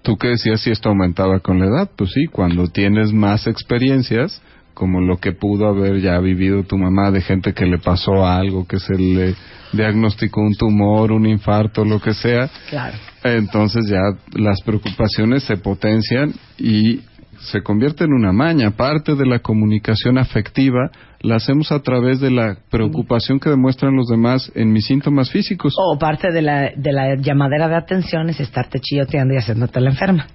¿Tú 0.02 0.16
qué 0.18 0.30
decías 0.30 0.62
si 0.62 0.72
esto 0.72 0.89
aumentaba 0.89 1.39
con 1.39 1.60
la 1.60 1.66
edad? 1.66 1.89
Pues 1.95 2.12
sí, 2.12 2.26
cuando 2.32 2.68
tienes 2.68 3.12
más 3.12 3.45
experiencias, 3.48 4.41
como 4.74 5.02
lo 5.02 5.18
que 5.18 5.32
pudo 5.34 5.68
haber 5.68 6.00
ya 6.02 6.20
vivido 6.20 6.64
tu 6.64 6.78
mamá 6.78 7.12
de 7.12 7.22
gente 7.22 7.54
que 7.54 7.66
le 7.66 7.80
pasó 7.80 8.26
algo, 8.26 8.66
que 8.68 8.80
se 8.80 8.93
le 8.95 9.36
diagnosticó 9.74 10.39
un 10.41 10.54
tumor, 10.56 11.12
un 11.12 11.26
infarto, 11.26 11.84
lo 11.84 12.00
que 12.00 12.14
sea, 12.14 12.50
Claro. 12.70 12.95
entonces 13.24 13.88
ya 13.88 14.00
las 14.34 14.62
preocupaciones 14.62 15.43
se 15.43 15.58
potencian 15.58 16.34
y 16.58 17.02
se 17.39 17.62
convierte 17.62 18.04
en 18.06 18.14
una 18.14 18.32
maña. 18.32 18.72
Parte 18.72 19.16
de 19.16 19.26
la 19.26 19.39
comunicación 19.39 20.18
afectiva 20.18 20.89
la 21.28 21.36
hacemos 21.36 21.71
a 21.71 21.82
través 21.82 22.19
de 22.19 22.32
la 22.32 22.57
preocupación 22.71 23.39
que 23.39 23.49
demuestran 23.49 23.95
los 23.95 24.07
demás 24.07 24.51
en 24.55 24.71
mis 24.71 24.86
síntomas 24.86 25.30
físicos. 25.30 25.75
O 25.78 25.97
parte 25.99 26.32
de 26.32 26.41
la, 26.41 26.71
de 26.75 26.93
la 26.93 27.15
llamadera 27.15 27.67
de 27.67 27.75
atención 27.75 28.30
es 28.30 28.39
estarte 28.39 28.80
chilloteando 28.80 29.34
y 29.34 29.38
haciéndote 29.38 29.82
la 29.82 29.89
enferma. 29.89 30.28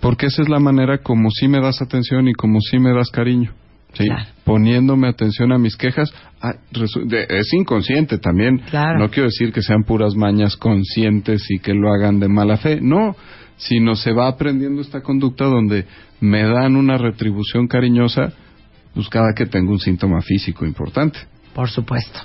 Porque 0.00 0.26
esa 0.26 0.42
es 0.42 0.48
la 0.48 0.58
manera 0.58 0.98
como 0.98 1.30
sí 1.30 1.46
me 1.46 1.60
das 1.60 1.82
atención 1.82 2.26
y 2.26 2.32
como 2.32 2.60
sí 2.60 2.78
me 2.78 2.94
das 2.94 3.10
cariño. 3.10 3.52
¿sí? 3.92 4.04
Claro. 4.04 4.24
Poniéndome 4.44 5.08
atención 5.08 5.52
a 5.52 5.58
mis 5.58 5.76
quejas. 5.76 6.10
Ah, 6.40 6.54
es 6.72 7.52
inconsciente 7.52 8.16
también. 8.16 8.58
Claro. 8.70 8.98
No 8.98 9.10
quiero 9.10 9.28
decir 9.28 9.52
que 9.52 9.60
sean 9.60 9.84
puras 9.84 10.14
mañas 10.14 10.56
conscientes 10.56 11.44
y 11.50 11.58
que 11.58 11.74
lo 11.74 11.92
hagan 11.92 12.18
de 12.18 12.28
mala 12.28 12.56
fe. 12.56 12.80
No, 12.80 13.14
sino 13.58 13.94
se 13.94 14.12
va 14.12 14.28
aprendiendo 14.28 14.80
esta 14.80 15.02
conducta 15.02 15.44
donde 15.44 15.84
me 16.20 16.44
dan 16.44 16.76
una 16.76 16.96
retribución 16.96 17.68
cariñosa 17.68 18.32
pues 18.94 19.08
cada 19.08 19.32
que 19.34 19.46
tengo 19.46 19.72
un 19.72 19.78
síntoma 19.78 20.20
físico 20.22 20.64
importante. 20.66 21.18
Por 21.54 21.68
supuesto. 21.68 22.18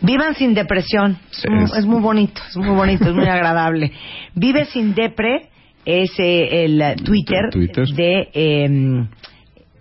Vivan 0.00 0.34
sin 0.34 0.54
depresión. 0.54 1.18
Es, 1.30 1.44
muy- 1.50 1.64
Es- 1.64 1.74
es 1.78 1.86
muy 1.86 2.00
bonito, 2.00 2.40
es 2.48 2.56
muy 2.56 2.74
bonito, 2.74 3.04
es 3.08 3.14
muy 3.14 3.26
agradable. 3.28 3.92
Vive 4.34 4.64
sin 4.66 4.94
depre 4.94 5.48
es 5.84 6.10
eh, 6.18 6.64
el 6.64 6.80
eh, 6.80 6.96
Twitter, 7.02 7.50
Twitter. 7.50 7.86
de 7.88 8.28
em, 8.32 9.08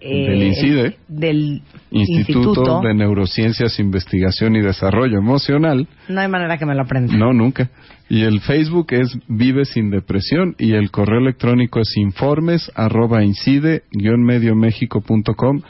eh, 0.02 0.30
Del 0.30 0.44
INCIDE. 0.44 0.82
el- 0.86 0.96
del 1.08 1.62
Instituto, 1.92 2.50
instituto. 2.50 2.82
de 2.82 2.94
Neurociencias, 2.96 3.80
Investigación 3.80 4.56
y 4.56 4.62
Desarrollo 4.62 5.18
Emocional. 5.20 5.88
No 6.10 6.22
hay 6.22 6.28
manera 6.28 6.58
que 6.58 6.66
me 6.66 6.74
lo 6.76 6.82
aprenda. 6.82 7.16
No, 7.16 7.34
nunca. 7.34 7.70
Y 8.10 8.24
el 8.24 8.42
Facebook 8.42 8.88
es 8.92 9.16
Vive 9.28 9.64
sin 9.66 9.90
Depresión 9.90 10.56
y 10.58 10.74
el 10.74 10.90
correo 10.92 11.20
electrónico 11.20 11.80
es 11.80 11.96
informes 11.98 12.70
arroba 12.76 13.24
incide 13.24 13.84
guion 13.92 14.24
medioméxico.com. 14.24 15.62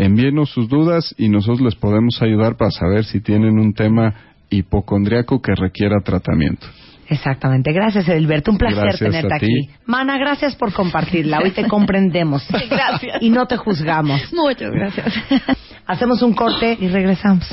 Envíenos 0.00 0.48
sus 0.50 0.66
dudas 0.66 1.14
y 1.18 1.28
nosotros 1.28 1.60
les 1.60 1.74
podemos 1.74 2.22
ayudar 2.22 2.56
para 2.56 2.70
saber 2.70 3.04
si 3.04 3.20
tienen 3.20 3.58
un 3.58 3.74
tema 3.74 4.14
hipocondriaco 4.48 5.42
que 5.42 5.54
requiera 5.54 6.00
tratamiento. 6.02 6.66
Exactamente. 7.06 7.70
Gracias, 7.70 8.08
Edilberto. 8.08 8.50
Un 8.50 8.56
placer 8.56 8.82
Gracias 8.82 9.10
tenerte 9.10 9.34
a 9.34 9.38
ti. 9.38 9.46
aquí. 9.46 9.70
Mana, 9.84 10.16
gracias 10.16 10.56
por 10.56 10.72
compartirla. 10.72 11.40
Hoy 11.44 11.50
te 11.50 11.68
comprendemos. 11.68 12.48
Gracias. 12.70 13.20
Y 13.20 13.28
no 13.28 13.46
te 13.46 13.58
juzgamos. 13.58 14.32
Muchas 14.32 14.70
gracias. 14.70 15.12
Hacemos 15.86 16.22
un 16.22 16.32
corte 16.32 16.78
y 16.80 16.88
regresamos. 16.88 17.46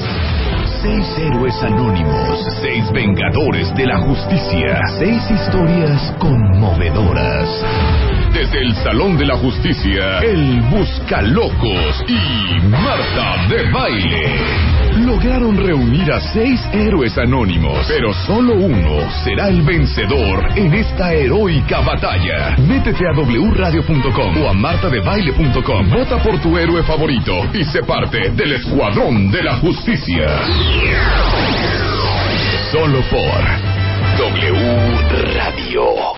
Seis 0.81 1.05
héroes 1.17 1.61
anónimos, 1.63 2.45
seis 2.61 2.89
vengadores 2.93 3.75
de 3.75 3.87
la 3.87 3.97
justicia, 3.97 4.79
seis 4.99 5.21
historias 5.31 6.15
conmovedoras. 6.19 8.06
Desde 8.33 8.59
el 8.59 8.75
Salón 8.75 9.17
de 9.17 9.25
la 9.25 9.37
Justicia, 9.37 10.19
el 10.19 10.61
Buscalocos 10.69 12.05
y 12.07 12.59
Marta 12.67 13.47
de 13.49 13.71
Baile 13.71 14.77
lograron 15.05 15.57
reunir 15.57 16.11
a 16.11 16.19
seis 16.19 16.59
héroes 16.73 17.17
anónimos, 17.17 17.85
pero 17.87 18.13
solo 18.25 18.55
uno 18.55 19.09
será 19.23 19.47
el 19.49 19.61
vencedor 19.61 20.51
en 20.55 20.73
esta 20.73 21.13
heroica 21.13 21.81
batalla. 21.81 22.55
Métete 22.57 23.05
a 23.07 23.11
wradio.com 23.11 24.43
o 24.43 24.49
a 24.49 24.53
martadebaile.com. 24.53 25.89
Vota 25.89 26.17
por 26.23 26.39
tu 26.41 26.57
héroe 26.57 26.83
favorito 26.83 27.33
y 27.53 27.63
sé 27.63 27.83
parte 27.83 28.29
del 28.31 28.53
Escuadrón 28.53 29.31
de 29.31 29.43
la 29.43 29.55
Justicia. 29.57 30.27
Solo 32.71 33.01
por 33.09 33.77
W 34.17 35.33
Radio. 35.35 36.07